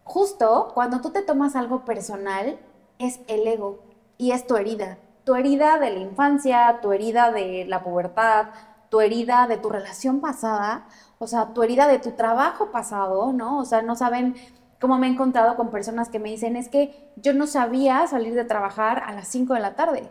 justo 0.03 0.71
cuando 0.73 1.01
tú 1.01 1.11
te 1.11 1.21
tomas 1.21 1.55
algo 1.55 1.85
personal, 1.85 2.57
es 2.97 3.19
el 3.27 3.45
ego 3.45 3.83
y 4.17 4.31
es 4.31 4.47
tu 4.47 4.55
herida. 4.55 4.97
Tu 5.25 5.35
herida 5.35 5.79
de 5.79 5.91
la 5.91 5.99
infancia, 5.99 6.79
tu 6.81 6.91
herida 6.91 7.31
de 7.31 7.65
la 7.65 7.83
pubertad, 7.83 8.47
tu 8.95 9.01
herida 9.01 9.45
de 9.47 9.57
tu 9.57 9.67
relación 9.67 10.21
pasada, 10.21 10.87
o 11.19 11.27
sea, 11.27 11.47
tu 11.47 11.63
herida 11.63 11.85
de 11.89 11.99
tu 11.99 12.11
trabajo 12.11 12.71
pasado, 12.71 13.33
¿no? 13.33 13.59
O 13.59 13.65
sea, 13.65 13.81
no 13.81 13.97
saben 13.97 14.35
cómo 14.79 14.97
me 14.97 15.07
he 15.07 15.09
encontrado 15.09 15.57
con 15.57 15.69
personas 15.69 16.07
que 16.07 16.17
me 16.17 16.29
dicen, 16.29 16.55
es 16.55 16.69
que 16.69 17.11
yo 17.17 17.33
no 17.33 17.45
sabía 17.45 18.07
salir 18.07 18.33
de 18.35 18.45
trabajar 18.45 19.03
a 19.05 19.11
las 19.11 19.27
5 19.27 19.53
de 19.53 19.59
la 19.59 19.75
tarde. 19.75 20.09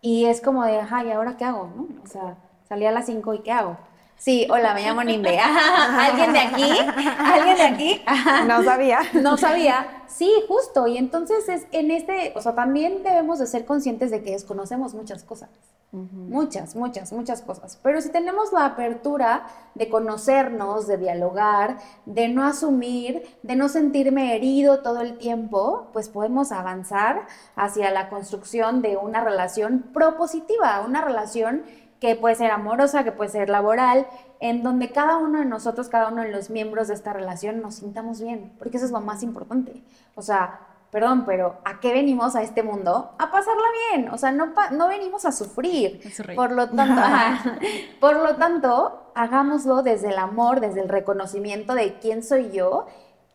Y 0.00 0.24
es 0.24 0.40
como 0.40 0.64
de, 0.64 0.80
ajá, 0.80 1.04
¿y 1.04 1.10
ahora 1.10 1.36
qué 1.36 1.44
hago? 1.44 1.70
¿no? 1.76 1.88
O 2.02 2.06
sea, 2.06 2.38
salí 2.66 2.86
a 2.86 2.90
las 2.90 3.04
5 3.04 3.34
y 3.34 3.38
¿qué 3.40 3.52
hago? 3.52 3.76
Sí, 4.16 4.46
hola, 4.48 4.72
me 4.72 4.82
llamo 4.82 5.04
Nimbe. 5.04 5.38
¿Alguien 5.38 6.32
de 6.32 6.38
aquí? 6.38 6.70
¿Alguien 7.18 7.56
de 7.56 7.62
aquí? 7.64 8.02
No 8.46 8.64
sabía. 8.64 9.00
No 9.20 9.36
sabía. 9.36 10.04
Sí, 10.06 10.32
justo. 10.48 10.86
Y 10.86 10.96
entonces 10.96 11.50
es 11.50 11.66
en 11.70 11.90
este, 11.90 12.32
o 12.34 12.40
sea, 12.40 12.54
también 12.54 13.02
debemos 13.02 13.40
de 13.40 13.46
ser 13.46 13.66
conscientes 13.66 14.10
de 14.10 14.22
que 14.22 14.30
desconocemos 14.30 14.94
muchas 14.94 15.22
cosas. 15.22 15.50
Muchas, 15.92 16.74
muchas, 16.74 17.12
muchas 17.12 17.42
cosas. 17.42 17.78
Pero 17.82 18.00
si 18.00 18.08
tenemos 18.08 18.50
la 18.50 18.64
apertura 18.64 19.46
de 19.74 19.90
conocernos, 19.90 20.86
de 20.86 20.96
dialogar, 20.96 21.76
de 22.06 22.28
no 22.28 22.46
asumir, 22.46 23.22
de 23.42 23.56
no 23.56 23.68
sentirme 23.68 24.34
herido 24.34 24.80
todo 24.80 25.02
el 25.02 25.18
tiempo, 25.18 25.90
pues 25.92 26.08
podemos 26.08 26.50
avanzar 26.50 27.26
hacia 27.56 27.90
la 27.90 28.08
construcción 28.08 28.80
de 28.80 28.96
una 28.96 29.22
relación 29.22 29.82
propositiva, 29.92 30.80
una 30.80 31.02
relación 31.02 31.62
que 32.00 32.16
puede 32.16 32.36
ser 32.36 32.52
amorosa, 32.52 33.04
que 33.04 33.12
puede 33.12 33.28
ser 33.28 33.50
laboral, 33.50 34.06
en 34.40 34.62
donde 34.62 34.92
cada 34.92 35.18
uno 35.18 35.40
de 35.40 35.44
nosotros, 35.44 35.90
cada 35.90 36.08
uno 36.08 36.22
de 36.22 36.32
los 36.32 36.48
miembros 36.48 36.88
de 36.88 36.94
esta 36.94 37.12
relación 37.12 37.60
nos 37.60 37.74
sintamos 37.76 38.18
bien, 38.22 38.50
porque 38.58 38.78
eso 38.78 38.86
es 38.86 38.92
lo 38.92 39.02
más 39.02 39.22
importante. 39.22 39.82
O 40.14 40.22
sea, 40.22 40.71
perdón, 40.92 41.24
pero 41.24 41.56
¿a 41.64 41.80
qué 41.80 41.90
venimos 41.94 42.36
a 42.36 42.42
este 42.42 42.62
mundo? 42.62 43.12
A 43.18 43.30
pasarla 43.30 43.64
bien, 43.90 44.10
o 44.10 44.18
sea, 44.18 44.30
no, 44.30 44.52
no 44.72 44.88
venimos 44.88 45.24
a 45.24 45.32
sufrir. 45.32 46.02
Por 46.36 46.52
lo 46.52 46.68
tanto, 46.68 47.00
por 48.00 48.16
lo 48.16 48.36
tanto, 48.36 49.10
hagámoslo 49.14 49.82
desde 49.82 50.10
el 50.10 50.18
amor, 50.18 50.60
desde 50.60 50.82
el 50.82 50.90
reconocimiento 50.90 51.74
de 51.74 51.94
quién 51.94 52.22
soy 52.22 52.52
yo 52.52 52.86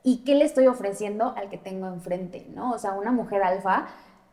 y 0.04 0.24
qué 0.24 0.36
le 0.36 0.46
estoy 0.46 0.68
ofreciendo 0.68 1.34
al 1.36 1.50
que 1.50 1.58
tengo 1.58 1.88
enfrente, 1.88 2.46
¿no? 2.54 2.74
O 2.74 2.78
sea, 2.78 2.94
una 2.94 3.12
mujer 3.12 3.42
alfa 3.42 3.88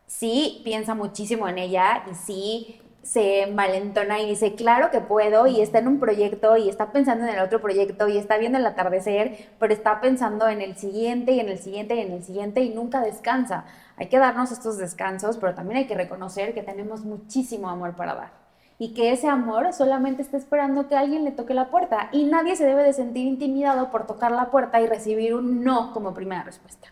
sí 0.07 0.61
piensa 0.63 0.95
muchísimo 0.95 1.49
en 1.49 1.57
ella 1.57 2.05
y 2.11 2.15
sí 2.15 2.83
se 3.05 3.47
malentona 3.47 4.21
y 4.21 4.31
dice, 4.31 4.55
claro 4.55 4.91
que 4.91 5.01
puedo, 5.01 5.47
y 5.47 5.61
está 5.61 5.79
en 5.79 5.89
un 5.89 6.01
proyecto 6.01 6.57
y 6.57 6.69
está 6.69 6.91
pensando 6.91 7.25
en 7.25 7.35
el 7.35 7.41
otro 7.41 7.61
proyecto 7.61 8.09
y 8.09 8.17
está 8.17 8.39
viendo 8.39 8.59
el 8.59 8.67
atardecer, 8.67 9.51
pero 9.59 9.73
está 9.73 10.01
pensando 10.01 10.49
en 10.49 10.63
el 10.63 10.77
siguiente 10.77 11.33
y 11.33 11.41
en 11.41 11.51
el 11.51 11.59
siguiente 11.59 11.95
y 11.97 12.01
en 12.01 12.13
el 12.13 12.25
siguiente 12.25 12.63
y 12.63 12.71
nunca 12.71 13.01
descansa. 13.01 13.67
Hay 13.97 14.09
que 14.09 14.19
darnos 14.19 14.51
estos 14.53 14.79
descansos, 14.79 15.37
pero 15.37 15.55
también 15.55 15.79
hay 15.79 15.87
que 15.87 15.95
reconocer 15.95 16.55
que 16.55 16.63
tenemos 16.63 17.05
muchísimo 17.05 17.69
amor 17.69 17.95
para 17.95 18.15
dar 18.15 18.45
y 18.79 18.95
que 18.95 19.13
ese 19.13 19.29
amor 19.29 19.73
solamente 19.73 20.23
está 20.23 20.37
esperando 20.37 20.89
que 20.89 20.97
alguien 20.97 21.25
le 21.25 21.31
toque 21.31 21.55
la 21.55 21.71
puerta 21.71 22.09
y 22.11 22.25
nadie 22.25 22.57
se 22.57 22.65
debe 22.65 22.83
de 22.83 22.93
sentir 22.93 23.27
intimidado 23.27 23.91
por 23.91 24.07
tocar 24.07 24.33
la 24.33 24.51
puerta 24.51 24.81
y 24.81 24.87
recibir 24.87 25.35
un 25.35 25.63
no 25.63 25.93
como 25.93 26.15
primera 26.15 26.43
respuesta. 26.43 26.89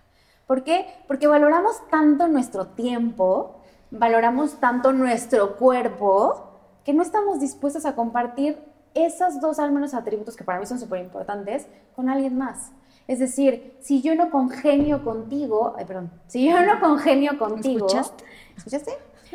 ¿Por 0.47 0.65
qué? 0.65 0.87
Porque 1.09 1.27
valoramos 1.27 1.89
tanto 1.89 2.29
nuestro 2.29 2.67
tiempo 2.69 3.62
valoramos 3.93 4.59
tanto 4.59 4.93
nuestro 4.93 5.57
cuerpo 5.57 6.49
que 6.85 6.93
no 6.93 7.03
estamos 7.03 7.39
dispuestos 7.39 7.85
a 7.87 7.95
compartir 7.95 8.59
esos 8.95 9.41
dos 9.41 9.59
al 9.59 9.71
menos 9.71 9.95
atributos 9.95 10.37
que 10.37 10.45
para 10.45 10.59
mí 10.59 10.67
son 10.67 10.81
súper 10.81 11.01
importantes 11.01 11.67
con 11.95 12.09
alguien 12.09 12.37
más. 12.37 12.73
Es 13.07 13.19
decir, 13.19 13.77
si 13.81 14.01
yo 14.01 14.15
no 14.15 14.31
congenio 14.31 15.05
contigo, 15.05 15.75
ay, 15.79 15.85
perdón, 15.85 16.11
si 16.27 16.45
yo 16.45 16.61
no 16.63 16.81
congenio 16.81 17.39
contigo, 17.39 17.87
escuchaste? 17.87 18.25
¿escuchaste? 18.57 18.93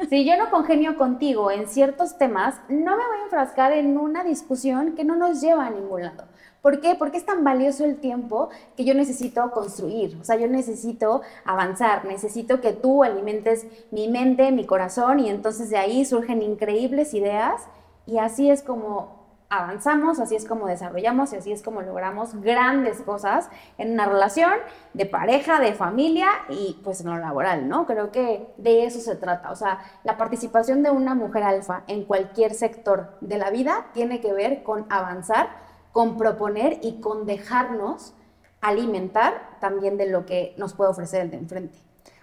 Si 0.10 0.26
yo 0.26 0.38
no 0.38 0.52
congenio 0.52 0.96
contigo 0.96 1.50
en 1.50 1.68
ciertos 1.68 2.18
temas, 2.18 2.62
no 2.70 2.98
me 2.98 3.08
voy 3.08 3.18
a 3.20 3.24
enfrascar 3.24 3.72
en 3.72 3.98
una 3.98 4.24
discusión 4.24 4.96
que 4.96 5.04
no 5.04 5.16
nos 5.16 5.42
lleva 5.42 5.66
a 5.66 5.70
ningún 5.72 6.04
lado. 6.04 6.26
¿Por 6.68 6.82
qué? 6.82 6.96
Porque 6.96 7.16
es 7.16 7.26
tan 7.26 7.46
valioso 7.46 7.86
el 7.86 7.96
tiempo 7.96 8.50
que 8.76 8.84
yo 8.84 8.94
necesito 8.94 9.52
construir, 9.52 10.18
o 10.20 10.26
sea, 10.26 10.36
yo 10.36 10.50
necesito 10.50 11.22
avanzar, 11.46 12.04
necesito 12.04 12.60
que 12.60 12.74
tú 12.74 13.06
alimentes 13.06 13.66
mi 13.90 14.10
mente, 14.10 14.52
mi 14.52 14.66
corazón 14.66 15.22
y 15.22 15.30
entonces 15.30 15.70
de 15.70 15.78
ahí 15.78 16.04
surgen 16.04 16.42
increíbles 16.42 17.14
ideas 17.14 17.62
y 18.06 18.18
así 18.18 18.50
es 18.50 18.64
como 18.64 19.16
avanzamos, 19.50 20.20
así 20.20 20.36
es 20.36 20.44
como 20.44 20.68
desarrollamos 20.68 21.32
y 21.32 21.38
así 21.38 21.54
es 21.54 21.64
como 21.64 21.82
logramos 21.82 22.36
grandes 22.42 23.02
cosas 23.02 23.50
en 23.78 23.94
una 23.94 24.06
relación 24.06 24.52
de 24.94 25.06
pareja, 25.06 25.62
de 25.62 25.74
familia 25.74 26.28
y 26.50 26.82
pues 26.84 27.00
en 27.00 27.08
lo 27.08 27.18
laboral, 27.18 27.70
¿no? 27.70 27.86
Creo 27.86 28.12
que 28.12 28.54
de 28.58 28.86
eso 28.86 29.00
se 29.00 29.16
trata. 29.16 29.52
O 29.52 29.56
sea, 29.56 29.80
la 30.04 30.18
participación 30.18 30.84
de 30.84 30.92
una 30.92 31.16
mujer 31.16 31.44
alfa 31.44 31.84
en 31.88 32.04
cualquier 32.04 32.54
sector 32.54 33.18
de 33.22 33.38
la 33.38 33.52
vida 33.52 33.86
tiene 33.94 34.20
que 34.20 34.34
ver 34.34 34.64
con 34.64 34.86
avanzar, 34.90 35.67
con 35.98 36.16
proponer 36.16 36.78
y 36.84 37.02
con 37.02 37.26
dejarnos 37.26 38.14
alimentar 38.62 39.58
también 39.60 39.98
de 39.98 40.08
lo 40.08 40.28
que 40.28 40.54
nos 40.56 40.76
puede 40.76 40.92
ofrecer 40.92 41.24
el 41.24 41.32
de 41.32 41.38
enfrente. 41.38 41.80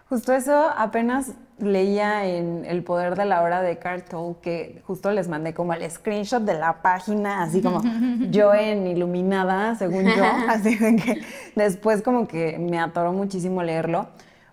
Justo 0.09 0.33
eso 0.33 0.71
apenas 0.77 1.33
leía 1.59 2.25
en 2.25 2.65
El 2.67 2.85
Poder 2.85 3.17
de 3.17 3.25
la 3.25 3.43
Hora 3.43 3.63
de 3.63 3.81
Carl 3.81 4.05
Toll, 4.05 4.37
que 4.41 4.81
justo 4.87 5.11
les 5.11 5.27
mandé 5.27 5.55
como 5.55 5.73
el 5.73 5.91
screenshot 5.91 6.45
de 6.45 6.55
la 6.55 6.83
página, 6.83 7.43
así 7.43 7.61
como 7.61 7.83
yo 8.31 8.55
en 8.55 8.87
iluminada, 8.87 9.75
según 9.75 10.05
yo, 10.05 10.25
así 10.49 10.79
que 10.79 11.23
después 11.57 12.01
como 12.01 12.29
que 12.29 12.57
me 12.61 12.79
atoró 12.79 13.13
muchísimo 13.13 13.61
leerlo, 13.65 14.07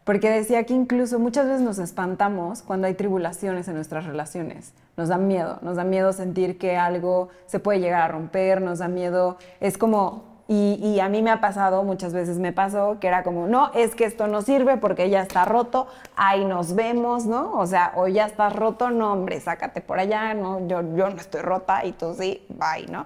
porque 0.04 0.30
decía 0.30 0.64
que 0.64 0.74
incluso 0.74 1.20
muchas 1.20 1.48
veces 1.48 1.62
nos 1.62 1.80
espantamos 1.80 2.62
cuando 2.62 2.88
hay 2.88 2.94
tribulaciones 2.96 3.68
en 3.68 3.76
nuestras 3.76 4.06
relaciones. 4.06 4.74
Nos 4.98 5.10
da 5.10 5.18
miedo, 5.18 5.60
nos 5.62 5.78
da 5.78 5.84
miedo 5.84 6.12
sentir 6.14 6.58
que 6.58 6.78
algo 6.78 7.30
se 7.46 7.60
puede 7.60 7.80
llegar 7.80 8.02
a 8.02 8.08
romper, 8.08 8.62
nos 8.62 8.80
da 8.80 8.88
miedo, 8.88 9.38
es 9.60 9.78
como 9.78 10.32
y, 10.54 11.00
a 11.00 11.08
mí 11.08 11.22
me 11.22 11.32
ha 11.32 11.40
pasado, 11.40 11.82
muchas 11.86 12.12
veces 12.12 12.38
me 12.38 12.52
pasó, 12.52 12.98
que 13.00 13.08
era 13.08 13.24
como, 13.24 13.48
no, 13.48 13.72
es 13.74 13.96
que 13.96 14.04
esto 14.04 14.28
no 14.28 14.42
sirve 14.42 14.76
porque 14.76 15.10
ya 15.10 15.22
está 15.22 15.46
roto, 15.46 15.88
ahí 16.18 16.44
nos 16.44 16.76
vemos, 16.76 17.26
¿no? 17.26 17.54
O 17.54 17.66
sea, 17.66 17.94
o 17.96 18.10
ya 18.10 18.26
está 18.26 18.50
roto, 18.50 18.90
no, 18.90 19.14
hombre, 19.14 19.40
sácate 19.40 19.80
por 19.80 19.98
allá, 19.98 20.34
¿no? 20.34 20.68
Yo, 20.68 20.82
yo 20.94 21.10
no 21.10 21.16
estoy 21.16 21.40
rota 21.40 21.86
y 21.86 21.94
tú 21.94 22.14
sí, 22.20 22.46
bye, 22.50 22.86
¿no? 22.92 23.06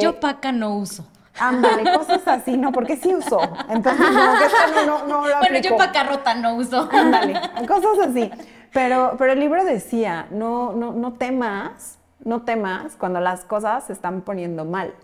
yo 0.00 0.10
eh, 0.10 0.12
paca 0.14 0.50
no 0.50 0.76
uso. 0.76 1.04
Ándale, 1.38 1.84
cosas 1.94 2.26
así, 2.26 2.56
¿no? 2.56 2.72
Porque 2.72 2.96
sí 2.96 3.14
uso. 3.14 3.40
Entonces, 3.68 4.06
no, 4.12 4.32
que 4.38 4.86
no, 4.86 5.06
no, 5.06 5.28
lo 5.28 5.38
Bueno, 5.38 5.58
yo 5.60 5.76
paca 5.76 6.04
rota 6.04 6.34
no 6.34 6.54
uso. 6.54 6.88
Ándale, 6.92 7.40
cosas 7.66 7.98
así. 8.08 8.30
Pero, 8.72 9.14
pero 9.18 9.32
el 9.32 9.40
libro 9.40 9.64
decía, 9.64 10.26
no, 10.30 10.72
no, 10.72 10.92
no 10.92 11.14
temas, 11.14 11.98
no 12.24 12.42
temas 12.42 12.96
cuando 12.96 13.20
las 13.20 13.44
cosas 13.44 13.84
se 13.84 13.92
están 13.92 14.22
poniendo 14.22 14.64
mal 14.64 14.94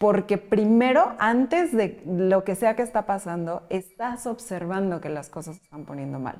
porque 0.00 0.38
primero, 0.38 1.12
antes 1.18 1.76
de 1.76 2.02
lo 2.06 2.42
que 2.42 2.54
sea 2.54 2.74
que 2.74 2.80
está 2.80 3.04
pasando, 3.04 3.64
estás 3.68 4.26
observando 4.26 5.02
que 5.02 5.10
las 5.10 5.28
cosas 5.28 5.56
se 5.56 5.62
están 5.64 5.84
poniendo 5.84 6.18
mal. 6.18 6.36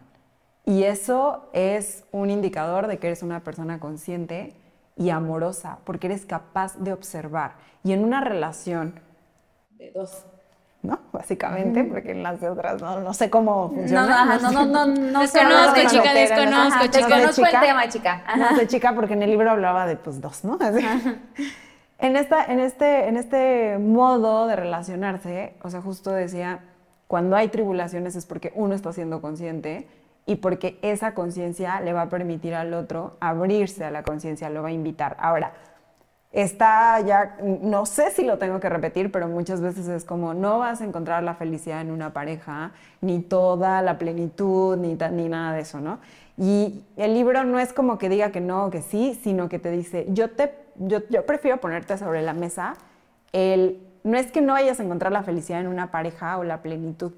Y 0.64 0.84
eso 0.84 1.50
es 1.52 2.04
un 2.10 2.30
indicador 2.30 2.86
de 2.86 2.98
que 2.98 3.08
eres 3.08 3.22
una 3.22 3.40
persona 3.40 3.78
consciente 3.78 4.54
y 5.00 5.08
amorosa, 5.08 5.78
porque 5.84 6.08
eres 6.08 6.26
capaz 6.26 6.76
de 6.76 6.92
observar. 6.92 7.52
Y 7.82 7.92
en 7.92 8.04
una 8.04 8.20
relación 8.20 9.00
de 9.70 9.90
dos, 9.92 10.26
¿no? 10.82 10.98
Básicamente, 11.10 11.84
porque 11.84 12.10
en 12.10 12.22
las 12.22 12.38
de 12.38 12.50
otras 12.50 12.82
no, 12.82 13.14
sé 13.14 13.30
cómo 13.30 13.70
funciona. 13.70 14.26
No, 14.36 14.38
no, 14.38 14.52
no, 14.52 14.66
no, 14.66 14.86
no, 14.86 15.20
Desconozco, 15.20 15.80
chica, 15.88 16.12
desconozco, 16.12 16.84
chica. 16.84 17.06
Desconozco 17.06 17.46
el 17.46 17.60
tema, 17.60 17.88
chica. 17.88 18.24
No 18.36 18.56
sé, 18.56 18.66
chica, 18.66 18.94
porque 18.94 19.14
en 19.14 19.22
el 19.22 19.30
libro 19.30 19.50
hablaba 19.50 19.86
de, 19.86 19.96
pues, 19.96 20.20
dos, 20.20 20.44
¿no? 20.44 20.58
En, 21.98 22.16
esta, 22.16 22.44
en, 22.44 22.60
este, 22.60 23.08
en 23.08 23.16
este 23.16 23.78
modo 23.78 24.46
de 24.48 24.56
relacionarse, 24.56 25.54
o 25.62 25.70
sea, 25.70 25.80
justo 25.80 26.10
decía, 26.12 26.60
cuando 27.06 27.36
hay 27.36 27.48
tribulaciones 27.48 28.16
es 28.16 28.26
porque 28.26 28.52
uno 28.54 28.74
está 28.74 28.92
siendo 28.92 29.22
consciente 29.22 29.86
y 30.30 30.36
porque 30.36 30.78
esa 30.82 31.12
conciencia 31.12 31.80
le 31.80 31.92
va 31.92 32.02
a 32.02 32.08
permitir 32.08 32.54
al 32.54 32.72
otro 32.72 33.16
abrirse 33.18 33.84
a 33.84 33.90
la 33.90 34.04
conciencia, 34.04 34.48
lo 34.48 34.62
va 34.62 34.68
a 34.68 34.72
invitar. 34.72 35.16
Ahora, 35.18 35.54
está 36.30 37.00
ya, 37.00 37.36
no 37.42 37.84
sé 37.84 38.12
si 38.12 38.24
lo 38.24 38.38
tengo 38.38 38.60
que 38.60 38.68
repetir, 38.68 39.10
pero 39.10 39.26
muchas 39.26 39.60
veces 39.60 39.88
es 39.88 40.04
como, 40.04 40.32
no 40.32 40.60
vas 40.60 40.82
a 40.82 40.84
encontrar 40.84 41.24
la 41.24 41.34
felicidad 41.34 41.80
en 41.80 41.90
una 41.90 42.12
pareja, 42.12 42.70
ni 43.00 43.18
toda 43.18 43.82
la 43.82 43.98
plenitud, 43.98 44.76
ni, 44.76 44.96
ni 45.10 45.28
nada 45.28 45.52
de 45.52 45.62
eso, 45.62 45.80
¿no? 45.80 45.98
Y 46.36 46.84
el 46.96 47.12
libro 47.12 47.42
no 47.42 47.58
es 47.58 47.72
como 47.72 47.98
que 47.98 48.08
diga 48.08 48.30
que 48.30 48.40
no 48.40 48.66
o 48.66 48.70
que 48.70 48.82
sí, 48.82 49.18
sino 49.24 49.48
que 49.48 49.58
te 49.58 49.72
dice, 49.72 50.06
yo 50.10 50.30
te 50.30 50.54
yo, 50.76 51.26
prefiero 51.26 51.58
ponerte 51.58 51.98
sobre 51.98 52.22
la 52.22 52.34
mesa 52.34 52.74
el, 53.32 53.82
no 54.04 54.16
es 54.16 54.30
que 54.30 54.40
no 54.40 54.52
vayas 54.52 54.78
a 54.78 54.84
encontrar 54.84 55.10
la 55.10 55.24
felicidad 55.24 55.60
en 55.60 55.66
una 55.66 55.90
pareja 55.90 56.38
o 56.38 56.44
la 56.44 56.62
plenitud, 56.62 57.12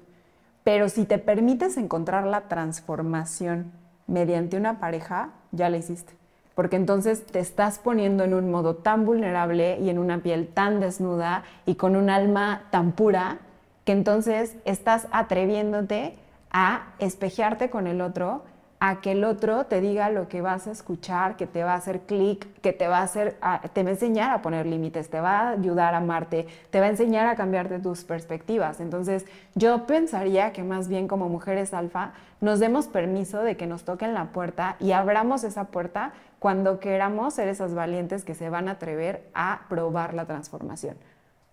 pero 0.63 0.89
si 0.89 1.05
te 1.05 1.17
permites 1.17 1.77
encontrar 1.77 2.25
la 2.25 2.41
transformación 2.47 3.71
mediante 4.07 4.57
una 4.57 4.79
pareja, 4.79 5.29
ya 5.51 5.69
la 5.69 5.77
hiciste. 5.77 6.13
Porque 6.55 6.75
entonces 6.75 7.25
te 7.25 7.39
estás 7.39 7.79
poniendo 7.79 8.23
en 8.23 8.33
un 8.33 8.51
modo 8.51 8.75
tan 8.75 9.05
vulnerable 9.05 9.79
y 9.79 9.89
en 9.89 9.97
una 9.97 10.19
piel 10.19 10.47
tan 10.47 10.79
desnuda 10.79 11.43
y 11.65 11.75
con 11.75 11.95
un 11.95 12.09
alma 12.09 12.63
tan 12.69 12.91
pura 12.91 13.39
que 13.85 13.91
entonces 13.91 14.55
estás 14.65 15.07
atreviéndote 15.11 16.15
a 16.51 16.93
espejearte 16.99 17.69
con 17.69 17.87
el 17.87 18.01
otro 18.01 18.43
a 18.85 18.99
que 18.99 19.13
el 19.13 19.23
otro 19.23 19.65
te 19.65 19.79
diga 19.79 20.09
lo 20.09 20.27
que 20.27 20.41
vas 20.41 20.67
a 20.67 20.71
escuchar, 20.71 21.37
que 21.37 21.47
te 21.47 21.63
va 21.63 21.71
a 21.71 21.77
hacer 21.77 22.01
clic, 22.01 22.45
que 22.59 22.73
te 22.73 22.89
va 22.89 22.97
a 22.97 23.03
hacer, 23.03 23.37
te 23.71 23.81
va 23.81 23.89
a 23.89 23.93
enseñar 23.93 24.31
a 24.31 24.41
poner 24.41 24.65
límites, 24.65 25.09
te 25.09 25.21
va 25.21 25.39
a 25.39 25.49
ayudar 25.51 25.93
a 25.93 25.99
amarte, 25.99 26.47
te 26.69 26.81
va 26.81 26.87
a 26.87 26.89
enseñar 26.89 27.27
a 27.27 27.37
cambiarte 27.37 27.79
tus 27.79 28.03
perspectivas. 28.03 28.81
Entonces, 28.81 29.25
yo 29.55 29.87
pensaría 29.87 30.51
que 30.51 30.63
más 30.63 30.89
bien 30.89 31.07
como 31.07 31.29
mujeres 31.29 31.73
alfa 31.73 32.11
nos 32.41 32.59
demos 32.59 32.87
permiso 32.87 33.41
de 33.41 33.55
que 33.55 33.67
nos 33.67 33.85
toquen 33.85 34.13
la 34.13 34.33
puerta 34.33 34.75
y 34.81 34.91
abramos 34.91 35.45
esa 35.45 35.63
puerta 35.67 36.11
cuando 36.39 36.81
queramos 36.81 37.35
ser 37.35 37.47
esas 37.47 37.73
valientes 37.73 38.25
que 38.25 38.35
se 38.35 38.49
van 38.49 38.67
a 38.67 38.71
atrever 38.71 39.29
a 39.33 39.61
probar 39.69 40.13
la 40.13 40.25
transformación. 40.25 40.97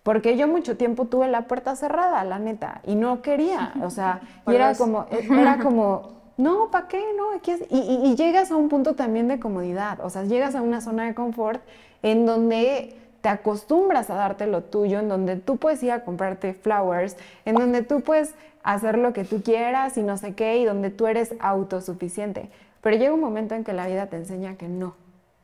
Porque 0.03 0.37
yo 0.37 0.49
mucho 0.49 0.77
tiempo 0.77 1.05
tuve 1.05 1.29
la 1.29 1.43
puerta 1.43 1.77
cerrada, 1.77 2.25
la 2.25 2.41
neta, 2.41 2.81
y 2.85 2.97
no 2.97 3.23
quería, 3.23 3.75
o 3.85 3.91
sea, 3.91 4.21
y 4.49 4.55
era 4.55 4.75
como, 4.75 5.07
era 5.11 5.59
como, 5.59 6.20
no, 6.41 6.71
¿para 6.71 6.89
qué? 6.89 7.03
No, 7.17 7.27
y, 7.71 8.17
llegas 8.17 8.51
a 8.51 8.57
un 8.57 8.69
punto 8.69 8.95
también 8.95 9.29
de 9.29 9.39
comodidad, 9.39 10.01
o 10.03 10.11
sea, 10.11 10.25
llegas 10.25 10.55
a 10.55 10.63
una 10.63 10.81
zona 10.81 11.07
de 11.07 11.15
confort 11.15 11.63
en 12.03 12.27
donde 12.27 12.97
te 13.21 13.29
acostumbras 13.29 14.09
a 14.11 14.15
darte 14.15 14.47
lo 14.47 14.63
tuyo, 14.63 14.99
en 14.99 15.09
donde 15.09 15.37
tú 15.37 15.59
puedes 15.59 15.83
ir 15.83 15.93
a 15.93 16.05
comprarte 16.05 16.55
flowers, 16.55 17.17
en 17.45 17.57
donde 17.57 17.83
tú 17.83 18.01
puedes 18.01 18.35
hacer 18.63 18.97
lo 18.99 19.13
que 19.13 19.25
tú 19.25 19.43
quieras 19.43 19.97
y 19.99 20.03
no 20.03 20.17
sé 20.17 20.35
qué, 20.35 20.59
y 20.59 20.65
donde 20.65 20.91
tú 20.91 21.07
eres 21.07 21.35
autosuficiente. 21.41 22.49
Pero 22.81 22.97
llega 22.97 23.13
un 23.13 23.21
momento 23.21 23.55
en 23.55 23.63
que 23.63 23.75
la 23.75 23.87
vida 23.87 24.07
te 24.07 24.17
enseña 24.17 24.57
que 24.57 24.69
no. 24.69 24.95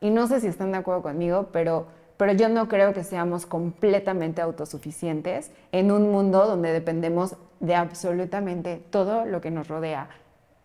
Y 0.00 0.10
no 0.10 0.26
sé 0.26 0.40
si 0.40 0.46
están 0.46 0.72
de 0.72 0.78
acuerdo 0.78 1.02
conmigo, 1.02 1.48
pero, 1.52 1.86
pero 2.16 2.32
yo 2.32 2.48
no 2.48 2.68
creo 2.68 2.94
que 2.94 3.04
seamos 3.04 3.44
completamente 3.44 4.40
autosuficientes 4.40 5.50
en 5.72 5.92
un 5.92 6.10
mundo 6.10 6.46
donde 6.46 6.72
dependemos 6.72 7.36
de 7.60 7.74
absolutamente 7.74 8.82
todo 8.90 9.26
lo 9.26 9.42
que 9.42 9.50
nos 9.50 9.68
rodea 9.68 10.08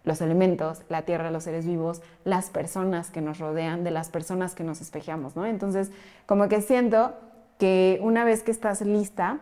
los 0.04 0.22
elementos, 0.22 0.82
la 0.90 1.04
tierra, 1.04 1.32
los 1.32 1.44
seres 1.44 1.66
vivos, 1.66 2.02
las 2.24 2.50
personas 2.50 3.12
que 3.12 3.22
nos 3.22 3.40
rodean, 3.40 3.84
de 3.84 3.92
las 3.92 4.10
personas 4.10 4.56
que 4.56 4.64
nos 4.64 4.82
espejeamos, 4.82 5.36
¿no? 5.36 5.46
Entonces, 5.46 5.92
como 6.26 6.48
que 6.48 6.62
siento 6.62 7.14
que 7.60 8.00
una 8.02 8.24
vez 8.24 8.42
que 8.44 8.52
estás 8.52 8.82
lista 8.82 9.40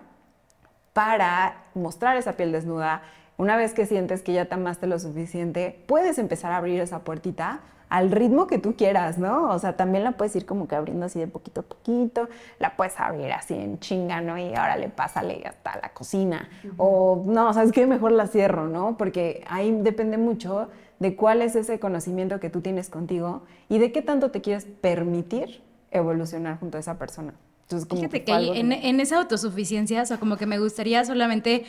para 0.93 1.63
mostrar 1.73 2.17
esa 2.17 2.33
piel 2.33 2.51
desnuda, 2.51 3.03
una 3.37 3.55
vez 3.55 3.73
que 3.73 3.85
sientes 3.85 4.21
que 4.21 4.33
ya 4.33 4.45
te 4.45 4.55
amaste 4.55 4.85
lo 4.85 4.99
suficiente, 4.99 5.81
puedes 5.87 6.17
empezar 6.17 6.51
a 6.51 6.57
abrir 6.57 6.81
esa 6.81 6.99
puertita 6.99 7.61
al 7.89 8.11
ritmo 8.11 8.47
que 8.47 8.59
tú 8.59 8.75
quieras, 8.75 9.17
¿no? 9.17 9.49
O 9.49 9.59
sea, 9.59 9.75
también 9.75 10.03
la 10.03 10.13
puedes 10.13 10.35
ir 10.35 10.45
como 10.45 10.67
que 10.67 10.75
abriendo 10.75 11.07
así 11.07 11.19
de 11.19 11.27
poquito 11.27 11.61
a 11.61 11.63
poquito, 11.63 12.29
la 12.59 12.75
puedes 12.75 12.99
abrir 12.99 13.31
así 13.31 13.55
en 13.55 13.79
chinga, 13.79 14.21
¿no? 14.21 14.37
Y 14.37 14.53
ahora 14.53 14.77
le 14.77 14.89
pásale 14.89 15.43
hasta 15.45 15.79
la 15.81 15.89
cocina. 15.89 16.49
O 16.77 17.23
no, 17.25 17.51
¿sabes 17.53 17.71
qué? 17.71 17.87
Mejor 17.87 18.11
la 18.11 18.27
cierro, 18.27 18.67
¿no? 18.67 18.95
Porque 18.97 19.43
ahí 19.47 19.71
depende 19.81 20.17
mucho 20.17 20.69
de 20.99 21.15
cuál 21.15 21.41
es 21.41 21.55
ese 21.55 21.79
conocimiento 21.79 22.39
que 22.39 22.49
tú 22.49 22.61
tienes 22.61 22.89
contigo 22.89 23.41
y 23.69 23.79
de 23.79 23.91
qué 23.91 24.01
tanto 24.01 24.29
te 24.31 24.41
quieres 24.41 24.65
permitir 24.65 25.61
evolucionar 25.91 26.59
junto 26.59 26.77
a 26.77 26.81
esa 26.81 26.99
persona. 26.99 27.33
Entonces, 27.63 27.87
Fíjate 27.87 28.23
que, 28.23 28.31
en, 28.33 28.71
en 28.71 28.99
esa 28.99 29.17
autosuficiencia, 29.17 30.01
o 30.01 30.05
sea, 30.05 30.17
como 30.17 30.37
que 30.37 30.47
me 30.47 30.59
gustaría 30.59 31.05
solamente 31.05 31.65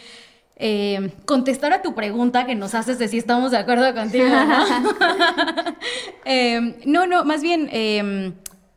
eh, 0.63 1.13
contestar 1.25 1.73
a 1.73 1.81
tu 1.81 1.95
pregunta 1.95 2.45
que 2.45 2.55
nos 2.55 2.75
haces 2.75 2.99
de 2.99 3.09
si 3.09 3.17
estamos 3.17 3.51
de 3.51 3.57
acuerdo 3.57 3.95
contigo, 3.95 4.27
¿no? 4.29 4.65
Em, 6.27 6.75
no, 6.85 7.07
no, 7.07 7.25
más 7.25 7.41
bien 7.41 7.69
em, 7.73 8.35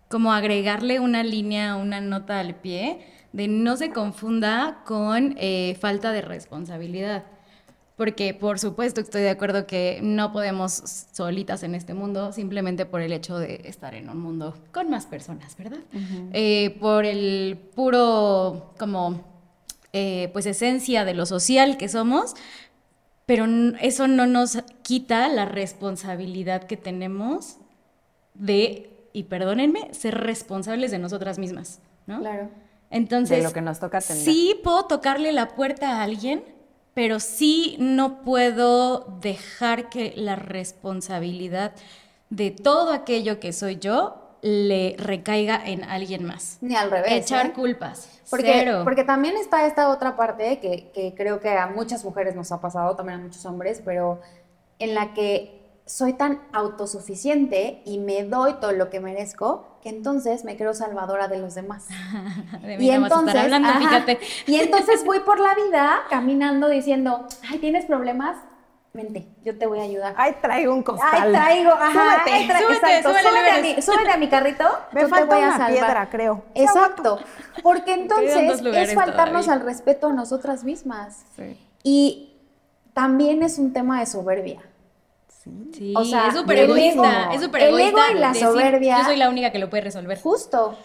como 0.08 0.32
agregarle 0.32 1.02
una 1.02 1.24
línea, 1.24 1.76
una 1.76 2.00
nota 2.00 2.40
al 2.40 2.56
pie 2.56 3.06
de 3.34 3.48
no 3.50 3.76
se 3.76 3.92
confunda 3.92 4.82
con 4.86 5.36
eh, 5.38 5.78
falta 5.80 6.14
de 6.14 6.22
responsabilidad. 6.22 7.26
Porque 7.98 8.34
por 8.34 8.60
supuesto 8.60 9.02
estoy 9.02 9.22
de 9.22 9.30
acuerdo 9.30 9.68
que 9.68 10.00
no 10.02 10.32
podemos 10.32 10.72
solitas 11.12 11.64
en 11.64 11.76
este 11.76 11.94
mundo 11.94 12.32
simplemente 12.32 12.86
por 12.86 13.02
el 13.02 13.12
hecho 13.12 13.38
de 13.38 13.62
estar 13.66 13.94
en 13.94 14.10
un 14.10 14.20
mundo 14.20 14.56
con 14.72 14.90
más 14.90 15.06
personas, 15.06 15.56
¿verdad? 15.58 15.80
Eh, 16.32 16.76
por 16.80 17.06
el 17.06 17.60
puro 17.76 18.74
como 18.80 19.33
eh, 19.94 20.30
pues 20.34 20.46
esencia 20.48 21.06
de 21.06 21.14
lo 21.14 21.26
social 21.26 21.78
que 21.78 21.88
somos, 21.88 22.34
pero 23.26 23.46
eso 23.80 24.08
no 24.08 24.26
nos 24.26 24.58
quita 24.82 25.28
la 25.30 25.46
responsabilidad 25.46 26.64
que 26.64 26.78
tenemos 26.78 27.58
de, 28.34 28.90
y 29.14 29.24
perdónenme, 29.24 29.94
ser 29.94 30.16
responsables 30.16 30.92
de 30.92 31.00
nosotras 31.00 31.40
mismas, 31.40 31.80
¿no? 32.08 32.20
Claro. 32.20 32.50
Entonces, 32.90 33.38
de 33.38 33.44
lo 33.44 33.54
que 33.54 33.62
nos 33.62 33.80
toca 33.80 34.00
atender. 34.00 34.26
sí 34.26 34.60
puedo 34.64 34.86
tocarle 34.86 35.32
la 35.32 35.50
puerta 35.50 36.00
a 36.00 36.04
alguien, 36.04 36.44
pero 36.94 37.20
sí 37.20 37.76
no 37.80 38.22
puedo 38.24 39.20
dejar 39.22 39.90
que 39.90 40.14
la 40.16 40.36
responsabilidad 40.36 41.74
de 42.30 42.52
todo 42.52 42.92
aquello 42.92 43.40
que 43.40 43.54
soy 43.54 43.78
yo 43.78 44.23
le 44.44 44.96
recaiga 45.00 45.60
en 45.66 45.86
alguien 45.86 46.26
más. 46.26 46.58
Ni 46.60 46.76
al 46.76 46.92
revés. 46.92 47.14
Echar 47.14 47.48
¿eh? 47.48 47.54
culpas. 47.54 48.10
Porque, 48.30 48.52
Cero. 48.54 48.82
porque 48.84 49.06
también 49.06 49.38
está 49.38 49.66
esta 49.66 49.90
otra 49.90 50.18
parte 50.18 50.60
que, 50.60 50.92
que 50.94 51.14
creo 51.16 51.40
que 51.40 51.50
a 51.50 51.68
muchas 51.68 52.04
mujeres 52.04 52.36
nos 52.36 52.52
ha 52.52 52.60
pasado, 52.60 52.96
también 52.96 53.20
a 53.20 53.24
muchos 53.24 53.46
hombres, 53.46 53.82
pero 53.84 54.20
en 54.80 54.96
la 54.96 55.14
que 55.14 55.62
soy 55.86 56.14
tan 56.14 56.42
autosuficiente 56.52 57.82
y 57.86 58.00
me 58.00 58.24
doy 58.24 58.56
todo 58.56 58.74
lo 58.74 58.90
que 58.90 59.00
merezco, 59.00 59.78
que 59.82 59.90
entonces 59.90 60.44
me 60.44 60.58
creo 60.58 60.74
salvadora 60.74 61.30
de 61.30 61.40
los 61.40 61.56
demás. 61.56 61.88
De 62.62 62.78
mí 62.78 62.90
no 62.90 63.02
vas 63.02 63.12
a 63.14 63.20
estar 63.20 63.38
hablando, 63.38 63.70
ajá, 63.70 63.80
fíjate. 63.80 64.20
y 64.48 64.56
entonces 64.56 65.06
voy 65.06 65.20
por 65.22 65.40
la 65.40 65.56
vida 65.56 66.00
caminando 66.10 66.68
diciendo, 66.68 67.28
ay, 67.50 67.60
¿tienes 67.60 67.86
problemas? 67.86 68.38
Vente, 68.96 69.28
yo 69.44 69.58
te 69.58 69.66
voy 69.66 69.80
a 69.80 69.84
ayudar. 69.84 70.14
Ay, 70.18 70.36
traigo 70.40 70.72
un 70.72 70.80
Ay, 70.80 70.84
costal. 70.84 71.32
traigo, 71.32 71.72
ajá, 71.72 71.92
Súbete, 72.24 72.32
ay, 72.32 72.48
tra- 72.48 72.60
súbete, 72.60 72.76
exacto, 72.76 73.10
súbele, 73.10 73.30
súbete, 73.30 73.50
a 73.50 73.62
mi, 73.62 73.82
súbete 73.82 74.12
a 74.12 74.18
mi 74.18 74.30
carrito, 74.30 74.64
Me 74.92 75.02
yo 75.02 75.08
te 75.08 75.10
falta 75.10 75.36
voy 75.36 75.44
a 75.44 75.48
una 75.48 75.58
salvar. 75.58 75.72
piedra, 75.74 76.10
creo. 76.12 76.44
Exacto, 76.54 77.20
porque 77.64 77.94
entonces 77.94 78.62
es 78.62 78.94
faltarnos 78.94 79.46
todavía. 79.46 79.54
al 79.54 79.62
respeto 79.62 80.08
a 80.10 80.14
nosotras 80.14 80.64
mismas. 80.64 81.26
Sí. 81.36 81.58
Y 81.82 82.38
también 82.94 83.42
es 83.42 83.58
un 83.58 83.74
tema 83.74 84.00
de 84.00 84.06
soberbia. 84.06 84.62
Sí, 85.74 85.94
O 85.98 86.06
sea, 86.06 86.28
es 86.28 86.36
súper 86.36 86.60
el 86.60 86.66
egoísta, 86.70 87.24
ego- 87.26 87.34
es 87.34 87.42
súper 87.42 87.62
el 87.64 87.68
egoísta 87.70 88.00
ego 88.10 88.16
y 88.16 88.20
la 88.22 88.28
decir, 88.28 88.48
soberbia- 88.48 88.98
Yo 89.00 89.04
soy 89.06 89.18
la 89.18 89.28
única 89.30 89.52
que 89.52 89.58
lo 89.58 89.72
puede 89.72 89.82
resolver. 89.84 90.22
Justo. 90.22 90.78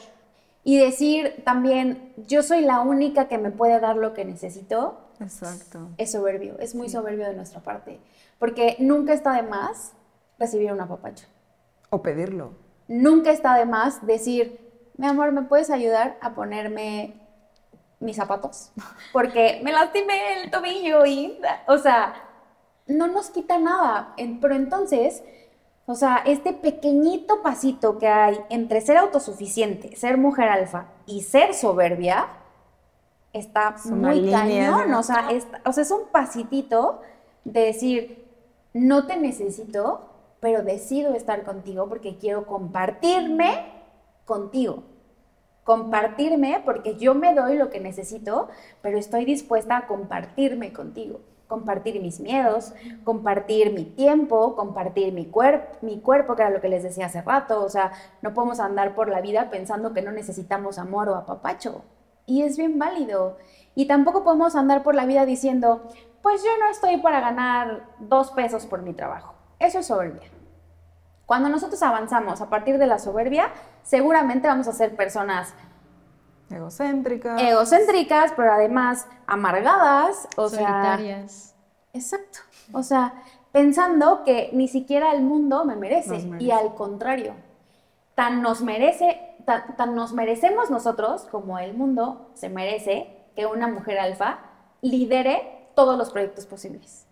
Y 0.64 0.78
decir 0.78 1.42
también, 1.44 2.14
yo 2.26 2.42
soy 2.42 2.62
la 2.62 2.80
única 2.80 3.28
que 3.28 3.36
me 3.36 3.50
puede 3.50 3.78
dar 3.80 3.96
lo 3.96 4.14
que 4.14 4.24
necesito, 4.24 4.98
Exacto. 5.20 5.90
es 5.96 6.12
soberbio, 6.12 6.58
es 6.58 6.74
muy 6.74 6.88
soberbio 6.88 7.26
de 7.26 7.34
nuestra 7.34 7.60
parte. 7.60 8.00
Porque 8.38 8.76
nunca 8.78 9.12
está 9.12 9.32
de 9.32 9.42
más 9.42 9.92
recibir 10.38 10.72
un 10.72 10.80
apapacho. 10.80 11.26
O 11.90 12.02
pedirlo. 12.02 12.52
Nunca 12.86 13.30
está 13.30 13.54
de 13.56 13.66
más 13.66 14.06
decir, 14.06 14.60
mi 14.96 15.06
amor, 15.06 15.32
¿me 15.32 15.42
puedes 15.42 15.70
ayudar 15.70 16.16
a 16.20 16.34
ponerme 16.34 17.14
mis 18.00 18.16
zapatos? 18.16 18.72
Porque 19.12 19.60
me 19.62 19.72
lastimé 19.72 20.42
el 20.42 20.50
tobillo 20.50 21.04
y, 21.06 21.38
o 21.66 21.78
sea, 21.78 22.14
no 22.86 23.06
nos 23.06 23.30
quita 23.30 23.58
nada. 23.58 24.14
Pero 24.40 24.54
entonces, 24.54 25.22
o 25.86 25.94
sea, 25.94 26.22
este 26.26 26.52
pequeñito 26.52 27.42
pasito 27.42 27.98
que 27.98 28.08
hay 28.08 28.38
entre 28.50 28.80
ser 28.80 28.96
autosuficiente, 28.96 29.96
ser 29.96 30.18
mujer 30.18 30.48
alfa 30.48 30.86
y 31.06 31.22
ser 31.22 31.54
soberbia, 31.54 32.26
está 33.32 33.74
Es 33.76 33.86
muy 33.86 34.20
línea, 34.20 34.40
cañón. 34.40 34.90
¿no? 34.90 35.00
O 35.00 35.02
sea, 35.02 35.30
es, 35.30 35.46
o 35.64 35.72
sea, 35.72 35.82
es 35.82 35.90
un 35.90 36.08
pasitito 36.12 37.00
de 37.44 37.60
decir, 37.60 38.28
no 38.72 39.06
te 39.06 39.16
necesito, 39.16 40.08
pero 40.40 40.62
decido 40.62 41.14
estar 41.14 41.44
contigo 41.44 41.88
porque 41.88 42.16
quiero 42.16 42.46
compartirme 42.46 43.66
contigo. 44.24 44.84
Compartirme 45.64 46.62
porque 46.64 46.96
yo 46.96 47.14
me 47.14 47.34
doy 47.34 47.56
lo 47.56 47.70
que 47.70 47.80
necesito, 47.80 48.48
pero 48.80 48.98
estoy 48.98 49.24
dispuesta 49.24 49.76
a 49.76 49.86
compartirme 49.86 50.72
contigo. 50.72 51.20
Compartir 51.46 52.00
mis 52.00 52.20
miedos, 52.20 52.74
compartir 53.04 53.72
mi 53.72 53.84
tiempo, 53.84 54.54
compartir 54.54 55.12
mi, 55.14 55.26
cuerp 55.26 55.82
mi 55.82 55.98
cuerpo, 55.98 56.36
que 56.36 56.42
era 56.42 56.50
lo 56.50 56.60
que 56.60 56.68
les 56.68 56.82
decía 56.82 57.06
hace 57.06 57.22
rato. 57.22 57.64
O 57.64 57.68
sea, 57.68 57.92
no 58.22 58.34
podemos 58.34 58.60
andar 58.60 58.94
por 58.94 59.08
la 59.08 59.20
vida 59.20 59.50
pensando 59.50 59.92
que 59.94 60.02
no 60.02 60.12
necesitamos 60.12 60.78
amor 60.78 61.08
o 61.08 61.14
apapacho. 61.14 61.82
Y 62.28 62.42
es 62.42 62.56
bien 62.58 62.78
válido. 62.78 63.38
Y 63.74 63.86
tampoco 63.86 64.22
podemos 64.22 64.54
andar 64.54 64.82
por 64.82 64.94
la 64.94 65.06
vida 65.06 65.24
diciendo, 65.24 65.88
pues 66.22 66.44
yo 66.44 66.50
no 66.60 66.70
estoy 66.70 66.98
para 66.98 67.20
ganar 67.20 67.86
dos 67.98 68.30
pesos 68.32 68.66
por 68.66 68.82
mi 68.82 68.92
trabajo. 68.92 69.34
Eso 69.58 69.78
es 69.78 69.86
soberbia. 69.86 70.28
Cuando 71.26 71.48
nosotros 71.48 71.82
avanzamos 71.82 72.40
a 72.40 72.50
partir 72.50 72.78
de 72.78 72.86
la 72.86 72.98
soberbia, 72.98 73.50
seguramente 73.82 74.46
vamos 74.46 74.68
a 74.68 74.72
ser 74.72 74.94
personas 74.94 75.54
Egocéntrica. 76.50 77.36
egocéntricas, 77.36 78.32
pero 78.36 78.52
además 78.52 79.06
amargadas, 79.26 80.28
o 80.36 80.48
sea, 80.48 80.58
Solitarias. 80.68 81.54
exacto. 81.92 82.40
O 82.72 82.82
sea, 82.82 83.22
pensando 83.52 84.24
que 84.24 84.50
ni 84.52 84.68
siquiera 84.68 85.12
el 85.12 85.22
mundo 85.22 85.64
me 85.64 85.76
merece. 85.76 86.16
y 86.38 86.50
al 86.50 86.74
contrario, 86.74 87.34
tan 88.14 88.42
nos 88.42 88.62
merece, 88.62 89.27
tan, 89.48 89.94
nos 89.94 90.12
merecemos 90.12 90.70
nosotros 90.70 91.26
como 91.30 91.58
el 91.58 91.74
mundo 91.74 92.30
se 92.34 92.48
merece 92.48 93.26
que 93.34 93.46
una 93.46 93.66
mujer 93.66 93.98
alfa 93.98 94.40
lidere 94.82 95.70
todos 95.74 95.98
los 95.98 96.10
proyectos 96.10 96.46
posibles. 96.46 97.06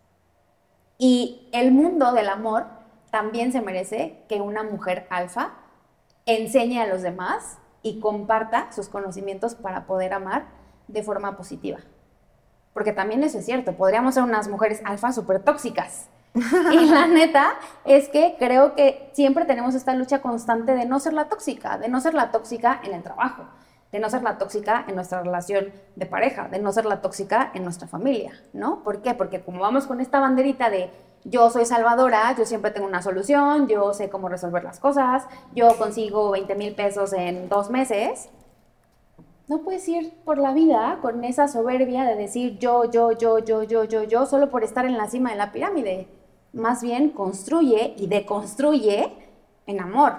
Y 0.98 1.48
el 1.52 1.72
mundo 1.72 2.12
del 2.12 2.28
amor 2.28 2.66
también 3.10 3.52
se 3.52 3.60
merece 3.60 4.24
que 4.28 4.40
una 4.40 4.62
mujer 4.62 5.06
alfa 5.10 5.54
enseñe 6.26 6.78
a 6.80 6.86
los 6.86 7.02
demás 7.02 7.58
y 7.82 8.00
comparta 8.00 8.70
sus 8.72 8.88
conocimientos 8.88 9.54
para 9.54 9.86
poder 9.86 10.12
amar 10.12 10.46
de 10.88 11.02
forma 11.02 11.36
positiva. 11.36 11.78
Porque 12.72 12.92
también 12.92 13.22
eso 13.22 13.38
es 13.38 13.46
cierto, 13.46 13.76
podríamos 13.76 14.14
ser 14.14 14.22
unas 14.22 14.48
mujeres 14.48 14.82
alfa 14.84 15.12
súper 15.12 15.42
tóxicas. 15.42 16.08
Y 16.72 16.86
la 16.86 17.06
neta 17.06 17.54
es 17.84 18.08
que 18.08 18.36
creo 18.38 18.74
que 18.74 19.10
siempre 19.12 19.44
tenemos 19.44 19.74
esta 19.74 19.94
lucha 19.94 20.20
constante 20.20 20.74
de 20.74 20.84
no 20.84 21.00
ser 21.00 21.12
la 21.12 21.28
tóxica, 21.28 21.78
de 21.78 21.88
no 21.88 22.00
ser 22.00 22.14
la 22.14 22.30
tóxica 22.30 22.80
en 22.84 22.92
el 22.92 23.02
trabajo, 23.02 23.44
de 23.92 24.00
no 24.00 24.10
ser 24.10 24.22
la 24.22 24.36
tóxica 24.36 24.84
en 24.86 24.94
nuestra 24.94 25.22
relación 25.22 25.72
de 25.94 26.06
pareja, 26.06 26.48
de 26.48 26.58
no 26.58 26.72
ser 26.72 26.84
la 26.84 27.00
tóxica 27.00 27.50
en 27.54 27.64
nuestra 27.64 27.88
familia, 27.88 28.32
¿no? 28.52 28.82
¿Por 28.82 29.02
qué? 29.02 29.14
Porque 29.14 29.40
como 29.40 29.60
vamos 29.60 29.86
con 29.86 30.00
esta 30.00 30.20
banderita 30.20 30.68
de 30.68 30.90
yo 31.24 31.50
soy 31.50 31.64
salvadora, 31.64 32.34
yo 32.36 32.44
siempre 32.44 32.70
tengo 32.70 32.86
una 32.86 33.02
solución, 33.02 33.66
yo 33.66 33.92
sé 33.94 34.10
cómo 34.10 34.28
resolver 34.28 34.62
las 34.62 34.78
cosas, 34.78 35.26
yo 35.54 35.76
consigo 35.76 36.30
20 36.30 36.54
mil 36.54 36.74
pesos 36.74 37.12
en 37.12 37.48
dos 37.48 37.70
meses, 37.70 38.28
no 39.48 39.58
puedes 39.58 39.88
ir 39.88 40.12
por 40.24 40.38
la 40.38 40.52
vida 40.52 40.98
con 41.00 41.24
esa 41.24 41.48
soberbia 41.48 42.04
de 42.04 42.16
decir 42.16 42.58
yo, 42.58 42.90
yo, 42.90 43.12
yo, 43.12 43.38
yo, 43.38 43.62
yo, 43.62 43.84
yo, 43.84 44.02
yo, 44.04 44.26
solo 44.26 44.50
por 44.50 44.64
estar 44.64 44.84
en 44.84 44.96
la 44.96 45.08
cima 45.08 45.30
de 45.30 45.36
la 45.36 45.52
pirámide. 45.52 46.08
Más 46.56 46.82
bien 46.82 47.10
construye 47.10 47.94
y 47.98 48.06
deconstruye 48.06 49.12
en 49.66 49.80
amor, 49.80 50.14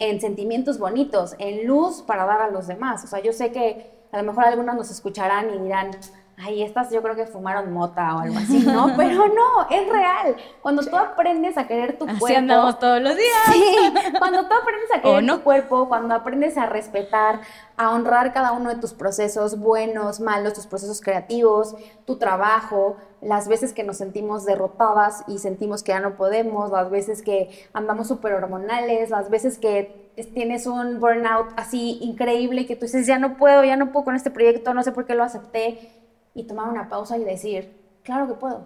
en 0.00 0.20
sentimientos 0.20 0.78
bonitos, 0.78 1.36
en 1.38 1.66
luz 1.68 2.02
para 2.02 2.26
dar 2.26 2.40
a 2.40 2.50
los 2.50 2.66
demás. 2.66 3.04
O 3.04 3.06
sea, 3.06 3.20
yo 3.20 3.32
sé 3.32 3.52
que 3.52 3.90
a 4.10 4.18
lo 4.18 4.24
mejor 4.24 4.44
algunos 4.44 4.74
nos 4.74 4.90
escucharán 4.90 5.54
y 5.54 5.58
dirán, 5.58 5.92
ay, 6.36 6.64
estas 6.64 6.90
yo 6.90 7.00
creo 7.00 7.14
que 7.14 7.26
fumaron 7.26 7.72
mota 7.72 8.16
o 8.16 8.18
algo 8.18 8.38
así, 8.38 8.58
¿no? 8.66 8.92
Pero 8.96 9.28
no, 9.28 9.68
es 9.70 9.88
real. 9.88 10.36
Cuando 10.62 10.82
tú 10.82 10.96
aprendes 10.96 11.56
a 11.56 11.68
querer 11.68 11.96
tu 11.96 12.06
Así 12.08 12.18
cuerpo. 12.18 12.38
andamos 12.38 12.78
todos 12.80 13.00
los 13.00 13.16
días. 13.16 13.36
Sí, 13.52 13.92
cuando 14.18 14.48
tú 14.48 14.54
aprendes 14.60 14.90
a 14.90 14.96
¿O 14.98 15.02
querer 15.02 15.22
no? 15.22 15.36
tu 15.38 15.44
cuerpo, 15.44 15.88
cuando 15.88 16.14
aprendes 16.14 16.58
a 16.58 16.66
respetar, 16.66 17.40
a 17.76 17.90
honrar 17.92 18.32
cada 18.32 18.50
uno 18.50 18.70
de 18.70 18.76
tus 18.80 18.92
procesos 18.94 19.58
buenos, 19.60 20.18
malos, 20.18 20.54
tus 20.54 20.66
procesos 20.66 21.00
creativos, 21.00 21.76
tu 22.04 22.16
trabajo, 22.18 22.96
las 23.22 23.46
veces 23.46 23.72
que 23.72 23.84
nos 23.84 23.98
sentimos 23.98 24.44
derrotadas 24.44 25.22
y 25.28 25.38
sentimos 25.38 25.82
que 25.82 25.92
ya 25.92 26.00
no 26.00 26.16
podemos, 26.16 26.70
las 26.70 26.90
veces 26.90 27.22
que 27.22 27.50
andamos 27.72 28.08
súper 28.08 28.32
hormonales, 28.34 29.10
las 29.10 29.30
veces 29.30 29.58
que 29.58 30.10
es- 30.16 30.34
tienes 30.34 30.66
un 30.66 30.98
burnout 31.00 31.46
así 31.56 31.98
increíble 32.02 32.62
y 32.62 32.66
que 32.66 32.74
tú 32.76 32.84
dices, 32.86 33.06
ya 33.06 33.18
no 33.18 33.36
puedo, 33.36 33.62
ya 33.64 33.76
no 33.76 33.92
puedo 33.92 34.04
con 34.04 34.16
este 34.16 34.30
proyecto, 34.30 34.74
no 34.74 34.82
sé 34.82 34.90
por 34.92 35.06
qué 35.06 35.14
lo 35.14 35.22
acepté, 35.22 35.92
y 36.34 36.44
tomar 36.44 36.68
una 36.68 36.88
pausa 36.88 37.16
y 37.16 37.24
decir, 37.24 37.72
claro 38.02 38.26
que 38.26 38.34
puedo. 38.34 38.64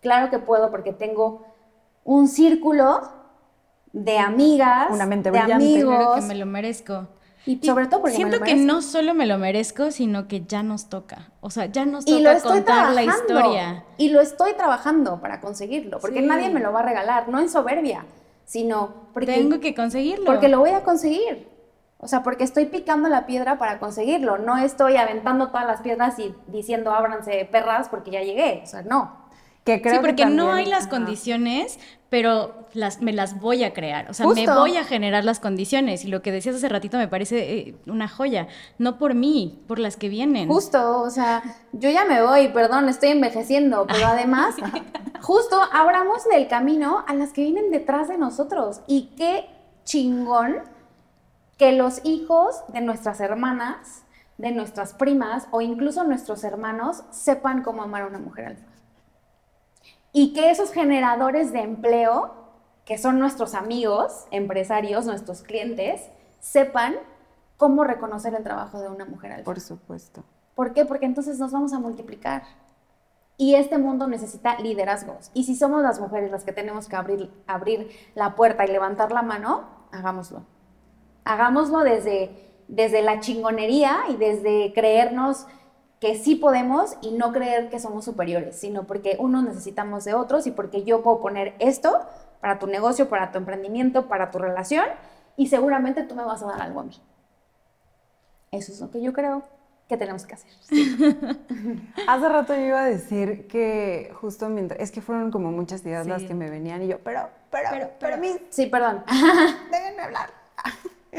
Claro 0.00 0.30
que 0.30 0.38
puedo 0.38 0.70
porque 0.70 0.92
tengo 0.92 1.42
un 2.04 2.28
círculo 2.28 3.00
de 3.92 4.18
amigas, 4.18 4.88
Una 4.90 5.06
mente 5.06 5.30
de 5.30 5.38
brillante. 5.38 5.82
Claro 5.82 5.96
amigos, 5.96 6.14
que 6.20 6.26
me 6.28 6.34
lo 6.34 6.46
merezco. 6.46 7.08
Y 7.48 7.66
sobre 7.66 7.86
todo 7.86 8.02
porque 8.02 8.12
me 8.12 8.16
Siento 8.16 8.38
lo 8.40 8.44
que 8.44 8.56
no 8.56 8.82
solo 8.82 9.14
me 9.14 9.24
lo 9.24 9.38
merezco, 9.38 9.90
sino 9.90 10.28
que 10.28 10.44
ya 10.44 10.62
nos 10.62 10.90
toca. 10.90 11.30
O 11.40 11.48
sea, 11.48 11.64
ya 11.66 11.86
nos 11.86 12.06
y 12.06 12.20
lo 12.20 12.28
toca 12.28 12.32
estoy 12.36 12.52
contar 12.56 12.92
la 12.92 13.04
historia. 13.04 13.84
Y 13.96 14.10
lo 14.10 14.20
estoy 14.20 14.52
trabajando 14.52 15.20
para 15.22 15.40
conseguirlo, 15.40 15.98
porque 15.98 16.20
Sí. 16.20 16.26
nadie 16.26 16.50
me 16.50 16.60
lo 16.60 16.72
va 16.72 16.80
a 16.80 16.82
regalar, 16.82 17.28
no 17.30 17.38
en 17.40 17.48
soberbia, 17.48 18.04
sino 18.44 19.08
porque, 19.14 19.32
Tengo 19.32 19.60
que 19.60 19.74
conseguirlo. 19.74 20.26
porque 20.26 20.48
lo 20.48 20.58
voy 20.60 20.70
a 20.70 20.82
conseguir. 20.82 21.48
O 22.00 22.06
sea, 22.06 22.22
porque 22.22 22.44
estoy 22.44 22.66
picando 22.66 23.08
la 23.08 23.24
piedra 23.26 23.58
para 23.58 23.78
conseguirlo, 23.80 24.36
no 24.38 24.56
estoy 24.58 24.96
aventando 24.96 25.48
todas 25.48 25.66
las 25.66 25.80
piedras 25.80 26.18
y 26.18 26.34
diciendo 26.48 26.92
ábranse 26.92 27.48
perras 27.50 27.88
porque 27.88 28.10
ya 28.10 28.22
llegué. 28.22 28.60
O 28.62 28.66
sea, 28.66 28.82
no. 28.82 29.17
Que 29.68 29.82
creo 29.82 29.94
sí, 29.94 30.00
que 30.00 30.06
porque 30.06 30.26
no 30.26 30.52
hay 30.52 30.64
las 30.64 30.86
ajá. 30.86 30.90
condiciones, 30.90 31.78
pero 32.08 32.66
las, 32.72 33.02
me 33.02 33.12
las 33.12 33.38
voy 33.38 33.64
a 33.64 33.74
crear. 33.74 34.10
O 34.10 34.14
sea, 34.14 34.26
me 34.26 34.46
voy 34.46 34.76
a 34.76 34.84
generar 34.84 35.24
las 35.24 35.40
condiciones. 35.40 36.04
Y 36.04 36.08
lo 36.08 36.22
que 36.22 36.32
decías 36.32 36.56
hace 36.56 36.70
ratito 36.70 36.96
me 36.96 37.06
parece 37.06 37.58
eh, 37.58 37.76
una 37.86 38.08
joya. 38.08 38.48
No 38.78 38.98
por 38.98 39.12
mí, 39.12 39.62
por 39.68 39.78
las 39.78 39.98
que 39.98 40.08
vienen. 40.08 40.48
Justo, 40.48 41.02
o 41.02 41.10
sea, 41.10 41.42
yo 41.72 41.90
ya 41.90 42.06
me 42.06 42.22
voy, 42.22 42.48
perdón, 42.48 42.88
estoy 42.88 43.10
envejeciendo, 43.10 43.86
pero 43.86 44.06
además, 44.06 44.54
justo 45.20 45.60
abramos 45.70 46.24
del 46.32 46.48
camino 46.48 47.04
a 47.06 47.12
las 47.12 47.34
que 47.34 47.42
vienen 47.42 47.70
detrás 47.70 48.08
de 48.08 48.16
nosotros. 48.16 48.80
Y 48.86 49.10
qué 49.16 49.50
chingón 49.84 50.62
que 51.58 51.72
los 51.72 52.00
hijos 52.04 52.62
de 52.68 52.80
nuestras 52.80 53.20
hermanas, 53.20 54.04
de 54.38 54.52
nuestras 54.52 54.94
primas 54.94 55.46
o 55.50 55.60
incluso 55.60 56.04
nuestros 56.04 56.42
hermanos 56.44 57.02
sepan 57.10 57.62
cómo 57.62 57.82
amar 57.82 58.02
a 58.02 58.06
una 58.06 58.18
mujer 58.18 58.46
alfa. 58.46 58.67
Y 60.12 60.32
que 60.32 60.50
esos 60.50 60.72
generadores 60.72 61.52
de 61.52 61.60
empleo, 61.60 62.34
que 62.84 62.98
son 62.98 63.18
nuestros 63.18 63.54
amigos, 63.54 64.26
empresarios, 64.30 65.06
nuestros 65.06 65.42
clientes, 65.42 66.08
sepan 66.40 66.94
cómo 67.56 67.84
reconocer 67.84 68.34
el 68.34 68.42
trabajo 68.42 68.80
de 68.80 68.88
una 68.88 69.04
mujer 69.04 69.32
alfa. 69.32 69.44
Por 69.44 69.60
supuesto. 69.60 70.24
¿Por 70.54 70.72
qué? 70.72 70.84
Porque 70.84 71.06
entonces 71.06 71.38
nos 71.38 71.52
vamos 71.52 71.72
a 71.72 71.78
multiplicar. 71.78 72.42
Y 73.36 73.54
este 73.54 73.78
mundo 73.78 74.08
necesita 74.08 74.58
liderazgos. 74.58 75.30
Y 75.34 75.44
si 75.44 75.54
somos 75.54 75.82
las 75.82 76.00
mujeres 76.00 76.30
las 76.30 76.44
que 76.44 76.52
tenemos 76.52 76.88
que 76.88 76.96
abrir, 76.96 77.30
abrir 77.46 77.90
la 78.14 78.34
puerta 78.34 78.64
y 78.64 78.68
levantar 78.68 79.12
la 79.12 79.22
mano, 79.22 79.68
hagámoslo. 79.92 80.42
Hagámoslo 81.24 81.80
desde, 81.80 82.50
desde 82.66 83.02
la 83.02 83.20
chingonería 83.20 83.98
y 84.08 84.16
desde 84.16 84.72
creernos 84.72 85.46
que 86.00 86.16
sí 86.16 86.36
podemos 86.36 86.94
y 87.00 87.10
no 87.12 87.32
creer 87.32 87.70
que 87.70 87.80
somos 87.80 88.04
superiores, 88.04 88.56
sino 88.56 88.84
porque 88.84 89.16
unos 89.18 89.42
necesitamos 89.44 90.04
de 90.04 90.14
otros 90.14 90.46
y 90.46 90.50
porque 90.52 90.84
yo 90.84 91.02
puedo 91.02 91.20
poner 91.20 91.54
esto 91.58 92.00
para 92.40 92.58
tu 92.58 92.66
negocio, 92.68 93.08
para 93.08 93.32
tu 93.32 93.38
emprendimiento, 93.38 94.06
para 94.06 94.30
tu 94.30 94.38
relación 94.38 94.84
y 95.36 95.48
seguramente 95.48 96.02
tú 96.04 96.14
me 96.14 96.22
vas 96.24 96.42
a 96.42 96.46
dar 96.46 96.62
algo 96.62 96.80
a 96.80 96.84
mí. 96.84 96.94
Eso 98.52 98.72
es 98.72 98.80
lo 98.80 98.90
que 98.90 99.00
yo 99.02 99.12
creo 99.12 99.42
que 99.88 99.96
tenemos 99.96 100.24
que 100.26 100.34
hacer. 100.34 100.50
Hace 102.06 102.28
rato 102.28 102.54
yo 102.54 102.60
iba 102.60 102.80
a 102.82 102.86
decir 102.86 103.46
que 103.48 104.12
justo 104.20 104.48
mientras, 104.48 104.80
es 104.80 104.90
que 104.90 105.00
fueron 105.00 105.30
como 105.30 105.50
muchas 105.50 105.84
ideas 105.84 106.06
las 106.06 106.22
Sí. 106.22 106.28
que 106.28 106.34
me 106.34 106.48
venían 106.50 106.82
y 106.82 106.88
yo, 106.88 106.98
pero, 107.00 107.28
pero, 107.50 107.68
Pero, 107.70 107.90
pero, 107.98 108.16
pero. 108.20 108.38
Sí, 108.50 108.66
perdón. 108.66 109.02
déjenme 109.70 110.02
hablar. 110.02 110.30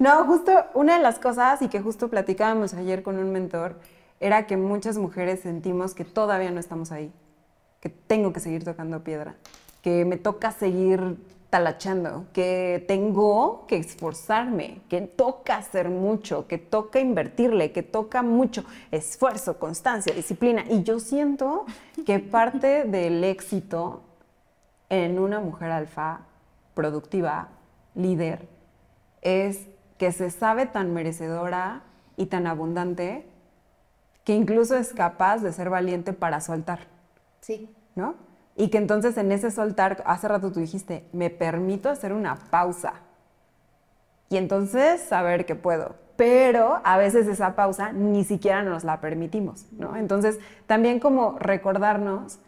No, 0.00 0.24
justo 0.26 0.52
una 0.74 0.96
de 0.96 1.02
las 1.02 1.18
cosas 1.18 1.60
y 1.60 1.66
que 1.68 1.80
justo 1.80 2.08
platicábamos 2.08 2.72
ayer 2.74 3.02
con 3.02 3.18
un 3.18 3.32
mentor 3.32 3.74
era 4.20 4.46
que 4.46 4.56
muchas 4.56 4.98
mujeres 4.98 5.40
sentimos 5.40 5.94
que 5.94 6.04
todavía 6.04 6.50
no 6.50 6.60
estamos 6.60 6.92
ahí, 6.92 7.12
que 7.80 7.88
tengo 7.88 8.32
que 8.32 8.40
seguir 8.40 8.64
tocando 8.64 9.04
piedra, 9.04 9.36
que 9.82 10.04
me 10.04 10.16
toca 10.16 10.50
seguir 10.50 11.16
talachando, 11.50 12.26
que 12.32 12.84
tengo 12.86 13.66
que 13.66 13.76
esforzarme, 13.76 14.82
que 14.88 15.00
toca 15.00 15.56
hacer 15.56 15.88
mucho, 15.88 16.46
que 16.46 16.58
toca 16.58 17.00
invertirle, 17.00 17.72
que 17.72 17.82
toca 17.82 18.22
mucho 18.22 18.64
esfuerzo, 18.90 19.58
constancia, 19.58 20.12
disciplina. 20.14 20.64
Y 20.68 20.82
yo 20.82 21.00
siento 21.00 21.64
que 22.04 22.18
parte 22.18 22.84
del 22.86 23.24
éxito 23.24 24.02
en 24.90 25.18
una 25.18 25.40
mujer 25.40 25.70
alfa 25.70 26.26
productiva, 26.74 27.48
líder, 27.94 28.48
es 29.22 29.66
que 29.96 30.12
se 30.12 30.30
sabe 30.30 30.66
tan 30.66 30.92
merecedora 30.92 31.82
y 32.16 32.26
tan 32.26 32.46
abundante 32.46 33.26
que 34.28 34.34
incluso 34.34 34.76
es 34.76 34.92
capaz 34.92 35.38
de 35.38 35.54
ser 35.54 35.70
valiente 35.70 36.12
para 36.12 36.42
soltar, 36.42 36.80
Sí. 37.40 37.74
¿no? 37.94 38.14
Y 38.56 38.68
que 38.68 38.76
entonces 38.76 39.16
en 39.16 39.32
ese 39.32 39.50
soltar, 39.50 40.02
hace 40.04 40.28
rato 40.28 40.52
tú 40.52 40.60
dijiste, 40.60 41.06
me 41.14 41.30
permito 41.30 41.88
hacer 41.88 42.12
una 42.12 42.34
pausa. 42.50 42.92
Y 44.28 44.36
entonces 44.36 45.00
saber 45.00 45.46
que 45.46 45.54
puedo. 45.54 45.94
Pero 46.18 46.82
a 46.84 46.98
veces 46.98 47.26
esa 47.26 47.56
pausa 47.56 47.94
ni 47.94 48.22
siquiera 48.22 48.62
nos 48.62 48.84
la 48.84 49.00
permitimos, 49.00 49.64
¿no? 49.72 49.96
Entonces 49.96 50.38
también 50.66 51.00
como 51.00 51.38
recordarnos 51.38 52.38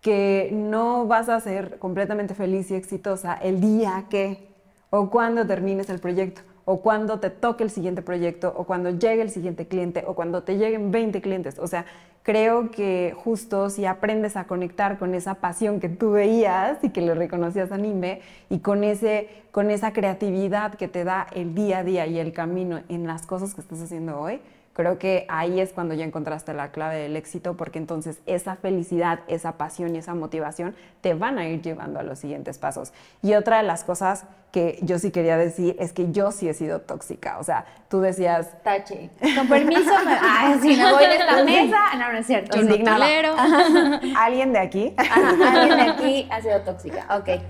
que 0.00 0.50
no 0.52 1.06
vas 1.06 1.28
a 1.28 1.38
ser 1.38 1.78
completamente 1.78 2.34
feliz 2.34 2.72
y 2.72 2.74
exitosa 2.74 3.34
el 3.34 3.60
día 3.60 4.06
que, 4.10 4.52
o 4.90 5.10
cuando 5.10 5.46
termines 5.46 5.88
el 5.90 6.00
proyecto, 6.00 6.42
o 6.64 6.80
cuando 6.80 7.20
te 7.20 7.30
toque 7.30 7.64
el 7.64 7.70
siguiente 7.70 8.02
proyecto, 8.02 8.52
o 8.56 8.64
cuando 8.64 8.90
llegue 8.90 9.22
el 9.22 9.30
siguiente 9.30 9.66
cliente, 9.66 10.04
o 10.06 10.14
cuando 10.14 10.42
te 10.42 10.56
lleguen 10.56 10.90
20 10.90 11.20
clientes. 11.20 11.58
O 11.58 11.66
sea, 11.66 11.84
creo 12.22 12.70
que 12.70 13.14
justo 13.16 13.68
si 13.68 13.84
aprendes 13.84 14.36
a 14.36 14.46
conectar 14.46 14.98
con 14.98 15.14
esa 15.14 15.34
pasión 15.34 15.78
que 15.78 15.88
tú 15.88 16.12
veías 16.12 16.82
y 16.82 16.90
que 16.90 17.02
le 17.02 17.14
reconocías 17.14 17.70
a 17.70 17.76
Nime, 17.76 18.22
y 18.48 18.60
con, 18.60 18.82
ese, 18.82 19.28
con 19.50 19.70
esa 19.70 19.92
creatividad 19.92 20.74
que 20.74 20.88
te 20.88 21.04
da 21.04 21.26
el 21.34 21.54
día 21.54 21.78
a 21.78 21.84
día 21.84 22.06
y 22.06 22.18
el 22.18 22.32
camino 22.32 22.80
en 22.88 23.06
las 23.06 23.26
cosas 23.26 23.54
que 23.54 23.60
estás 23.60 23.82
haciendo 23.82 24.18
hoy, 24.18 24.40
Creo 24.74 24.98
que 24.98 25.24
ahí 25.28 25.60
es 25.60 25.72
cuando 25.72 25.94
ya 25.94 26.04
encontraste 26.04 26.52
la 26.52 26.72
clave 26.72 26.96
del 26.96 27.16
éxito, 27.16 27.56
porque 27.56 27.78
entonces 27.78 28.18
esa 28.26 28.56
felicidad, 28.56 29.20
esa 29.28 29.52
pasión 29.52 29.94
y 29.94 29.98
esa 29.98 30.14
motivación 30.14 30.74
te 31.00 31.14
van 31.14 31.38
a 31.38 31.48
ir 31.48 31.62
llevando 31.62 32.00
a 32.00 32.02
los 32.02 32.18
siguientes 32.18 32.58
pasos. 32.58 32.92
Y 33.22 33.34
otra 33.34 33.58
de 33.58 33.62
las 33.62 33.84
cosas 33.84 34.24
que 34.50 34.78
yo 34.82 34.98
sí 34.98 35.12
quería 35.12 35.36
decir 35.36 35.76
es 35.78 35.92
que 35.92 36.10
yo 36.10 36.32
sí 36.32 36.48
he 36.48 36.54
sido 36.54 36.80
tóxica. 36.80 37.38
O 37.38 37.44
sea, 37.44 37.66
tú 37.88 38.00
decías, 38.00 38.50
Tache. 38.62 39.10
Con 39.36 39.48
permiso, 39.48 39.92
me, 40.04 40.16
ay, 40.20 40.58
si 40.60 40.76
me 40.76 40.92
voy 40.92 41.06
de 41.06 41.16
esta 41.16 41.44
mesa. 41.44 41.78
No, 41.96 42.12
no 42.12 42.18
es 42.18 42.26
cierto. 42.26 42.60
Indignada. 42.60 43.04
¿alguien 44.16 44.52
de 44.52 44.58
aquí? 44.58 44.94
Alguien 45.44 45.76
de 45.76 45.82
aquí 45.82 46.28
ha 46.30 46.40
sido 46.40 46.60
tóxica. 46.62 47.06
Ok. 47.16 47.42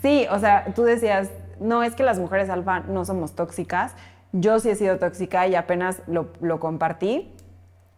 Sí, 0.00 0.26
o 0.30 0.38
sea, 0.38 0.66
tú 0.74 0.84
decías, 0.84 1.30
no 1.60 1.82
es 1.82 1.94
que 1.94 2.02
las 2.02 2.18
mujeres 2.18 2.48
alfa 2.50 2.80
no 2.80 3.04
somos 3.04 3.34
tóxicas. 3.34 3.94
Yo 4.32 4.58
sí 4.60 4.70
he 4.70 4.74
sido 4.74 4.98
tóxica 4.98 5.46
y 5.46 5.54
apenas 5.54 6.02
lo, 6.06 6.28
lo 6.40 6.58
compartí. 6.58 7.30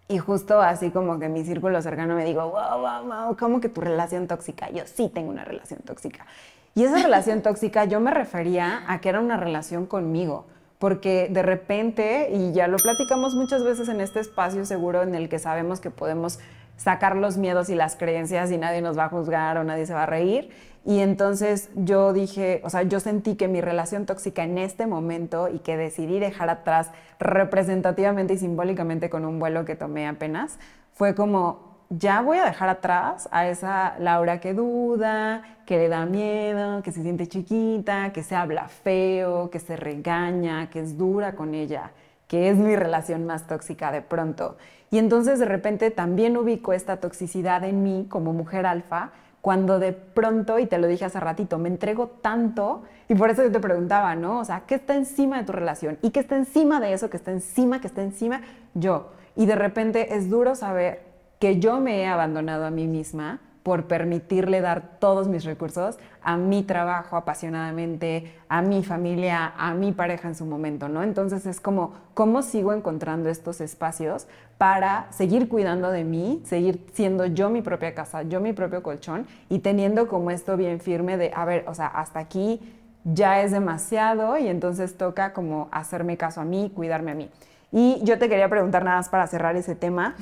Y 0.06 0.18
justo 0.18 0.60
así 0.60 0.90
como 0.90 1.18
que 1.18 1.28
mi 1.28 1.44
círculo 1.44 1.80
cercano 1.80 2.14
me 2.14 2.24
digo, 2.24 2.50
wow, 2.50 2.78
wow, 2.80 3.04
wow, 3.04 3.36
¿cómo 3.38 3.60
que 3.60 3.70
tu 3.70 3.80
relación 3.80 4.26
tóxica? 4.26 4.68
Yo 4.70 4.82
sí 4.86 5.08
tengo 5.08 5.30
una 5.30 5.44
relación 5.44 5.80
tóxica. 5.80 6.26
Y 6.74 6.84
esa 6.84 7.02
relación 7.02 7.40
tóxica 7.42 7.84
yo 7.84 8.00
me 8.00 8.10
refería 8.10 8.82
a 8.86 9.00
que 9.00 9.08
era 9.08 9.20
una 9.20 9.36
relación 9.36 9.86
conmigo. 9.86 10.46
Porque 10.78 11.28
de 11.30 11.42
repente, 11.42 12.28
y 12.32 12.52
ya 12.52 12.68
lo 12.68 12.76
platicamos 12.76 13.34
muchas 13.34 13.64
veces 13.64 13.88
en 13.88 14.00
este 14.00 14.20
espacio 14.20 14.66
seguro 14.66 15.02
en 15.02 15.14
el 15.14 15.30
que 15.30 15.38
sabemos 15.38 15.80
que 15.80 15.90
podemos 15.90 16.40
sacar 16.76 17.16
los 17.16 17.36
miedos 17.36 17.70
y 17.70 17.74
las 17.74 17.96
creencias 17.96 18.50
y 18.50 18.58
nadie 18.58 18.82
nos 18.82 18.98
va 18.98 19.04
a 19.04 19.08
juzgar 19.08 19.56
o 19.56 19.64
nadie 19.64 19.86
se 19.86 19.94
va 19.94 20.02
a 20.02 20.06
reír. 20.06 20.50
Y 20.86 21.00
entonces 21.00 21.70
yo 21.74 22.12
dije, 22.12 22.60
o 22.62 22.68
sea, 22.68 22.82
yo 22.82 23.00
sentí 23.00 23.36
que 23.36 23.48
mi 23.48 23.62
relación 23.62 24.04
tóxica 24.04 24.44
en 24.44 24.58
este 24.58 24.86
momento 24.86 25.48
y 25.48 25.60
que 25.60 25.78
decidí 25.78 26.18
dejar 26.18 26.50
atrás 26.50 26.90
representativamente 27.18 28.34
y 28.34 28.38
simbólicamente 28.38 29.08
con 29.08 29.24
un 29.24 29.38
vuelo 29.38 29.64
que 29.64 29.76
tomé 29.76 30.06
apenas, 30.06 30.58
fue 30.92 31.14
como, 31.14 31.78
ya 31.88 32.20
voy 32.20 32.36
a 32.36 32.44
dejar 32.44 32.68
atrás 32.68 33.30
a 33.32 33.48
esa 33.48 33.96
Laura 33.98 34.40
que 34.40 34.52
duda, 34.52 35.42
que 35.64 35.78
le 35.78 35.88
da 35.88 36.04
miedo, 36.04 36.82
que 36.82 36.92
se 36.92 37.02
siente 37.02 37.28
chiquita, 37.28 38.12
que 38.12 38.22
se 38.22 38.36
habla 38.36 38.68
feo, 38.68 39.48
que 39.48 39.60
se 39.60 39.76
regaña, 39.76 40.68
que 40.68 40.80
es 40.80 40.98
dura 40.98 41.34
con 41.34 41.54
ella, 41.54 41.92
que 42.28 42.50
es 42.50 42.58
mi 42.58 42.76
relación 42.76 43.24
más 43.24 43.46
tóxica 43.46 43.90
de 43.90 44.02
pronto. 44.02 44.58
Y 44.90 44.98
entonces 44.98 45.38
de 45.38 45.46
repente 45.46 45.90
también 45.90 46.36
ubico 46.36 46.74
esta 46.74 46.98
toxicidad 46.98 47.64
en 47.64 47.82
mí 47.82 48.06
como 48.10 48.34
mujer 48.34 48.66
alfa, 48.66 49.12
cuando 49.44 49.78
de 49.78 49.92
pronto, 49.92 50.58
y 50.58 50.64
te 50.64 50.78
lo 50.78 50.86
dije 50.86 51.04
hace 51.04 51.20
ratito, 51.20 51.58
me 51.58 51.68
entrego 51.68 52.08
tanto, 52.22 52.84
y 53.10 53.14
por 53.14 53.28
eso 53.28 53.42
yo 53.42 53.52
te 53.52 53.60
preguntaba, 53.60 54.16
¿no? 54.16 54.38
O 54.38 54.44
sea, 54.46 54.62
¿qué 54.66 54.76
está 54.76 54.94
encima 54.94 55.36
de 55.36 55.44
tu 55.44 55.52
relación? 55.52 55.98
¿Y 56.00 56.12
qué 56.12 56.20
está 56.20 56.34
encima 56.34 56.80
de 56.80 56.94
eso? 56.94 57.10
¿Qué 57.10 57.18
está 57.18 57.30
encima? 57.30 57.78
¿Qué 57.78 57.88
está 57.88 58.02
encima? 58.02 58.40
Yo. 58.72 59.10
Y 59.36 59.44
de 59.44 59.54
repente 59.54 60.16
es 60.16 60.30
duro 60.30 60.54
saber 60.54 61.02
que 61.40 61.60
yo 61.60 61.78
me 61.78 62.00
he 62.00 62.06
abandonado 62.06 62.64
a 62.64 62.70
mí 62.70 62.86
misma 62.86 63.40
por 63.64 63.86
permitirle 63.86 64.60
dar 64.60 64.98
todos 65.00 65.26
mis 65.26 65.42
recursos 65.44 65.98
a 66.22 66.36
mi 66.36 66.62
trabajo 66.62 67.16
apasionadamente, 67.16 68.30
a 68.48 68.60
mi 68.60 68.84
familia, 68.84 69.54
a 69.56 69.72
mi 69.72 69.90
pareja 69.90 70.28
en 70.28 70.34
su 70.34 70.44
momento, 70.44 70.88
¿no? 70.88 71.02
Entonces 71.02 71.46
es 71.46 71.60
como, 71.60 71.94
¿cómo 72.12 72.42
sigo 72.42 72.74
encontrando 72.74 73.30
estos 73.30 73.62
espacios 73.62 74.26
para 74.58 75.06
seguir 75.10 75.48
cuidando 75.48 75.90
de 75.90 76.04
mí, 76.04 76.42
seguir 76.44 76.86
siendo 76.92 77.24
yo 77.24 77.48
mi 77.48 77.62
propia 77.62 77.94
casa, 77.94 78.22
yo 78.22 78.38
mi 78.38 78.52
propio 78.52 78.82
colchón 78.82 79.26
y 79.48 79.60
teniendo 79.60 80.08
como 80.08 80.30
esto 80.30 80.58
bien 80.58 80.78
firme 80.78 81.16
de, 81.16 81.32
a 81.34 81.46
ver, 81.46 81.64
o 81.66 81.74
sea, 81.74 81.86
hasta 81.86 82.18
aquí 82.18 82.60
ya 83.04 83.40
es 83.40 83.50
demasiado 83.50 84.36
y 84.36 84.48
entonces 84.48 84.98
toca 84.98 85.32
como 85.32 85.68
hacerme 85.72 86.18
caso 86.18 86.42
a 86.42 86.44
mí, 86.44 86.70
cuidarme 86.74 87.12
a 87.12 87.14
mí. 87.14 87.30
Y 87.72 87.98
yo 88.04 88.18
te 88.18 88.28
quería 88.28 88.50
preguntar 88.50 88.84
nada 88.84 88.98
más 88.98 89.08
para 89.08 89.26
cerrar 89.26 89.56
ese 89.56 89.74
tema, 89.74 90.16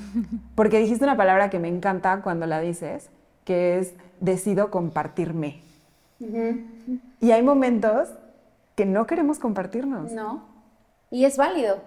porque 0.54 0.78
dijiste 0.78 1.04
una 1.04 1.16
palabra 1.16 1.50
que 1.50 1.58
me 1.58 1.68
encanta 1.68 2.22
cuando 2.22 2.46
la 2.46 2.60
dices, 2.60 3.10
que 3.44 3.78
es 3.78 3.94
decido 4.20 4.70
compartirme. 4.70 5.62
Y 7.20 7.30
hay 7.30 7.42
momentos 7.42 8.08
que 8.74 8.86
no 8.86 9.06
queremos 9.06 9.38
compartirnos. 9.38 10.12
No. 10.12 10.44
Y 11.10 11.24
es 11.24 11.36
válido. 11.36 11.78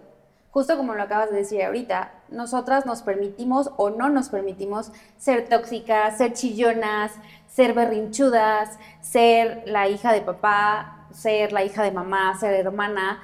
Justo 0.52 0.78
como 0.78 0.94
lo 0.94 1.04
acabas 1.04 1.32
de 1.32 1.38
decir 1.38 1.62
ahorita, 1.64 2.14
nosotras 2.30 2.86
nos 2.86 3.02
permitimos 3.02 3.72
o 3.76 3.90
no 3.90 4.10
nos 4.10 4.30
permitimos 4.30 4.92
ser 5.18 5.50
tóxicas, 5.50 6.18
ser 6.18 6.34
chillonas, 6.34 7.12
ser 7.48 7.74
berrinchudas, 7.74 8.78
ser 9.02 9.64
la 9.66 9.90
hija 9.90 10.14
de 10.14 10.22
papá, 10.22 11.08
ser 11.12 11.52
la 11.52 11.64
hija 11.64 11.84
de 11.84 11.92
mamá, 11.92 12.38
ser 12.38 12.54
hermana, 12.54 13.22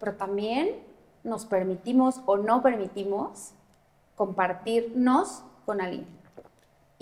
pero 0.00 0.14
también 0.14 0.76
nos 1.24 1.44
permitimos 1.44 2.20
o 2.26 2.36
no 2.36 2.62
permitimos 2.62 3.52
compartirnos 4.16 5.42
con 5.66 5.80
alguien. 5.80 6.21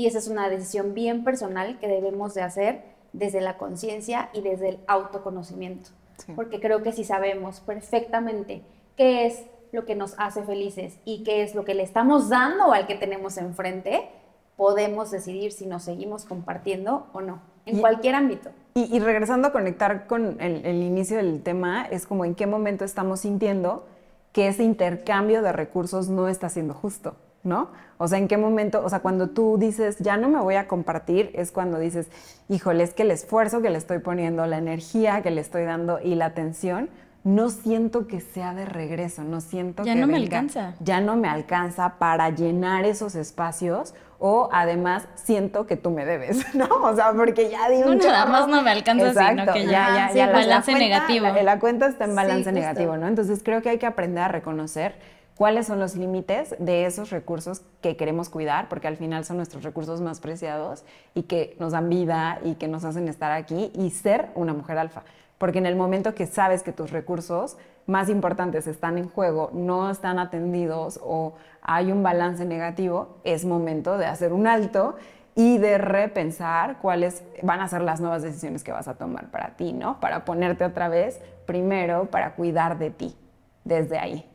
Y 0.00 0.06
esa 0.06 0.16
es 0.16 0.28
una 0.28 0.48
decisión 0.48 0.94
bien 0.94 1.24
personal 1.24 1.78
que 1.78 1.86
debemos 1.86 2.32
de 2.32 2.40
hacer 2.40 2.80
desde 3.12 3.42
la 3.42 3.58
conciencia 3.58 4.30
y 4.32 4.40
desde 4.40 4.70
el 4.70 4.78
autoconocimiento. 4.86 5.90
Porque 6.34 6.58
creo 6.58 6.82
que 6.82 6.92
si 6.92 7.04
sabemos 7.04 7.60
perfectamente 7.60 8.62
qué 8.96 9.26
es 9.26 9.44
lo 9.72 9.84
que 9.84 9.96
nos 9.96 10.14
hace 10.16 10.42
felices 10.42 10.98
y 11.04 11.22
qué 11.22 11.42
es 11.42 11.54
lo 11.54 11.66
que 11.66 11.74
le 11.74 11.82
estamos 11.82 12.30
dando 12.30 12.72
al 12.72 12.86
que 12.86 12.94
tenemos 12.94 13.36
enfrente, 13.36 14.08
podemos 14.56 15.10
decidir 15.10 15.52
si 15.52 15.66
nos 15.66 15.82
seguimos 15.82 16.24
compartiendo 16.24 17.08
o 17.12 17.20
no, 17.20 17.42
en 17.66 17.78
cualquier 17.80 18.14
ámbito. 18.14 18.48
Y, 18.72 18.98
regresando 19.00 19.48
a 19.48 19.52
conectar 19.52 20.06
con 20.06 20.40
el, 20.40 20.64
el 20.64 20.82
inicio 20.82 21.18
del 21.18 21.42
tema, 21.42 21.84
es 21.84 22.06
como 22.06 22.24
en 22.24 22.34
qué 22.34 22.46
momento 22.46 22.86
estamos 22.86 23.20
sintiendo 23.20 23.84
que 24.32 24.48
ese 24.48 24.64
intercambio 24.64 25.42
de 25.42 25.52
recursos 25.52 26.08
no 26.08 26.26
está 26.26 26.48
siendo 26.48 26.72
justo, 26.72 27.16
¿no? 27.42 27.70
O 27.98 28.08
sea, 28.08 28.18
¿en 28.18 28.28
qué 28.28 28.36
momento? 28.36 28.82
O 28.84 28.88
sea, 28.88 29.00
cuando 29.00 29.30
tú 29.30 29.56
dices, 29.58 29.98
ya 29.98 30.16
no 30.16 30.28
me 30.28 30.40
voy 30.40 30.56
a 30.56 30.68
compartir, 30.68 31.30
es 31.34 31.52
cuando 31.52 31.78
dices, 31.78 32.08
híjole, 32.48 32.84
es 32.84 32.94
que 32.94 33.02
el 33.02 33.10
esfuerzo 33.10 33.62
que 33.62 33.70
le 33.70 33.78
estoy 33.78 33.98
poniendo, 33.98 34.46
la 34.46 34.58
energía 34.58 35.22
que 35.22 35.30
le 35.30 35.40
estoy 35.40 35.64
dando 35.64 36.00
y 36.02 36.14
la 36.14 36.26
atención, 36.26 36.90
no 37.22 37.50
siento 37.50 38.06
que 38.06 38.20
sea 38.20 38.54
de 38.54 38.64
regreso, 38.64 39.22
no 39.24 39.40
siento 39.40 39.84
ya 39.84 39.94
que 39.94 40.00
no 40.00 40.06
me 40.06 40.16
alcanza. 40.16 40.74
Ya 40.80 41.00
no 41.00 41.16
me 41.16 41.28
alcanza 41.28 41.96
para 41.98 42.30
llenar 42.30 42.86
esos 42.86 43.14
espacios 43.14 43.94
o 44.18 44.48
además 44.52 45.06
siento 45.14 45.66
que 45.66 45.76
tú 45.76 45.90
me 45.90 46.04
debes, 46.06 46.54
¿no? 46.54 46.66
O 46.82 46.94
sea, 46.94 47.12
porque 47.12 47.50
ya 47.50 47.68
di 47.68 47.82
un 47.82 47.98
no, 47.98 48.04
nada 48.04 48.26
más 48.26 48.48
no 48.48 48.62
me 48.62 48.70
alcanza, 48.70 49.12
sino 49.12 49.52
que 49.52 49.66
ya, 49.66 50.08
ya, 50.08 50.14
ya 50.14 50.32
balance 50.32 50.72
negativo. 50.74 51.26
La, 51.42 51.58
cuenta 51.58 51.88
está 51.88 52.04
en 52.04 52.14
balance 52.14 52.52
negativo, 52.52 52.96
¿no? 52.96 53.06
Entonces 53.06 53.42
creo 53.42 53.60
que 53.60 53.70
hay 53.70 53.78
que 53.78 53.86
aprender 53.86 54.24
a 54.24 54.28
reconocer 54.28 54.94
cuáles 55.40 55.68
son 55.68 55.80
los 55.80 55.96
límites 55.96 56.54
de 56.58 56.84
esos 56.84 57.08
recursos 57.08 57.62
que 57.80 57.96
queremos 57.96 58.28
cuidar, 58.28 58.68
porque 58.68 58.88
al 58.88 58.98
final 58.98 59.24
son 59.24 59.38
nuestros 59.38 59.62
recursos 59.62 60.02
más 60.02 60.20
preciados 60.20 60.84
y 61.14 61.22
que 61.22 61.56
nos 61.58 61.72
dan 61.72 61.88
vida 61.88 62.40
y 62.44 62.56
que 62.56 62.68
nos 62.68 62.84
hacen 62.84 63.08
estar 63.08 63.32
aquí 63.32 63.72
y 63.74 63.88
ser 63.88 64.28
una 64.34 64.52
mujer 64.52 64.76
alfa 64.76 65.02
porque 65.38 65.56
en 65.56 65.64
el 65.64 65.74
momento 65.74 66.14
que 66.14 66.26
sabes 66.26 66.62
que 66.62 66.70
tus 66.70 66.90
recursos 66.90 67.56
más 67.86 68.10
importantes 68.10 68.66
están 68.66 68.98
en 68.98 69.08
juego, 69.08 69.48
no 69.54 69.90
están 69.90 70.18
atendidos 70.18 71.00
o 71.02 71.32
hay 71.62 71.90
un 71.90 72.02
balance 72.02 72.44
negativo, 72.44 73.16
es 73.24 73.46
momento 73.46 73.96
de 73.96 74.04
hacer 74.04 74.34
un 74.34 74.46
alto 74.46 74.96
y 75.34 75.56
de 75.56 75.78
repensar 75.78 76.76
cuáles 76.82 77.22
van 77.42 77.60
a 77.60 77.68
ser 77.68 77.80
las 77.80 78.02
nuevas 78.02 78.20
decisiones 78.20 78.62
que 78.62 78.72
vas 78.72 78.86
a 78.86 78.98
tomar 78.98 79.30
para 79.30 79.56
ti, 79.56 79.72
¿no? 79.72 79.98
Para 80.00 80.26
ponerte 80.26 80.66
otra 80.66 80.90
vez 80.90 81.18
primero 81.46 82.10
para 82.10 82.34
cuidar 82.34 82.78
de 82.78 82.90
ti 82.90 83.16
desde 83.64 83.98
ahí. 83.98 84.29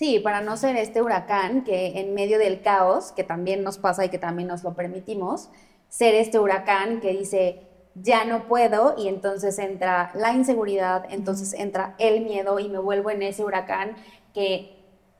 Sí, 0.00 0.18
para 0.18 0.40
no 0.40 0.56
ser 0.56 0.76
este 0.76 1.02
huracán 1.02 1.62
que 1.62 2.00
en 2.00 2.14
medio 2.14 2.38
del 2.38 2.62
caos, 2.62 3.12
que 3.12 3.22
también 3.22 3.62
nos 3.62 3.76
pasa 3.76 4.02
y 4.02 4.08
que 4.08 4.18
también 4.18 4.48
nos 4.48 4.64
lo 4.64 4.72
permitimos, 4.72 5.50
ser 5.90 6.14
este 6.14 6.38
huracán 6.38 7.02
que 7.02 7.10
dice, 7.10 7.68
ya 7.94 8.24
no 8.24 8.48
puedo 8.48 8.94
y 8.96 9.08
entonces 9.08 9.58
entra 9.58 10.10
la 10.14 10.32
inseguridad, 10.32 11.04
entonces 11.10 11.52
entra 11.52 11.96
el 11.98 12.22
miedo 12.22 12.58
y 12.60 12.70
me 12.70 12.78
vuelvo 12.78 13.10
en 13.10 13.20
ese 13.20 13.44
huracán 13.44 13.94
que 14.32 14.74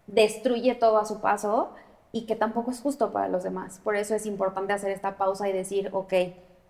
destruye 0.06 0.74
todo 0.76 0.96
a 0.96 1.04
su 1.04 1.20
paso 1.20 1.74
y 2.10 2.24
que 2.24 2.34
tampoco 2.34 2.70
es 2.70 2.80
justo 2.80 3.12
para 3.12 3.28
los 3.28 3.42
demás. 3.42 3.82
Por 3.84 3.96
eso 3.96 4.14
es 4.14 4.24
importante 4.24 4.72
hacer 4.72 4.92
esta 4.92 5.18
pausa 5.18 5.46
y 5.46 5.52
decir, 5.52 5.90
ok, 5.92 6.14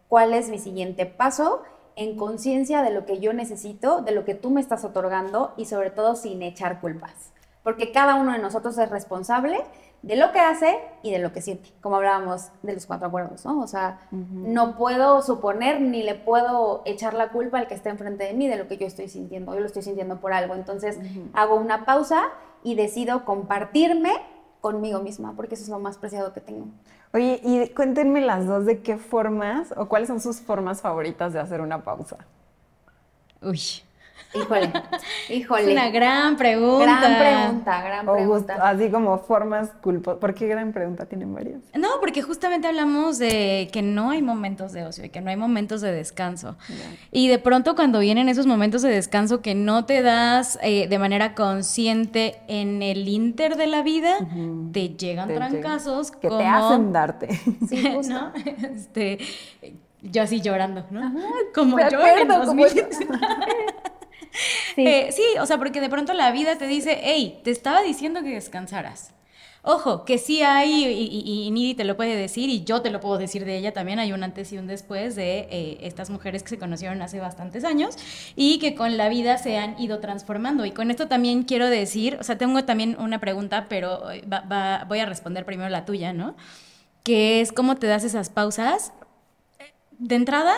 ¿cuál 0.08 0.34
es 0.34 0.48
mi 0.48 0.58
siguiente 0.58 1.06
paso? 1.06 1.62
En 1.94 2.16
conciencia 2.16 2.82
de 2.82 2.90
lo 2.90 3.06
que 3.06 3.20
yo 3.20 3.32
necesito, 3.32 4.02
de 4.02 4.10
lo 4.10 4.24
que 4.24 4.34
tú 4.34 4.50
me 4.50 4.60
estás 4.60 4.84
otorgando 4.84 5.54
y 5.56 5.66
sobre 5.66 5.90
todo 5.90 6.16
sin 6.16 6.42
echar 6.42 6.80
culpas. 6.80 7.30
Porque 7.62 7.92
cada 7.92 8.14
uno 8.14 8.32
de 8.32 8.38
nosotros 8.38 8.76
es 8.78 8.88
responsable 8.90 9.62
de 10.02 10.16
lo 10.16 10.32
que 10.32 10.40
hace 10.40 10.78
y 11.02 11.10
de 11.10 11.18
lo 11.18 11.32
que 11.32 11.42
siente, 11.42 11.70
como 11.82 11.96
hablábamos 11.96 12.48
de 12.62 12.72
los 12.72 12.86
cuatro 12.86 13.08
acuerdos, 13.08 13.44
¿no? 13.44 13.60
O 13.60 13.66
sea, 13.66 14.00
no 14.10 14.76
puedo 14.76 15.20
suponer 15.20 15.80
ni 15.80 16.02
le 16.02 16.14
puedo 16.14 16.82
echar 16.86 17.12
la 17.12 17.28
culpa 17.28 17.58
al 17.58 17.68
que 17.68 17.74
está 17.74 17.90
enfrente 17.90 18.24
de 18.24 18.32
mí 18.32 18.48
de 18.48 18.56
lo 18.56 18.66
que 18.66 18.78
yo 18.78 18.86
estoy 18.86 19.08
sintiendo, 19.08 19.52
yo 19.52 19.60
lo 19.60 19.66
estoy 19.66 19.82
sintiendo 19.82 20.16
por 20.16 20.32
algo, 20.32 20.54
entonces 20.54 20.98
hago 21.34 21.56
una 21.56 21.84
pausa 21.84 22.28
y 22.62 22.76
decido 22.76 23.24
compartirme 23.26 24.12
conmigo 24.62 25.00
misma, 25.00 25.34
porque 25.36 25.54
eso 25.54 25.64
es 25.64 25.70
lo 25.70 25.78
más 25.78 25.98
preciado 25.98 26.32
que 26.32 26.40
tengo. 26.40 26.66
Oye, 27.12 27.40
y 27.42 27.68
cuéntenme 27.70 28.20
las 28.20 28.46
dos 28.46 28.66
de 28.66 28.80
qué 28.80 28.96
formas 28.96 29.74
o 29.76 29.86
cuáles 29.86 30.08
son 30.08 30.20
sus 30.20 30.40
formas 30.40 30.80
favoritas 30.80 31.32
de 31.32 31.40
hacer 31.40 31.60
una 31.60 31.82
pausa. 31.82 32.18
Uy, 33.42 33.60
Híjole, 34.34 34.72
híjole. 35.28 35.62
Es 35.64 35.72
una 35.72 35.90
gran 35.90 36.36
pregunta. 36.36 36.84
Gran 36.84 37.18
pregunta, 37.18 37.82
gran 37.82 38.06
pregunta. 38.06 38.54
así 38.62 38.88
como 38.88 39.18
formas 39.18 39.70
culpas. 39.82 40.16
¿Por 40.16 40.34
qué 40.34 40.46
gran 40.46 40.72
pregunta? 40.72 41.06
Tienen 41.06 41.34
varias. 41.34 41.60
No, 41.74 41.88
porque 42.00 42.22
justamente 42.22 42.68
hablamos 42.68 43.18
de 43.18 43.68
que 43.72 43.82
no 43.82 44.10
hay 44.10 44.22
momentos 44.22 44.72
de 44.72 44.84
ocio 44.84 45.04
y 45.04 45.08
que 45.08 45.20
no 45.20 45.30
hay 45.30 45.36
momentos 45.36 45.80
de 45.80 45.92
descanso. 45.92 46.56
Y 47.10 47.28
de 47.28 47.38
pronto 47.38 47.74
cuando 47.74 47.98
vienen 47.98 48.28
esos 48.28 48.46
momentos 48.46 48.82
de 48.82 48.90
descanso 48.90 49.40
que 49.40 49.54
no 49.54 49.84
te 49.84 50.02
das 50.02 50.58
eh, 50.62 50.86
de 50.88 50.98
manera 50.98 51.34
consciente 51.34 52.40
en 52.46 52.82
el 52.82 53.08
inter 53.08 53.56
de 53.56 53.66
la 53.66 53.82
vida, 53.82 54.18
te 54.72 54.90
llegan 54.90 55.28
trancazos 55.28 56.10
que 56.12 56.28
te 56.28 56.46
hacen 56.46 56.92
darte. 56.92 57.28
Sí, 57.68 57.88
¿no? 58.08 58.32
Este, 58.74 59.18
yo 60.02 60.22
así 60.22 60.40
llorando, 60.40 60.86
¿no? 60.90 61.12
Como 61.54 61.78
yo 61.78 62.06
en 62.06 62.28
2000. 62.28 62.66
Sí. 64.74 64.86
Eh, 64.86 65.10
o 65.40 65.46
sea, 65.46 65.58
porque 65.58 65.80
de 65.80 65.88
pronto 65.88 66.12
la 66.12 66.30
vida 66.30 66.56
te 66.56 66.66
dice, 66.66 67.00
hey, 67.02 67.40
te 67.42 67.50
estaba 67.50 67.82
diciendo 67.82 68.22
que 68.22 68.30
descansaras. 68.30 69.12
Ojo, 69.62 70.06
que 70.06 70.16
sí 70.16 70.40
hay, 70.42 70.86
y, 70.86 71.46
y, 71.46 71.50
Nidi 71.50 71.74
te 71.74 71.84
lo 71.84 71.94
puede 71.94 72.16
decir, 72.16 72.48
y 72.48 72.64
yo 72.64 72.80
te 72.80 72.88
lo 72.90 72.98
puedo 73.00 73.18
decir 73.18 73.44
de 73.44 73.58
ella 73.58 73.74
también, 73.74 73.98
hay 73.98 74.12
un 74.14 74.22
antes 74.22 74.50
y 74.54 74.58
un 74.58 74.66
después 74.66 75.16
de 75.16 75.40
eh, 75.50 75.78
estas 75.82 76.08
mujeres 76.08 76.42
que 76.42 76.48
se 76.48 76.58
conocieron 76.58 77.02
hace 77.02 77.20
bastantes 77.20 77.64
años 77.64 77.96
y 78.36 78.58
que 78.58 78.74
con 78.74 78.96
la 78.96 79.10
vida 79.10 79.36
se 79.36 79.58
han 79.58 79.78
ido 79.78 80.00
transformando. 80.00 80.64
Y 80.64 80.70
con 80.70 80.90
esto 80.90 81.08
también 81.08 81.42
quiero 81.42 81.68
decir, 81.68 82.16
o 82.18 82.22
sea, 82.22 82.38
tengo 82.38 82.64
también 82.64 82.96
una 82.98 83.20
pregunta, 83.20 83.66
pero 83.68 84.10
eh, 84.10 84.24
voy 84.88 84.98
a 84.98 85.06
responder 85.06 85.44
primero 85.44 85.68
la 85.68 85.84
tuya, 85.84 86.14
¿no? 86.14 86.36
Que 87.02 87.42
es 87.42 87.52
cómo 87.52 87.76
te 87.76 87.86
das 87.86 88.02
esas 88.04 88.30
pausas. 88.30 88.94
De 89.98 90.14
entrada, 90.14 90.54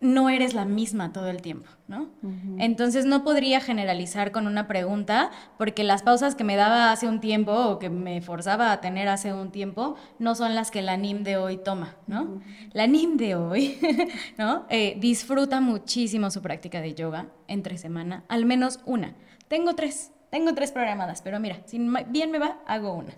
no 0.00 0.28
eres 0.28 0.54
la 0.54 0.64
misma 0.64 1.12
todo 1.12 1.28
el 1.28 1.40
tiempo, 1.40 1.70
¿no? 1.88 2.10
Entonces 2.58 3.06
no 3.06 3.24
podría 3.24 3.60
generalizar 3.60 4.32
con 4.32 4.46
una 4.46 4.66
pregunta, 4.66 5.30
porque 5.56 5.82
las 5.82 6.02
pausas 6.02 6.34
que 6.34 6.44
me 6.44 6.56
daba 6.56 6.92
hace 6.92 7.08
un 7.08 7.20
tiempo 7.20 7.52
o 7.52 7.78
que 7.78 7.88
me 7.90 8.20
forzaba 8.20 8.72
a 8.72 8.80
tener 8.80 9.08
hace 9.08 9.32
un 9.32 9.50
tiempo 9.50 9.96
no 10.18 10.34
son 10.34 10.54
las 10.54 10.70
que 10.70 10.82
la 10.82 10.96
NIM 10.96 11.22
de 11.22 11.36
hoy 11.36 11.56
toma, 11.56 11.96
¿no? 12.06 12.42
La 12.72 12.86
NIM 12.86 13.16
de 13.16 13.34
hoy, 13.34 13.78
¿no? 14.38 14.66
Eh, 14.68 14.96
disfruta 15.00 15.60
muchísimo 15.60 16.30
su 16.30 16.42
práctica 16.42 16.80
de 16.80 16.94
yoga 16.94 17.28
entre 17.48 17.78
semana, 17.78 18.24
al 18.28 18.44
menos 18.44 18.80
una. 18.84 19.14
Tengo 19.48 19.74
tres, 19.74 20.12
tengo 20.30 20.54
tres 20.54 20.72
programadas, 20.72 21.22
pero 21.22 21.40
mira, 21.40 21.58
si 21.64 21.78
bien 22.08 22.30
me 22.30 22.38
va, 22.38 22.58
hago 22.66 22.92
una. 22.92 23.14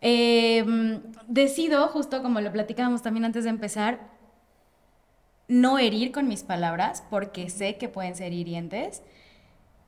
Em, 0.00 1.02
decido, 1.26 1.88
justo 1.88 2.22
como 2.22 2.40
lo 2.40 2.52
platicábamos 2.52 3.02
también 3.02 3.24
antes 3.24 3.44
de 3.44 3.50
empezar, 3.50 4.17
no 5.48 5.78
herir 5.78 6.12
con 6.12 6.28
mis 6.28 6.42
palabras 6.42 7.02
porque 7.10 7.48
sé 7.50 7.76
que 7.76 7.88
pueden 7.88 8.14
ser 8.14 8.32
hirientes 8.32 9.02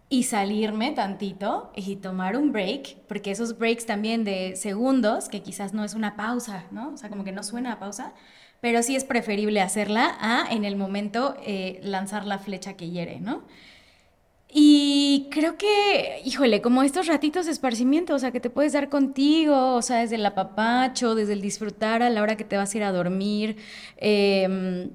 y 0.09 0.25
salirme 0.25 0.91
tantito 0.91 1.71
y 1.77 1.97
tomar 1.97 2.37
un 2.37 2.51
break, 2.51 2.97
porque 3.07 3.31
esos 3.31 3.59
breaks 3.59 3.87
también 3.87 4.25
de 4.25 4.57
segundos, 4.57 5.29
que 5.29 5.41
quizás 5.41 5.73
no 5.73 5.85
es 5.85 5.95
una 5.95 6.17
pausa, 6.17 6.65
¿no? 6.73 6.93
O 6.93 6.97
sea, 6.97 7.09
como 7.09 7.23
que 7.23 7.31
no 7.31 7.45
suena 7.45 7.75
a 7.75 7.79
pausa, 7.79 8.13
pero 8.61 8.83
sí 8.83 8.97
es 8.97 9.05
preferible 9.05 9.61
hacerla 9.61 10.17
a 10.21 10.53
en 10.53 10.65
el 10.65 10.75
momento 10.75 11.37
eh, 11.47 11.79
lanzar 11.85 12.27
la 12.27 12.39
flecha 12.39 12.75
que 12.75 12.91
hiere, 12.91 13.21
¿no? 13.21 13.45
Y 14.53 15.29
creo 15.31 15.57
que, 15.57 16.23
híjole, 16.25 16.61
como 16.61 16.83
estos 16.83 17.07
ratitos 17.07 17.47
de 17.47 17.53
esparcimiento, 17.53 18.15
o 18.17 18.19
sea, 18.19 18.33
que 18.33 18.41
te 18.41 18.51
puedes 18.51 18.73
dar 18.73 18.89
contigo, 18.89 19.77
o 19.77 19.83
sea, 19.83 19.99
desde 19.99 20.17
el 20.17 20.27
apapacho, 20.27 21.15
desde 21.15 21.35
el 21.35 21.41
disfrutar 21.41 22.03
a 22.03 22.11
la 22.11 22.21
hora 22.21 22.37
que 22.37 22.43
te 22.43 22.57
vas 22.57 22.75
a 22.75 22.77
ir 22.79 22.83
a 22.83 22.91
dormir, 22.91 23.59
eh, 23.99 24.91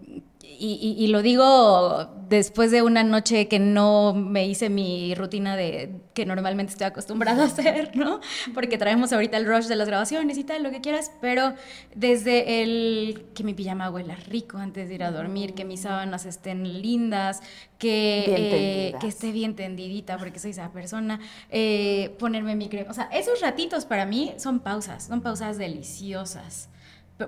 y, 0.58 1.08
lo 1.08 1.22
digo 1.22 2.10
después 2.30 2.72
de 2.72 2.82
una 2.82 3.04
noche 3.04 3.48
que 3.48 3.60
no 3.60 4.14
me 4.14 4.48
hice 4.48 4.70
mi 4.70 5.14
rutina 5.14 5.56
de 5.56 5.92
que 6.14 6.26
normalmente 6.26 6.72
estoy 6.72 6.88
acostumbrada 6.88 7.44
a 7.44 7.46
hacer, 7.48 7.96
¿no? 7.96 8.20
Porque 8.54 8.78
traemos 8.78 9.14
ahorita 9.14 9.38
el 9.38 9.46
rush 9.46 9.66
de 9.66 9.76
las 9.76 9.88
grabaciones 9.88 10.38
y 10.38 10.44
tal, 10.44 10.64
lo 10.64 10.72
que 10.72 10.82
quieras, 10.82 11.12
pero 11.22 11.54
desde 11.94 12.64
el 12.64 13.26
que 13.36 13.44
mi 13.44 13.54
pijama 13.54 13.90
huela 13.90 14.16
rico 14.16 14.58
antes 14.58 14.90
de 14.90 14.96
ir 14.96 15.04
a 15.04 15.12
dormir, 15.12 15.54
que 15.54 15.66
mis 15.66 15.82
sábanas 15.82 16.26
estén 16.26 16.82
lindas, 16.82 17.42
que, 17.78 18.26
eh, 18.28 18.96
que 19.00 19.08
esté 19.08 19.32
bien 19.32 19.56
tendidita 19.56 20.18
porque 20.18 20.40
soy 20.40 20.52
esa 20.52 20.72
persona, 20.72 21.20
eh, 21.50 22.16
ponerme 22.18 22.56
mi 22.56 22.70
crema, 22.70 22.90
o 22.90 22.94
sea, 22.94 23.10
esos 23.12 23.42
ratitos 23.42 23.86
para 23.86 24.06
mí 24.06 24.34
son 24.38 24.60
pausas, 24.60 25.06
son 25.06 25.22
pausas 25.22 25.58
deliciosas 25.58 26.70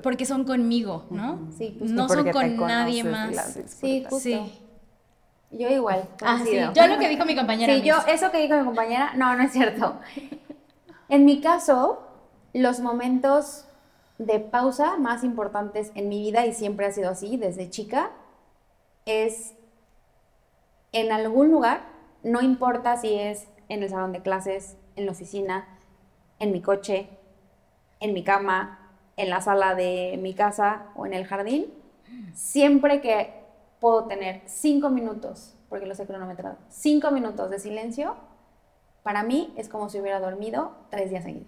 porque 0.04 0.26
son 0.26 0.44
conmigo, 0.44 1.06
¿no? 1.10 1.50
Sí, 1.58 1.78
no 1.82 2.10
son 2.10 2.30
con 2.32 2.58
nadie 2.58 3.04
más. 3.04 3.60
Sí, 3.68 4.04
justo. 4.04 4.20
Sí. 4.20 4.62
Yo 5.52 5.70
igual. 5.70 6.10
Ah, 6.22 6.42
sí. 6.44 6.58
Yo 6.74 6.88
lo 6.88 7.00
que 7.00 7.08
dijo 7.08 7.26
mi 7.26 7.36
compañera. 7.36 7.74
Sí, 7.74 7.82
yo, 7.82 7.96
eso 8.08 8.32
que 8.32 8.40
dijo 8.40 8.58
mi 8.58 8.66
compañera, 8.66 9.14
no, 9.16 9.36
no 9.36 9.44
es 9.44 9.52
cierto. 9.52 9.98
en 11.10 11.26
mi 11.26 11.40
caso, 11.40 12.04
los 12.54 12.82
momentos 12.82 13.66
de 14.18 14.40
pausa 14.40 14.98
más 14.98 15.24
importantes 15.24 15.92
en 15.96 16.10
mi 16.10 16.20
vida, 16.20 16.46
y 16.46 16.54
siempre 16.54 16.86
ha 16.86 16.92
sido 16.92 17.10
así 17.10 17.38
desde 17.38 17.70
chica, 17.70 18.12
es 19.06 19.54
en 20.92 21.12
algún 21.12 21.52
lugar, 21.52 21.82
no 22.24 22.42
importa 22.42 22.98
si 22.98 23.14
es 23.14 23.48
en 23.70 23.84
el 23.84 23.90
salón 23.90 24.12
de 24.12 24.22
clases, 24.22 24.76
en 24.96 25.06
la 25.06 25.12
oficina, 25.12 25.80
en 26.40 26.52
mi 26.52 26.62
coche, 26.62 27.10
en 28.00 28.14
mi 28.14 28.24
cama, 28.24 28.87
en 29.18 29.30
la 29.30 29.42
sala 29.42 29.76
de 29.76 30.18
mi 30.22 30.34
casa 30.34 30.86
o 30.96 31.06
en 31.06 31.14
el 31.14 31.26
jardín, 31.26 31.74
siempre 32.34 33.02
que 33.02 33.34
puedo 33.80 34.06
tener 34.06 34.42
cinco 34.46 34.90
minutos, 34.90 35.56
porque 35.70 35.86
los 35.86 36.00
he 36.00 36.06
cronometrado, 36.06 36.58
cinco 36.70 37.12
minutos 37.12 37.50
de 37.50 37.60
silencio, 37.60 38.16
para 39.04 39.24
mí 39.24 39.54
es 39.58 39.70
como 39.70 39.90
si 39.90 40.00
hubiera 40.00 40.20
dormido 40.20 40.72
tres 40.90 41.10
días 41.10 41.24
seguidos. 41.24 41.48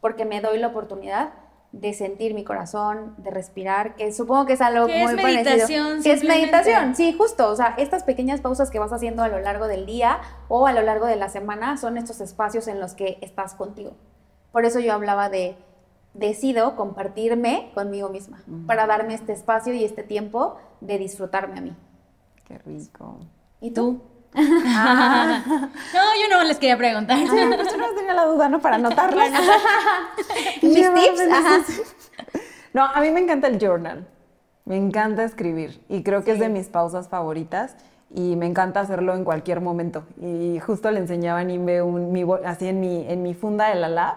Porque 0.00 0.24
me 0.24 0.40
doy 0.40 0.58
la 0.58 0.68
oportunidad 0.68 1.32
de 1.72 1.92
sentir 1.92 2.34
mi 2.34 2.44
corazón, 2.44 3.14
de 3.18 3.30
respirar, 3.30 3.96
que 3.96 4.12
supongo 4.12 4.46
que 4.46 4.52
es 4.52 4.60
algo 4.60 4.86
muy 4.86 4.96
es 4.96 5.14
meditación, 5.14 6.02
Que 6.02 6.12
es 6.12 6.22
meditación, 6.22 6.94
sí, 6.94 7.12
justo. 7.12 7.48
O 7.50 7.56
sea, 7.56 7.74
estas 7.78 8.04
pequeñas 8.04 8.40
pausas 8.40 8.70
que 8.70 8.78
vas 8.78 8.92
haciendo 8.92 9.24
a 9.24 9.28
lo 9.28 9.40
largo 9.40 9.66
del 9.66 9.84
día 9.84 10.20
o 10.48 10.68
a 10.68 10.72
lo 10.72 10.82
largo 10.82 11.06
de 11.06 11.16
la 11.16 11.28
semana 11.28 11.76
son 11.76 11.96
estos 11.96 12.20
espacios 12.20 12.68
en 12.68 12.78
los 12.78 12.94
que 12.94 13.18
estás 13.22 13.54
contigo. 13.54 13.96
Por 14.52 14.64
eso 14.64 14.78
yo 14.78 14.92
hablaba 14.92 15.28
de 15.30 15.56
decido 16.14 16.76
compartirme 16.76 17.70
conmigo 17.74 18.08
misma, 18.08 18.42
para 18.66 18.86
darme 18.86 19.14
este 19.14 19.32
espacio 19.32 19.74
y 19.74 19.84
este 19.84 20.02
tiempo 20.02 20.56
de 20.80 20.98
disfrutarme 20.98 21.58
a 21.58 21.60
mí. 21.60 21.76
Qué 22.46 22.58
rico. 22.58 23.18
¿Y 23.60 23.72
tú? 23.72 24.00
Ah. 24.36 25.42
no, 25.46 26.00
yo 26.20 26.36
no 26.36 26.44
les 26.44 26.58
quería 26.58 26.76
preguntar. 26.76 27.18
Sí, 27.18 27.26
pues 27.26 27.70
yo 27.70 27.76
no 27.76 27.94
tenía 27.94 28.14
la 28.14 28.26
duda, 28.26 28.48
¿no? 28.48 28.60
Para 28.60 28.76
anotarlas. 28.76 29.30
Mis 30.62 30.74
tips. 30.74 31.82
No, 32.72 32.84
a 32.84 33.00
mí 33.00 33.10
me 33.10 33.20
encanta 33.20 33.46
el 33.46 33.58
journal. 33.58 34.06
Me 34.64 34.76
encanta 34.76 35.24
escribir 35.24 35.84
y 35.88 36.02
creo 36.02 36.24
que 36.24 36.32
es 36.32 36.38
de 36.38 36.48
mis 36.48 36.68
pausas 36.68 37.08
favoritas 37.10 37.76
y 38.14 38.34
me 38.36 38.46
encanta 38.46 38.80
hacerlo 38.80 39.14
en 39.14 39.22
cualquier 39.22 39.60
momento. 39.60 40.04
Y 40.20 40.58
justo 40.60 40.90
le 40.90 41.00
enseñaba 41.00 41.40
a 41.40 41.44
Nimbe 41.44 41.82
un, 41.82 42.12
mi, 42.12 42.24
así 42.46 42.68
en 42.68 42.80
mi, 42.80 43.06
en 43.06 43.22
mi 43.22 43.34
funda 43.34 43.68
de 43.68 43.74
la 43.74 43.88
lab, 43.88 44.16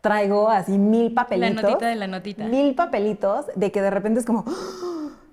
traigo 0.00 0.48
así 0.48 0.78
mil 0.78 1.12
papelitos. 1.12 1.62
La 1.62 1.68
notita 1.68 1.86
de 1.86 1.96
la 1.96 2.06
notita. 2.06 2.44
Mil 2.44 2.74
papelitos 2.74 3.46
de 3.54 3.72
que 3.72 3.82
de 3.82 3.90
repente 3.90 4.20
es 4.20 4.26
como... 4.26 4.44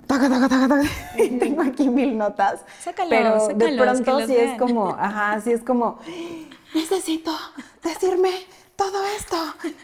Taca, 0.08 0.30
taca, 0.30 0.48
taca, 0.48 0.68
taca. 0.68 0.90
tengo 1.40 1.64
aquí 1.64 1.90
mil 1.90 2.18
notas. 2.18 2.62
Sácalo, 2.80 3.10
pero 3.10 3.48
de 3.48 3.78
pronto 3.78 4.28
sí 4.28 4.36
es 4.36 4.58
como, 4.60 4.90
ajá, 4.90 5.42
sí 5.42 5.52
es 5.52 5.64
como, 5.64 5.98
necesito 6.76 7.32
decirme 7.84 8.30
todo 8.76 9.04
esto 9.18 9.38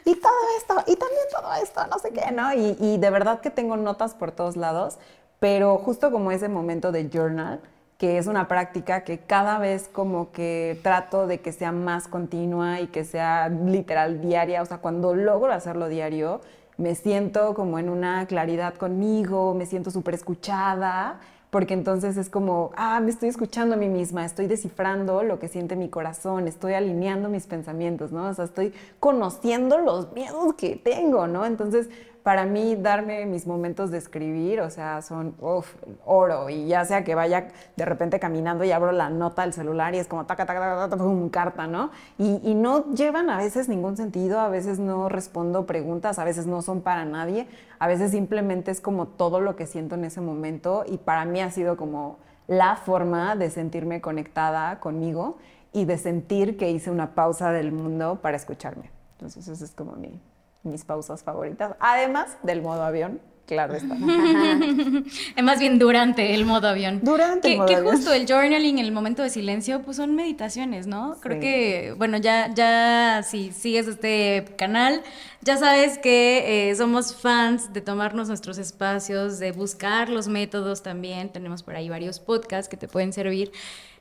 y 0.06 0.16
todo 0.16 0.34
esto 0.58 0.76
y 0.86 0.96
también 0.96 1.24
todo 1.32 1.54
esto, 1.64 1.88
no 1.88 1.98
sé 1.98 2.12
qué, 2.12 2.32
¿no? 2.32 2.54
Y, 2.54 2.78
y 2.80 2.98
de 2.98 3.10
verdad 3.10 3.40
que 3.40 3.50
tengo 3.50 3.78
notas 3.78 4.14
por 4.14 4.32
todos 4.32 4.58
lados, 4.58 4.98
pero 5.40 5.78
justo 5.78 6.12
como 6.12 6.32
ese 6.32 6.50
momento 6.50 6.92
de 6.92 7.10
journal, 7.12 7.62
que 8.02 8.18
es 8.18 8.26
una 8.26 8.48
práctica 8.48 9.04
que 9.04 9.20
cada 9.20 9.60
vez 9.60 9.88
como 9.88 10.32
que 10.32 10.80
trato 10.82 11.28
de 11.28 11.40
que 11.40 11.52
sea 11.52 11.72
más 11.72 12.08
continua 12.08 12.82
y 12.82 12.88
que 12.88 13.06
sea 13.06 13.48
literal 13.48 14.22
diaria, 14.22 14.64
o 14.64 14.66
sea, 14.66 14.80
cuando 14.80 15.14
logro 15.14 15.54
hacerlo 15.54 15.88
diario, 15.88 16.42
me 16.78 16.96
siento 16.96 17.54
como 17.54 17.78
en 17.78 17.90
una 17.90 18.26
claridad 18.26 18.74
conmigo, 18.74 19.54
me 19.54 19.68
siento 19.68 19.92
súper 19.92 20.16
escuchada, 20.16 21.20
porque 21.52 21.76
entonces 21.76 22.18
es 22.18 22.32
como, 22.32 22.72
ah, 22.76 23.00
me 23.02 23.12
estoy 23.12 23.30
escuchando 23.30 23.76
a 23.76 23.78
mí 23.78 23.88
misma, 23.88 24.26
estoy 24.26 24.48
descifrando 24.48 25.22
lo 25.22 25.38
que 25.38 25.48
siente 25.48 25.76
mi 25.76 25.88
corazón, 25.88 26.48
estoy 26.48 26.74
alineando 26.74 27.30
mis 27.30 27.46
pensamientos, 27.46 28.12
¿no? 28.12 28.30
O 28.30 28.34
sea, 28.34 28.46
estoy 28.46 28.74
conociendo 29.00 29.78
los 29.78 30.12
miedos 30.14 30.56
que 30.56 30.76
tengo, 30.76 31.28
¿no? 31.28 31.46
Entonces, 31.46 31.88
para 32.24 32.46
mí 32.46 32.76
darme 32.76 33.26
mis 33.26 33.48
momentos 33.48 33.90
de 33.92 33.98
escribir, 33.98 34.62
o 34.62 34.70
sea, 34.70 35.02
son 35.02 35.36
uf, 35.40 35.76
oro. 36.06 36.50
Y 36.50 36.68
ya 36.68 36.86
sea 36.86 37.04
que 37.04 37.16
vaya 37.16 37.48
de 37.76 37.86
repente 37.86 38.20
caminando 38.20 38.64
y 38.64 38.72
abro 38.72 38.92
la 38.92 39.10
nota 39.10 39.42
del 39.42 39.54
celular 39.54 39.96
y 39.96 39.98
es 39.98 40.08
como 40.08 40.26
taca, 40.26 40.46
taca, 40.46 40.60
taca, 40.60 40.90
taca, 40.90 41.04
un 41.04 41.30
carta, 41.30 41.68
¿no? 41.68 41.92
Y, 42.18 42.40
y, 42.44 42.54
no 42.54 42.94
llevan 42.94 43.30
a 43.30 43.38
veces 43.38 43.70
ningún 43.70 43.98
sentido, 43.98 44.40
a 44.40 44.50
veces 44.50 44.80
no 44.80 45.10
respondo 45.10 45.66
preguntas, 45.66 46.20
a 46.20 46.24
veces 46.24 46.46
no 46.46 46.62
son 46.62 46.82
para 46.82 47.06
nadie, 47.06 47.48
a 47.80 47.88
veces 47.88 48.12
simplemente 48.12 48.72
es 48.72 48.82
como 48.82 49.08
todo 49.08 49.42
lo 49.42 49.56
que 49.56 49.66
siento 49.66 49.96
en 49.96 50.06
ese 50.06 50.22
momento 50.22 50.84
y 50.88 50.98
para 50.98 51.26
mí 51.26 51.42
ha 51.42 51.50
sido 51.50 51.78
como 51.78 52.20
la 52.48 52.76
forma 52.76 53.36
de 53.36 53.50
sentirme 53.50 54.02
conectada 54.02 54.80
conmigo 54.80 55.38
y 55.74 55.86
de 55.86 55.98
sentir 55.98 56.58
que 56.58 56.70
hice 56.70 56.92
una 56.92 57.16
pausa 57.16 57.52
del 57.52 57.72
mundo 57.72 58.20
para 58.22 58.38
escucharme. 58.38 58.92
Entonces, 59.14 59.48
eso 59.48 59.64
es 59.64 59.72
como 59.72 59.94
mi, 59.94 60.20
mis 60.64 60.86
pausas 60.86 61.24
favoritas, 61.24 61.76
además 61.80 62.38
del 62.44 62.62
modo 62.62 62.84
avión. 62.84 63.20
Claro 63.48 63.74
está. 63.74 63.96
Más 65.44 65.60
bien 65.60 65.78
durante 65.78 66.34
el 66.36 66.46
modo 66.46 66.70
avión. 66.70 67.02
Durante 67.04 67.50
que, 67.50 67.54
el 67.54 67.58
modo 67.58 67.68
que 67.68 67.76
avión. 67.76 67.96
justo 67.96 68.14
el 68.14 68.26
journaling, 68.26 68.80
el 68.80 68.94
momento 68.94 69.24
de 69.24 69.30
silencio, 69.30 69.82
pues 69.82 69.98
son 69.98 70.16
meditaciones, 70.16 70.88
¿no? 70.88 71.18
Creo 71.20 71.42
que, 71.42 71.94
bueno, 71.98 72.18
ya, 72.18 72.54
ya 72.54 73.24
si 73.24 73.52
sigues 73.52 73.88
este 73.88 74.46
canal, 74.58 75.02
ya 75.44 75.58
sabes 75.58 75.98
que 75.98 76.70
eh, 76.70 76.76
somos 76.76 77.16
fans 77.16 77.74
de 77.74 77.82
tomarnos 77.82 78.28
nuestros 78.28 78.58
espacios, 78.58 79.40
de 79.40 79.52
buscar 79.52 80.10
los 80.10 80.28
métodos 80.28 80.84
también. 80.84 81.30
Tenemos 81.30 81.64
por 81.64 81.76
ahí 81.76 81.90
varios 81.90 82.20
podcasts 82.20 82.70
que 82.70 82.78
te 82.78 82.88
pueden 82.88 83.12
servir. 83.12 83.52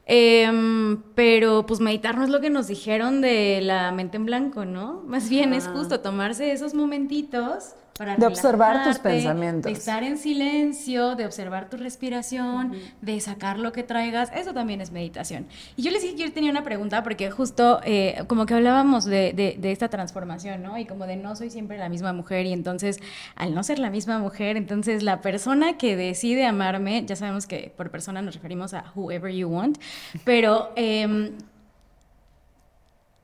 Em, 0.06 1.02
pero 1.14 1.66
pues 1.66 1.78
meditar 1.78 2.16
no 2.16 2.24
es 2.24 2.30
lo 2.30 2.40
que 2.40 2.50
nos 2.50 2.66
dijeron 2.66 3.20
de 3.20 3.60
la 3.62 3.92
mente 3.92 4.16
en 4.16 4.26
blanco, 4.26 4.64
¿no? 4.64 5.02
Más 5.06 5.28
bien 5.28 5.52
es 5.52 5.68
justo 5.68 6.00
tomarse 6.00 6.52
esos 6.52 6.74
momentitos 6.74 7.74
para 8.00 8.16
de 8.16 8.26
observar 8.26 8.82
tus 8.82 8.98
pensamientos. 8.98 9.70
De 9.70 9.78
estar 9.78 10.02
en 10.02 10.16
silencio, 10.16 11.16
de 11.16 11.26
observar 11.26 11.68
tu 11.68 11.76
respiración, 11.76 12.72
de 13.02 13.20
sacar 13.20 13.58
lo 13.58 13.72
que 13.72 13.82
traigas, 13.82 14.32
eso 14.34 14.54
también 14.54 14.80
es 14.80 14.90
meditación. 14.90 15.46
Y 15.76 15.82
yo 15.82 15.90
les 15.90 16.00
dije 16.00 16.16
que 16.16 16.22
yo 16.22 16.32
tenía 16.32 16.50
una 16.50 16.64
pregunta 16.64 17.02
porque 17.02 17.30
justo 17.30 17.80
eh, 17.84 18.24
como 18.26 18.46
que 18.46 18.54
hablábamos 18.54 19.04
de, 19.04 19.34
de, 19.34 19.70
esta 19.70 19.88
transformación, 19.88 20.62
¿no? 20.62 20.78
Y 20.78 20.86
como 20.86 21.06
de 21.06 21.16
no 21.16 21.29
soy 21.36 21.50
siempre 21.50 21.78
la 21.78 21.88
misma 21.88 22.12
mujer 22.12 22.46
y 22.46 22.52
entonces 22.52 23.00
al 23.36 23.54
no 23.54 23.62
ser 23.62 23.78
la 23.78 23.90
misma 23.90 24.18
mujer, 24.18 24.56
entonces 24.56 25.02
la 25.02 25.20
persona 25.20 25.78
que 25.78 25.96
decide 25.96 26.46
amarme, 26.46 27.04
ya 27.06 27.16
sabemos 27.16 27.46
que 27.46 27.72
por 27.76 27.90
persona 27.90 28.22
nos 28.22 28.34
referimos 28.34 28.74
a 28.74 28.92
whoever 28.94 29.32
you 29.32 29.48
want, 29.48 29.78
pero 30.24 30.72
eh, 30.76 31.32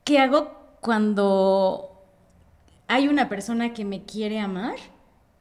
¿qué 0.04 0.18
hago 0.18 0.56
cuando 0.80 1.96
hay 2.88 3.08
una 3.08 3.28
persona 3.28 3.74
que 3.74 3.84
me 3.84 4.04
quiere 4.04 4.38
amar, 4.38 4.76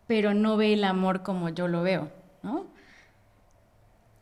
pero 0.07 0.33
no 0.33 0.57
ve 0.57 0.73
el 0.73 0.83
amor 0.83 1.23
como 1.23 1.49
yo 1.49 1.67
lo 1.67 1.83
veo, 1.83 2.09
¿no? 2.43 2.65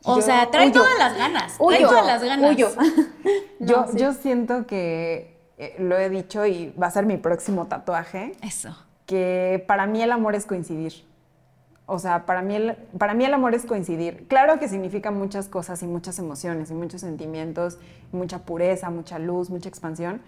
O 0.04 0.20
sea, 0.20 0.50
trae 0.50 0.70
todas 0.70 0.98
las 0.98 1.16
ganas, 1.16 1.56
trae 1.56 1.80
todas 1.80 2.06
las 2.06 2.22
ganas. 2.22 2.56
yo, 3.58 3.86
yo 3.94 4.12
siento 4.12 4.66
que, 4.66 5.33
eh, 5.58 5.76
lo 5.78 5.96
he 5.96 6.10
dicho 6.10 6.46
y 6.46 6.72
va 6.80 6.88
a 6.88 6.90
ser 6.90 7.06
mi 7.06 7.16
próximo 7.16 7.66
tatuaje. 7.66 8.32
Eso. 8.42 8.76
Que 9.06 9.64
para 9.66 9.86
mí 9.86 10.02
el 10.02 10.12
amor 10.12 10.34
es 10.34 10.46
coincidir. 10.46 11.04
O 11.86 11.98
sea, 11.98 12.24
para 12.24 12.40
mí, 12.40 12.56
el, 12.56 12.76
para 12.98 13.12
mí 13.12 13.24
el 13.24 13.34
amor 13.34 13.54
es 13.54 13.66
coincidir. 13.66 14.26
Claro 14.26 14.58
que 14.58 14.68
significa 14.68 15.10
muchas 15.10 15.48
cosas 15.48 15.82
y 15.82 15.86
muchas 15.86 16.18
emociones 16.18 16.70
y 16.70 16.74
muchos 16.74 17.02
sentimientos, 17.02 17.78
mucha 18.10 18.40
pureza, 18.40 18.88
mucha 18.88 19.18
luz, 19.18 19.50
mucha 19.50 19.68
expansión, 19.68 20.22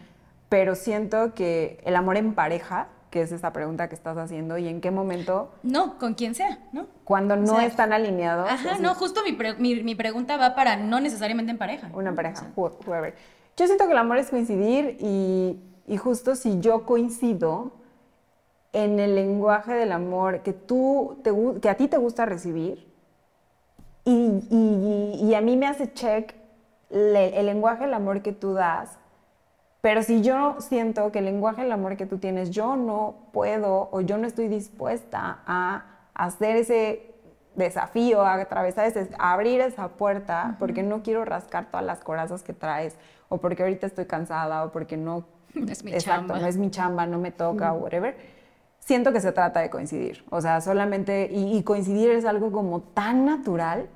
pero 0.50 0.74
siento 0.74 1.32
que 1.32 1.80
el 1.84 1.96
amor 1.96 2.18
en 2.18 2.34
pareja, 2.34 2.88
que 3.10 3.22
es 3.22 3.32
esta 3.32 3.54
pregunta 3.54 3.88
que 3.88 3.94
estás 3.94 4.18
haciendo, 4.18 4.58
y 4.58 4.68
en 4.68 4.82
qué 4.82 4.90
momento... 4.90 5.50
No, 5.62 5.98
con 5.98 6.12
quien 6.12 6.34
sea, 6.34 6.58
¿no? 6.72 6.88
Cuando 7.04 7.36
no 7.36 7.58
están 7.58 7.94
alineados. 7.94 8.50
Ajá, 8.50 8.78
no, 8.78 8.94
justo 8.94 9.22
mi, 9.24 9.82
mi, 9.82 9.94
pregunta 9.94 10.36
va 10.36 10.54
para 10.54 10.76
no 10.76 11.00
necesariamente 11.00 11.52
en 11.52 11.58
pareja. 11.58 11.88
Una 11.94 12.14
pareja, 12.14 12.48
whoever. 12.54 13.14
Yo 13.56 13.66
siento 13.66 13.86
que 13.86 13.92
el 13.92 13.98
amor 13.98 14.18
es 14.18 14.30
coincidir 14.30 14.96
y, 15.00 15.58
y 15.86 15.96
justo 15.96 16.34
si 16.36 16.60
yo 16.60 16.84
coincido 16.84 17.72
en 18.72 19.00
el 19.00 19.14
lenguaje 19.14 19.72
del 19.74 19.92
amor 19.92 20.40
que, 20.42 20.52
tú 20.52 21.18
te, 21.24 21.32
que 21.60 21.68
a 21.70 21.76
ti 21.76 21.88
te 21.88 21.96
gusta 21.96 22.26
recibir, 22.26 22.86
Y, 24.04 24.12
y- 24.50 25.18
y 25.30 25.34
a 25.34 25.40
mí 25.40 25.56
me 25.56 25.66
hace 25.66 25.92
check 25.92 26.34
le- 26.90 27.38
el 27.40 27.46
lenguaje 27.46 27.84
del 27.84 27.94
amor 27.94 28.22
que 28.22 28.32
tú 28.32 28.54
das. 28.54 28.98
Pero 29.82 30.02
si 30.02 30.22
yo 30.22 30.56
siento 30.60 31.12
que 31.12 31.20
el 31.20 31.26
lenguaje 31.26 31.62
del 31.62 31.72
amor 31.72 31.96
que 31.96 32.06
tú 32.06 32.18
tienes, 32.18 32.50
yo 32.50 32.76
no 32.76 33.16
puedo 33.32 33.88
o 33.92 34.00
yo 34.02 34.18
no 34.18 34.26
estoy 34.26 34.48
dispuesta 34.48 35.40
a 35.46 35.84
hacer 36.14 36.56
ese 36.56 37.14
desafío, 37.56 38.22
a 38.22 38.34
atravesar 38.34 38.86
ese, 38.86 39.08
a 39.18 39.32
abrir 39.32 39.60
esa 39.60 39.88
puerta, 39.88 40.56
porque 40.58 40.82
no 40.82 41.02
quiero 41.02 41.24
rascar 41.24 41.66
todas 41.70 41.86
las 41.86 42.00
corazas 42.00 42.42
que 42.42 42.52
traes, 42.52 42.96
o 43.28 43.38
porque 43.38 43.62
ahorita 43.62 43.86
estoy 43.86 44.06
cansada, 44.06 44.64
o 44.64 44.72
porque 44.72 44.96
no, 44.96 45.24
es 45.54 45.84
mi 45.84 45.92
exacto, 45.92 46.28
chamba. 46.28 46.38
no 46.40 46.46
es 46.46 46.56
mi 46.56 46.70
chamba, 46.70 47.06
no 47.06 47.18
me 47.18 47.30
toca, 47.30 47.72
o 47.72 47.78
whatever. 47.78 48.16
Siento 48.78 49.12
que 49.12 49.20
se 49.20 49.32
trata 49.32 49.60
de 49.60 49.70
coincidir. 49.70 50.24
O 50.30 50.40
sea, 50.40 50.60
solamente, 50.60 51.28
y, 51.32 51.56
y 51.56 51.62
coincidir 51.62 52.10
es 52.10 52.24
algo 52.24 52.52
como 52.52 52.80
tan 52.80 53.24
natural 53.24 53.88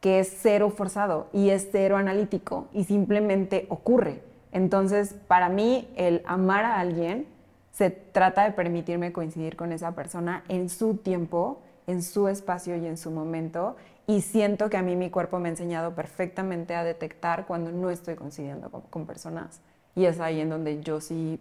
que 0.00 0.20
es 0.20 0.38
cero 0.40 0.70
forzado 0.70 1.28
y 1.32 1.50
es 1.50 1.68
cero 1.72 1.96
analítico 1.96 2.68
y 2.72 2.84
simplemente 2.84 3.66
ocurre. 3.68 4.22
Entonces, 4.52 5.14
para 5.26 5.48
mí, 5.48 5.88
el 5.96 6.22
amar 6.26 6.64
a 6.64 6.80
alguien 6.80 7.26
se 7.72 7.90
trata 7.90 8.44
de 8.44 8.52
permitirme 8.52 9.12
coincidir 9.12 9.56
con 9.56 9.72
esa 9.72 9.92
persona 9.94 10.44
en 10.48 10.70
su 10.70 10.96
tiempo, 10.96 11.60
en 11.86 12.02
su 12.02 12.28
espacio 12.28 12.74
y 12.76 12.86
en 12.86 12.96
su 12.96 13.10
momento. 13.10 13.76
Y 14.06 14.20
siento 14.22 14.70
que 14.70 14.76
a 14.76 14.82
mí 14.82 14.94
mi 14.94 15.10
cuerpo 15.10 15.38
me 15.40 15.48
ha 15.48 15.50
enseñado 15.50 15.94
perfectamente 15.94 16.74
a 16.76 16.84
detectar 16.84 17.46
cuando 17.46 17.72
no 17.72 17.90
estoy 17.90 18.14
coincidiendo 18.14 18.70
con, 18.70 18.82
con 18.82 19.06
personas. 19.06 19.60
Y 19.96 20.04
es 20.04 20.20
ahí 20.20 20.40
en 20.40 20.50
donde 20.50 20.80
yo 20.82 21.00
sí 21.00 21.40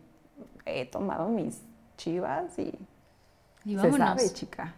he 0.65 0.85
tomado 0.85 1.29
mis 1.29 1.61
chivas 1.97 2.57
y, 2.57 2.73
Y 3.65 3.77
se 3.77 3.91
sabe, 3.91 4.33
chica. 4.33 4.73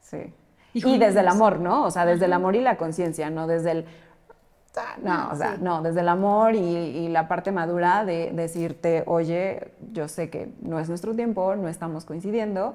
Sí. 0.00 0.32
Y 0.74 0.86
Y, 0.94 0.98
desde 0.98 1.20
el 1.20 1.28
amor, 1.28 1.58
¿no? 1.60 1.84
O 1.84 1.90
sea, 1.90 2.04
desde 2.04 2.26
el 2.26 2.32
amor 2.32 2.54
y 2.56 2.60
la 2.60 2.76
conciencia, 2.76 3.30
no 3.30 3.46
desde 3.46 3.70
el... 3.72 3.86
No, 5.02 5.30
o 5.30 5.36
sea, 5.36 5.56
Sí. 5.56 5.62
no, 5.62 5.82
desde 5.82 6.00
el 6.00 6.08
amor 6.08 6.54
y, 6.54 6.58
y 6.64 7.08
la 7.08 7.28
parte 7.28 7.52
madura 7.52 8.04
de 8.06 8.30
decirte, 8.32 9.04
oye, 9.06 9.72
yo 9.92 10.08
sé 10.08 10.30
que 10.30 10.50
no 10.62 10.78
es 10.80 10.88
nuestro 10.88 11.14
tiempo, 11.14 11.54
no 11.56 11.68
estamos 11.68 12.06
coincidiendo. 12.06 12.74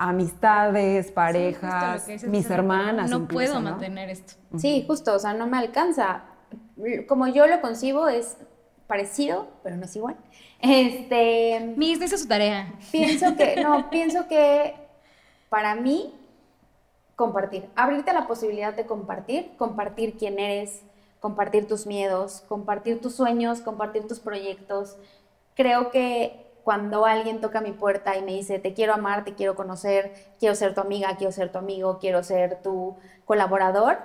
Amistades, 0.00 1.10
parejas, 1.10 2.06
dices, 2.06 2.28
mis 2.28 2.48
hermanas. 2.48 3.10
No 3.10 3.18
incluso, 3.18 3.34
puedo 3.34 3.54
¿no? 3.54 3.70
mantener 3.72 4.10
esto. 4.10 4.34
Sí, 4.56 4.84
justo, 4.86 5.14
o 5.14 5.18
sea, 5.18 5.34
no 5.34 5.46
me 5.46 5.58
alcanza. 5.58 6.22
Como 7.08 7.26
yo 7.26 7.46
lo 7.46 7.60
concibo 7.60 8.08
es 8.08 8.36
parecido, 8.86 9.48
pero 9.62 9.76
no 9.76 9.84
es 9.84 9.96
igual. 9.96 10.16
Este, 10.60 11.74
Miss, 11.76 12.00
esa 12.00 12.14
es 12.14 12.22
su 12.22 12.28
tarea. 12.28 12.72
pienso 12.90 13.36
que, 13.36 13.56
no, 13.62 13.90
pienso 13.90 14.28
que 14.28 14.74
para 15.48 15.74
mí, 15.74 16.14
compartir, 17.16 17.68
abrirte 17.74 18.10
a 18.10 18.14
la 18.14 18.26
posibilidad 18.26 18.74
de 18.74 18.86
compartir, 18.86 19.50
compartir 19.56 20.16
quién 20.16 20.38
eres, 20.38 20.82
compartir 21.20 21.66
tus 21.66 21.86
miedos, 21.86 22.44
compartir 22.48 23.00
tus 23.00 23.14
sueños, 23.14 23.60
compartir 23.60 24.06
tus 24.06 24.20
proyectos. 24.20 24.96
Creo 25.54 25.90
que 25.90 26.47
cuando 26.68 27.06
alguien 27.06 27.40
toca 27.40 27.62
mi 27.62 27.72
puerta 27.72 28.14
y 28.18 28.22
me 28.22 28.32
dice, 28.32 28.58
te 28.58 28.74
quiero 28.74 28.92
amar, 28.92 29.24
te 29.24 29.32
quiero 29.32 29.56
conocer, 29.56 30.12
quiero 30.38 30.54
ser 30.54 30.74
tu 30.74 30.82
amiga, 30.82 31.16
quiero 31.16 31.32
ser 31.32 31.50
tu 31.50 31.56
amigo, 31.56 31.98
quiero 31.98 32.22
ser 32.22 32.60
tu 32.60 32.94
colaborador, 33.24 33.96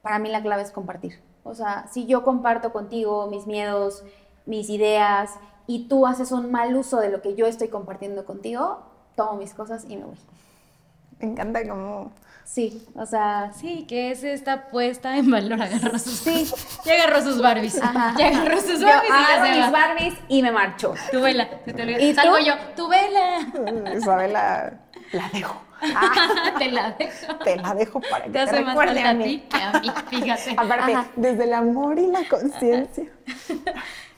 para 0.00 0.20
mí 0.20 0.28
la 0.28 0.40
clave 0.42 0.62
es 0.62 0.70
compartir. 0.70 1.20
O 1.42 1.56
sea, 1.56 1.88
si 1.88 2.06
yo 2.06 2.22
comparto 2.22 2.72
contigo 2.72 3.26
mis 3.26 3.48
miedos, 3.48 4.04
mis 4.44 4.70
ideas, 4.70 5.40
y 5.66 5.88
tú 5.88 6.06
haces 6.06 6.30
un 6.30 6.52
mal 6.52 6.76
uso 6.76 7.00
de 7.00 7.08
lo 7.08 7.20
que 7.20 7.34
yo 7.34 7.46
estoy 7.46 7.66
compartiendo 7.66 8.24
contigo, 8.26 8.84
tomo 9.16 9.32
mis 9.32 9.52
cosas 9.52 9.86
y 9.88 9.96
me 9.96 10.04
voy. 10.04 10.18
Me 11.18 11.26
encanta 11.26 11.68
como... 11.68 12.12
Sí, 12.46 12.86
o 12.94 13.04
sea, 13.04 13.50
Sí, 13.60 13.84
que 13.88 14.12
es 14.12 14.22
esta 14.22 14.68
puesta 14.68 15.16
en 15.18 15.30
valor. 15.30 15.60
Agarró 15.60 15.98
sus, 15.98 16.18
sí. 16.20 16.48
ya 16.84 16.94
agarró 16.94 17.20
sus 17.20 17.42
Barbies. 17.42 17.82
Ajá. 17.82 18.14
Ya 18.16 18.28
agarró 18.28 18.60
sus 18.60 18.78
Yo 18.80 18.86
Barbies 18.86 19.12
se 19.42 19.50
mis 19.50 19.66
va. 19.66 19.70
Barbies 19.70 20.14
y 20.28 20.42
me 20.42 20.52
marcho. 20.52 20.94
Tu 21.10 21.20
vela. 21.20 21.48
Se 21.64 21.72
te 21.72 21.82
olvidó. 21.82 21.98
¿Y 22.00 22.14
tú? 22.14 22.20
Salgo 22.20 22.38
yo. 22.38 22.54
Tu 22.76 22.88
vela. 22.88 23.92
Isabela, 23.96 24.74
la 25.12 25.28
dejo. 25.32 25.60
te 26.58 26.70
la 26.70 26.92
dejo. 26.92 27.34
Te 27.44 27.56
la 27.56 27.74
dejo 27.74 28.00
para 28.00 28.24
que 28.24 28.30
Te 28.30 28.38
te, 28.38 28.40
hace 28.40 28.60
más 28.62 28.74
falta 28.76 29.06
a 29.06 29.10
a 29.10 29.14
mí. 29.14 29.24
ti 29.24 29.40
que 29.50 29.62
a 29.62 29.72
mí, 29.80 29.90
fíjate. 30.08 30.54
Aparte, 30.56 30.94
Ajá. 30.94 31.06
desde 31.16 31.44
el 31.44 31.52
amor 31.52 31.98
y 31.98 32.06
la 32.06 32.20
conciencia. 32.28 33.04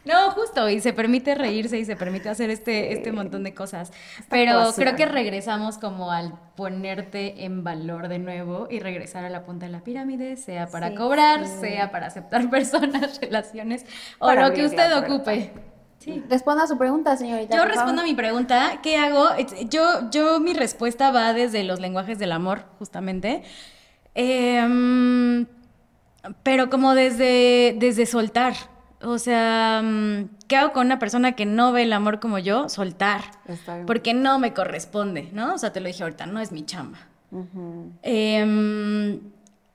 No, 0.05 0.31
justo, 0.31 0.69
y 0.71 0.81
se 0.81 0.93
permite 0.93 1.35
reírse 1.35 1.79
y 1.79 1.85
se 1.85 1.95
permite 1.95 2.29
hacer 2.31 2.49
este, 2.51 2.93
este 2.93 3.13
montón 3.13 3.45
de 3.45 3.53
cosas. 3.53 3.93
Pero 4.31 4.73
creo 4.75 4.97
que 4.97 5.05
regresamos 5.07 5.77
como 5.77 6.11
al 6.11 6.33
ponerte 6.57 7.45
en 7.45 7.63
valor 7.63 8.09
de 8.09 8.19
nuevo 8.19 8.69
y 8.71 8.81
regresar 8.81 9.25
a 9.25 9.29
la 9.31 9.45
punta 9.45 9.67
de 9.67 9.73
la 9.73 9.81
pirámide, 9.81 10.37
sea 10.37 10.67
para 10.69 10.89
Sí. 10.89 10.95
cobrar, 10.95 11.47
sea 11.47 11.91
para 11.91 12.07
aceptar 12.07 12.49
personas, 12.51 13.21
relaciones 13.21 13.85
o 14.19 14.27
Para 14.27 14.49
lo 14.49 14.55
que 14.55 14.65
usted 14.65 14.97
ocupe. 14.97 15.53
Sí. 15.99 16.23
Responda 16.31 16.63
a 16.63 16.67
su 16.69 16.79
pregunta, 16.79 17.17
señorita. 17.17 17.57
Yo 17.57 17.65
respondo 17.65 18.01
a 18.03 18.05
mi 18.05 18.15
pregunta, 18.15 18.79
¿qué 18.83 18.97
hago? 18.97 19.27
Yo, 19.69 20.09
yo 20.11 20.39
mi 20.41 20.55
respuesta 20.55 21.11
va 21.11 21.33
desde 21.35 21.65
los 21.65 21.81
lenguajes 21.81 22.19
del 22.19 22.33
amor, 22.33 22.65
justamente. 22.79 23.43
Em, 24.15 25.47
pero 26.43 26.71
como 26.71 26.95
desde, 26.95 27.77
desde 27.79 28.07
soltar. 28.07 28.55
O 29.01 29.19
sea, 29.19 29.81
mm, 29.83 30.29
¿qué 30.49 30.57
hago 30.57 30.73
con 30.73 30.87
una 30.87 30.99
persona 30.99 31.33
que 31.33 31.47
no 31.47 31.73
ve 31.73 31.85
el 31.85 31.93
amor 31.93 32.19
como 32.21 32.39
yo? 32.39 32.69
Soltar. 32.69 33.23
Está 33.47 33.75
bien. 33.75 33.87
Porque 33.87 34.15
no 34.15 34.39
me 34.39 34.53
corresponde, 34.55 35.29
¿no? 35.33 35.55
O 35.55 35.59
sea, 35.59 35.73
te 35.73 35.81
lo 35.81 35.87
dije 35.87 36.03
ahorita, 36.03 36.27
no 36.27 36.41
es 36.41 36.51
mi 36.51 36.65
chamba. 36.65 36.99
Em, 38.03 39.21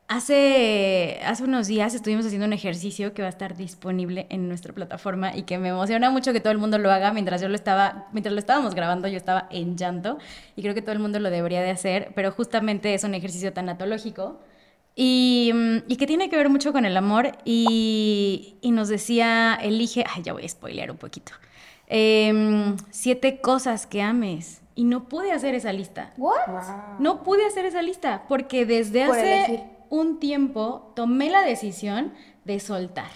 hace, 0.08 1.20
hace 1.26 1.44
unos 1.44 1.68
días 1.68 1.94
estuvimos 1.94 2.26
haciendo 2.26 2.48
un 2.48 2.54
ejercicio 2.54 3.14
que 3.14 3.22
va 3.22 3.28
a 3.28 3.30
estar 3.30 3.56
disponible 3.56 4.28
en 4.30 4.50
nuestra 4.50 4.74
plataforma 4.74 5.36
y 5.36 5.44
que 5.44 5.58
me 5.58 5.70
emociona 5.70 6.10
mucho 6.10 6.34
que 6.34 6.42
todo 6.42 6.52
el 6.52 6.58
mundo 6.58 6.78
lo 6.78 6.92
haga. 6.92 7.14
Mientras 7.14 7.42
yo 7.42 7.48
lo 7.48 7.56
estaba, 7.56 8.08
mientras 8.12 8.34
lo 8.34 8.40
estábamos 8.40 8.76
grabando, 8.76 9.08
yo 9.08 9.18
estaba 9.18 9.48
en 9.52 9.78
llanto 9.78 10.18
y 10.56 10.64
creo 10.64 10.74
que 10.74 10.82
todo 10.82 10.94
el 10.94 11.00
mundo 11.00 11.20
lo 11.20 11.30
debería 11.30 11.62
de 11.62 11.70
hacer, 11.70 12.12
pero 12.16 12.32
justamente 12.32 12.94
es 12.94 13.04
un 13.04 13.14
ejercicio 13.14 13.54
tanatológico 13.54 14.40
y, 14.96 15.52
mm, 15.54 15.78
y 15.88 15.96
que 15.98 16.06
tiene 16.08 16.30
que 16.30 16.38
ver 16.38 16.50
mucho 16.50 16.72
con 16.72 16.86
el 16.86 16.96
amor 16.98 17.32
y, 17.46 18.56
y 18.62 18.72
nos 18.72 18.89
decía, 18.89 19.56
elige, 19.62 20.04
ay, 20.16 20.22
ya 20.24 20.34
voy 20.34 20.46
a 20.46 20.50
spoilear 20.50 20.91
un 20.91 20.98
poquito, 20.98 21.32
Em, 21.88 22.76
siete 22.91 23.41
cosas 23.41 23.86
que 23.86 24.02
ames. 24.02 24.62
Y 24.74 24.86
no 24.86 25.08
pude 25.10 25.32
hacer 25.32 25.54
esa 25.54 25.72
lista. 25.74 26.12
¿What? 26.18 26.48
Wow. 26.48 26.62
No 27.00 27.24
pude 27.24 27.46
hacer 27.46 27.66
esa 27.66 27.82
lista 27.84 28.24
porque 28.28 28.66
desde 28.66 29.06
Por 29.06 29.16
hace 29.18 29.36
elegir. 29.46 29.60
un 29.89 30.20
tiempo 30.20 30.91
tomé 30.96 31.30
la 31.30 31.41
decisión 31.44 32.14
de 32.46 32.60
soltar. 32.60 33.12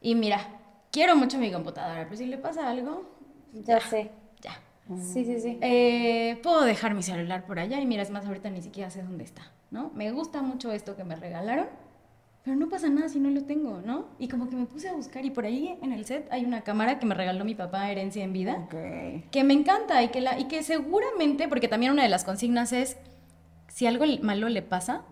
Y 0.00 0.14
mira, 0.14 0.48
quiero 0.90 1.16
mucho 1.16 1.36
mi 1.38 1.52
computadora, 1.52 2.04
pero 2.04 2.16
si 2.16 2.24
le 2.26 2.38
pasa 2.38 2.70
algo, 2.70 3.10
Ya 3.52 3.80
sé. 3.80 4.10
ya. 4.40 4.58
Sí, 4.96 5.24
sí, 5.26 5.40
sí. 5.40 5.58
Eh, 5.60 6.40
puedo 6.42 6.62
dejar 6.62 6.94
mi 6.94 7.02
celular 7.02 7.44
por 7.46 7.58
allá 7.58 7.78
y 7.80 7.84
mira, 7.84 8.02
es 8.02 8.10
más, 8.10 8.24
ahorita 8.24 8.48
ni 8.48 8.62
siquiera 8.62 8.88
sé 8.90 9.02
dónde 9.02 9.24
está, 9.24 9.51
¿no? 9.72 9.90
Me 9.94 10.12
gusta 10.12 10.42
mucho 10.42 10.70
esto 10.70 10.94
que 10.94 11.02
me 11.02 11.16
regalaron, 11.16 11.66
pero 12.44 12.56
no 12.56 12.68
pasa 12.68 12.88
nada 12.88 13.08
si 13.08 13.18
no 13.18 13.30
lo 13.30 13.42
tengo, 13.44 13.80
¿no? 13.84 14.06
Y 14.18 14.28
como 14.28 14.48
que 14.48 14.56
me 14.56 14.66
puse 14.66 14.88
a 14.88 14.92
buscar 14.92 15.24
y 15.24 15.30
por 15.30 15.44
ahí 15.44 15.76
en 15.82 15.92
el 15.92 16.04
set 16.04 16.28
hay 16.30 16.44
una 16.44 16.62
cámara 16.62 16.98
que 16.98 17.06
me 17.06 17.14
regaló 17.14 17.44
mi 17.44 17.54
papá, 17.54 17.90
herencia 17.90 18.22
en 18.22 18.32
vida 18.32 18.68
que 18.68 19.44
me 19.44 19.54
encanta 19.54 20.02
y 20.02 20.08
que, 20.08 20.20
la, 20.20 20.38
y 20.38 20.44
que 20.44 20.62
seguramente, 20.62 21.48
porque 21.48 21.68
también 21.68 21.92
una 21.92 22.02
de 22.02 22.08
las 22.08 22.24
consignas 22.24 22.72
es, 22.72 22.98
si 23.68 23.86
algo 23.86 24.04
malo 24.22 24.48
le 24.48 24.60
pasa, 24.62 25.02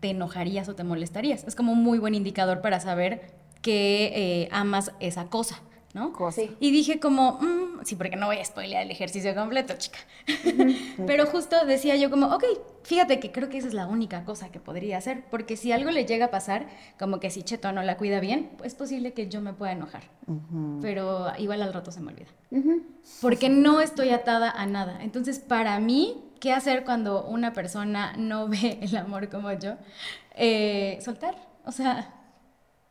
te 0.00 0.10
enojarías 0.10 0.68
o 0.68 0.76
te 0.76 0.84
molestarías. 0.84 1.44
Es 1.44 1.56
como 1.56 1.72
un 1.72 1.82
muy 1.82 1.98
buen 1.98 2.14
indicador 2.14 2.60
para 2.60 2.78
saber 2.78 3.34
que 3.60 4.12
eh, 4.14 4.48
amas 4.52 4.92
esa 5.00 5.26
cosa, 5.26 5.60
¿no? 5.96 6.12
Cosa. 6.12 6.42
Sí. 6.42 6.56
Y 6.60 6.70
dije 6.70 7.00
como, 7.00 7.38
mm, 7.40 7.84
sí, 7.84 7.96
porque 7.96 8.14
no 8.14 8.26
voy 8.26 8.36
a 8.36 8.44
spoilear 8.44 8.84
el 8.84 8.90
ejercicio 8.90 9.34
completo, 9.34 9.74
chica. 9.76 9.98
Pero 11.06 11.26
justo 11.26 11.66
decía 11.66 11.96
yo 11.96 12.10
como, 12.10 12.26
ok, 12.26 12.44
fíjate 12.84 13.18
que 13.18 13.32
creo 13.32 13.48
que 13.48 13.58
esa 13.58 13.66
es 13.66 13.74
la 13.74 13.86
única 13.86 14.24
cosa 14.24 14.52
que 14.52 14.60
podría 14.60 14.98
hacer, 14.98 15.24
porque 15.30 15.56
si 15.56 15.72
algo 15.72 15.90
le 15.90 16.04
llega 16.04 16.26
a 16.26 16.30
pasar, 16.30 16.66
como 16.98 17.18
que 17.18 17.30
si 17.30 17.42
Cheto 17.42 17.72
no 17.72 17.82
la 17.82 17.96
cuida 17.96 18.20
bien, 18.20 18.50
es 18.62 18.74
posible 18.74 19.12
que 19.12 19.28
yo 19.28 19.40
me 19.40 19.52
pueda 19.54 19.72
enojar. 19.72 20.02
Pero 20.82 21.32
igual 21.38 21.62
al 21.62 21.72
rato 21.72 21.90
se 21.90 22.00
me 22.00 22.12
olvida 22.12 22.28
porque 23.20 23.48
no 23.48 23.80
estoy 23.80 24.10
atada 24.10 24.50
a 24.50 24.66
nada. 24.66 24.98
Entonces, 25.02 25.38
para 25.38 25.78
mí, 25.80 26.24
¿qué 26.40 26.52
hacer 26.52 26.84
cuando 26.84 27.24
una 27.24 27.52
persona 27.52 28.14
no 28.16 28.48
ve 28.48 28.78
el 28.82 28.96
amor 28.96 29.28
como 29.28 29.52
yo? 29.52 29.74
Eh, 30.34 30.98
soltar. 31.02 31.36
O 31.64 31.72
sea, 31.72 32.14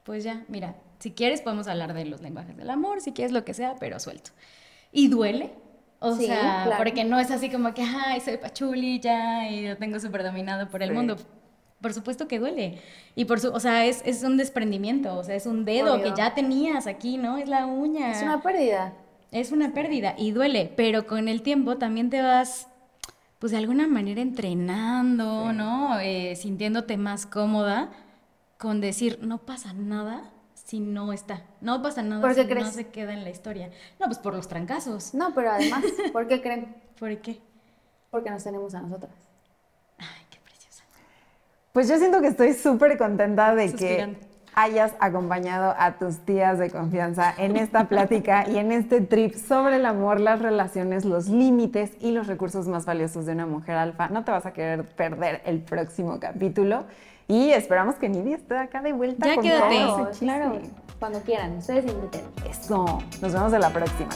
pues 0.03 0.23
ya, 0.23 0.43
mira, 0.47 0.75
si 1.05 1.11
quieres 1.11 1.41
podemos 1.41 1.67
hablar 1.67 1.93
de 1.93 2.03
los 2.05 2.19
lenguajes 2.21 2.57
del 2.57 2.67
amor, 2.67 2.99
si 2.99 3.11
quieres 3.11 3.31
lo 3.31 3.45
que 3.45 3.53
sea, 3.53 3.75
pero 3.79 3.99
suelto. 3.99 4.31
Y 4.91 5.07
duele. 5.07 5.51
O 5.99 6.15
Sí, 6.15 6.25
sea, 6.25 6.63
claro. 6.65 6.71
porque 6.79 7.03
no 7.03 7.19
es 7.19 7.29
así 7.29 7.51
como 7.51 7.75
que, 7.75 7.83
ay, 7.83 8.19
soy 8.21 8.37
pachuli 8.37 8.99
ya 8.99 9.47
y 9.47 9.67
lo 9.67 9.77
tengo 9.77 9.99
súper 9.99 10.23
dominado 10.23 10.67
por 10.67 10.81
el 10.81 10.89
Sí. 10.89 10.95
mundo. 10.95 11.15
Por 11.79 11.93
supuesto 11.93 12.27
que 12.27 12.39
duele. 12.39 12.81
Y 13.15 13.25
por 13.25 13.39
su, 13.39 13.49
o 13.51 13.59
sea, 13.59 13.85
es, 13.85 14.01
es 14.03 14.23
un 14.23 14.35
desprendimiento, 14.35 15.15
o 15.15 15.23
sea, 15.23 15.35
es 15.35 15.45
un 15.45 15.63
dedo 15.63 15.93
Obvio. 15.93 16.05
que 16.05 16.17
ya 16.19 16.33
tenías 16.33 16.87
aquí, 16.87 17.17
¿no? 17.17 17.37
Es 17.37 17.47
la 17.47 17.67
uña. 17.67 18.09
Es 18.11 18.23
una 18.23 18.41
pérdida. 18.41 18.93
Es 19.31 19.51
una 19.51 19.73
pérdida 19.75 20.15
y 20.17 20.31
duele, 20.31 20.73
pero 20.75 21.05
con 21.05 21.27
el 21.27 21.43
tiempo 21.43 21.77
también 21.77 22.09
te 22.09 22.23
vas, 22.23 22.67
pues 23.37 23.51
de 23.51 23.59
alguna 23.59 23.85
manera 23.87 24.21
entrenando, 24.21 25.53
¿no? 25.53 25.99
Eh, 25.99 26.35
sintiéndote 26.35 26.97
más 26.97 27.27
cómoda 27.27 27.91
con 28.57 28.81
decir, 28.81 29.19
no 29.21 29.37
pasa 29.37 29.71
nada 29.73 30.31
si 30.65 30.79
no 30.79 31.13
está. 31.13 31.43
No 31.61 31.81
pasa 31.81 32.01
nada 32.01 32.21
¿Por 32.21 32.33
si 32.33 32.41
qué 32.41 32.55
no 32.55 32.61
crees? 32.61 32.73
se 32.75 32.87
queda 32.87 33.13
en 33.13 33.23
la 33.23 33.29
historia. 33.29 33.69
No, 33.99 34.07
pues 34.07 34.17
por 34.17 34.33
los 34.33 34.47
trancazos. 34.47 35.13
No, 35.13 35.33
pero 35.33 35.51
además, 35.51 35.83
¿por 36.11 36.27
qué 36.27 36.41
creen? 36.41 36.75
¿Por 36.99 37.15
qué? 37.19 37.39
Porque 38.09 38.31
nos 38.31 38.43
tenemos 38.43 38.73
a 38.73 38.81
nosotras. 38.81 39.13
Ay, 39.99 40.25
qué 40.31 40.39
preciosa. 40.43 40.83
Pues 41.71 41.87
yo 41.87 41.97
siento 41.97 42.19
que 42.19 42.27
estoy 42.27 42.53
súper 42.53 42.97
contenta 42.97 43.53
de 43.53 43.69
Suspirando. 43.69 44.19
que 44.19 44.25
hayas 44.55 44.93
acompañado 44.99 45.75
a 45.77 45.99
tus 45.99 46.17
tías 46.19 46.57
de 46.57 46.71
confianza 46.71 47.31
en 47.37 47.57
esta 47.57 47.87
plática 47.87 48.49
y 48.49 48.57
en 48.57 48.71
este 48.71 49.01
trip 49.01 49.35
sobre 49.35 49.75
el 49.75 49.85
amor, 49.85 50.19
las 50.19 50.41
relaciones, 50.41 51.05
los 51.05 51.27
límites 51.27 51.91
y 51.99 52.11
los 52.11 52.25
recursos 52.25 52.67
más 52.67 52.85
valiosos 52.85 53.25
de 53.27 53.33
una 53.33 53.45
mujer 53.45 53.75
alfa. 53.75 54.07
No 54.07 54.23
te 54.23 54.31
vas 54.31 54.45
a 54.47 54.53
querer 54.53 54.83
perder 54.95 55.41
el 55.45 55.59
próximo 55.61 56.19
capítulo 56.19 56.85
y 57.27 57.51
esperamos 57.51 57.95
que 57.95 58.09
Nidia 58.09 58.35
esté 58.35 58.57
acá 58.57 58.81
de 58.81 58.93
vuelta. 58.93 59.25
Ya 59.27 59.35
con 59.35 59.43
quédate. 59.43 60.17
Claro. 60.19 60.59
Cuando 60.99 61.19
quieran, 61.21 61.57
ustedes 61.57 61.85
inviten. 61.85 62.21
Eso. 62.49 62.99
Nos 63.21 63.33
vemos 63.33 63.53
en 63.53 63.61
la 63.61 63.69
próxima. 63.69 64.09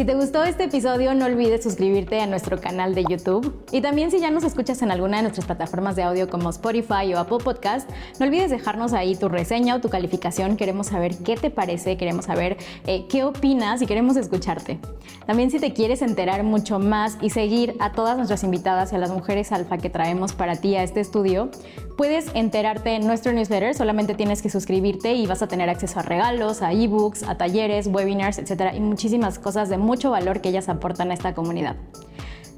Si 0.00 0.06
te 0.06 0.14
gustó 0.14 0.42
este 0.44 0.64
episodio, 0.64 1.12
no 1.12 1.26
olvides 1.26 1.62
suscribirte 1.62 2.22
a 2.22 2.26
nuestro 2.26 2.58
canal 2.58 2.94
de 2.94 3.04
YouTube. 3.04 3.62
Y 3.70 3.82
también 3.82 4.10
si 4.10 4.18
ya 4.18 4.30
nos 4.30 4.44
escuchas 4.44 4.80
en 4.80 4.90
alguna 4.90 5.18
de 5.18 5.24
nuestras 5.24 5.44
plataformas 5.44 5.94
de 5.94 6.04
audio 6.04 6.30
como 6.30 6.48
Spotify 6.48 7.12
o 7.12 7.18
Apple 7.18 7.36
Podcast, 7.44 7.86
no 8.18 8.24
olvides 8.24 8.50
dejarnos 8.50 8.94
ahí 8.94 9.14
tu 9.14 9.28
reseña 9.28 9.74
o 9.74 9.80
tu 9.82 9.90
calificación. 9.90 10.56
Queremos 10.56 10.86
saber 10.86 11.18
qué 11.18 11.36
te 11.36 11.50
parece, 11.50 11.98
queremos 11.98 12.24
saber 12.24 12.56
eh, 12.86 13.04
qué 13.10 13.24
opinas 13.24 13.82
y 13.82 13.86
queremos 13.86 14.16
escucharte. 14.16 14.78
También 15.26 15.50
si 15.50 15.60
te 15.60 15.74
quieres 15.74 16.00
enterar 16.00 16.44
mucho 16.44 16.78
más 16.78 17.18
y 17.20 17.28
seguir 17.28 17.76
a 17.78 17.92
todas 17.92 18.16
nuestras 18.16 18.42
invitadas 18.42 18.92
y 18.92 18.96
a 18.96 18.98
las 18.98 19.10
mujeres 19.10 19.52
alfa 19.52 19.76
que 19.76 19.90
traemos 19.90 20.32
para 20.32 20.56
ti 20.56 20.76
a 20.76 20.82
este 20.82 21.00
estudio, 21.00 21.50
puedes 21.98 22.34
enterarte 22.34 22.94
en 22.94 23.06
nuestro 23.06 23.34
newsletter. 23.34 23.74
Solamente 23.74 24.14
tienes 24.14 24.40
que 24.40 24.48
suscribirte 24.48 25.12
y 25.12 25.26
vas 25.26 25.42
a 25.42 25.46
tener 25.46 25.68
acceso 25.68 26.00
a 26.00 26.02
regalos, 26.02 26.62
a 26.62 26.72
ebooks, 26.72 27.22
a 27.24 27.36
talleres, 27.36 27.86
webinars, 27.86 28.38
etcétera, 28.38 28.74
y 28.74 28.80
muchísimas 28.80 29.38
cosas 29.38 29.68
de 29.68 29.76
mucho 29.90 30.12
valor 30.12 30.40
que 30.40 30.50
ellas 30.50 30.68
aportan 30.68 31.10
a 31.10 31.14
esta 31.14 31.34
comunidad. 31.34 31.74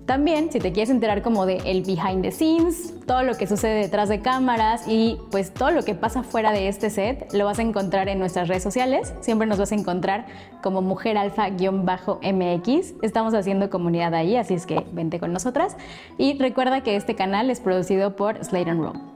También, 0.05 0.53
si 0.53 0.59
te 0.59 0.71
quieres 0.71 0.91
enterar 0.91 1.23
como 1.23 1.47
de 1.47 1.63
el 1.65 1.81
behind 1.83 2.21
the 2.21 2.31
scenes, 2.31 2.93
todo 3.07 3.23
lo 3.23 3.37
que 3.39 3.47
sucede 3.47 3.81
detrás 3.81 4.11
de 4.11 4.21
cámaras 4.21 4.87
y 4.87 5.19
pues 5.31 5.55
todo 5.55 5.71
lo 5.71 5.83
que 5.83 5.95
pasa 5.95 6.23
fuera 6.23 6.53
de 6.53 6.69
este 6.69 6.91
set, 6.91 7.33
lo 7.33 7.47
vas 7.47 7.59
a 7.59 7.63
encontrar 7.63 8.11
en 8.11 8.19
nuestras 8.19 8.49
redes 8.49 8.63
sociales. 8.63 9.15
Siempre 9.21 9.47
nos 9.47 9.59
vas 9.59 9.73
a 9.73 9.77
encontrar 9.77 10.27
como 10.63 10.83
Mujer 10.83 11.17
Alfa-MX. 11.17 12.95
Estamos 13.01 13.33
haciendo 13.33 13.71
comunidad 13.71 14.13
ahí, 14.13 14.37
así 14.37 14.53
es 14.53 14.67
que 14.67 14.85
vente 14.93 15.19
con 15.19 15.33
nosotras. 15.33 15.79
Y 16.19 16.37
recuerda 16.37 16.83
que 16.83 16.97
este 16.97 17.15
canal 17.15 17.49
es 17.49 17.61
producido 17.61 18.15
por 18.15 18.45
Slate 18.45 18.69
and 18.69 18.83
Roll. 18.83 19.12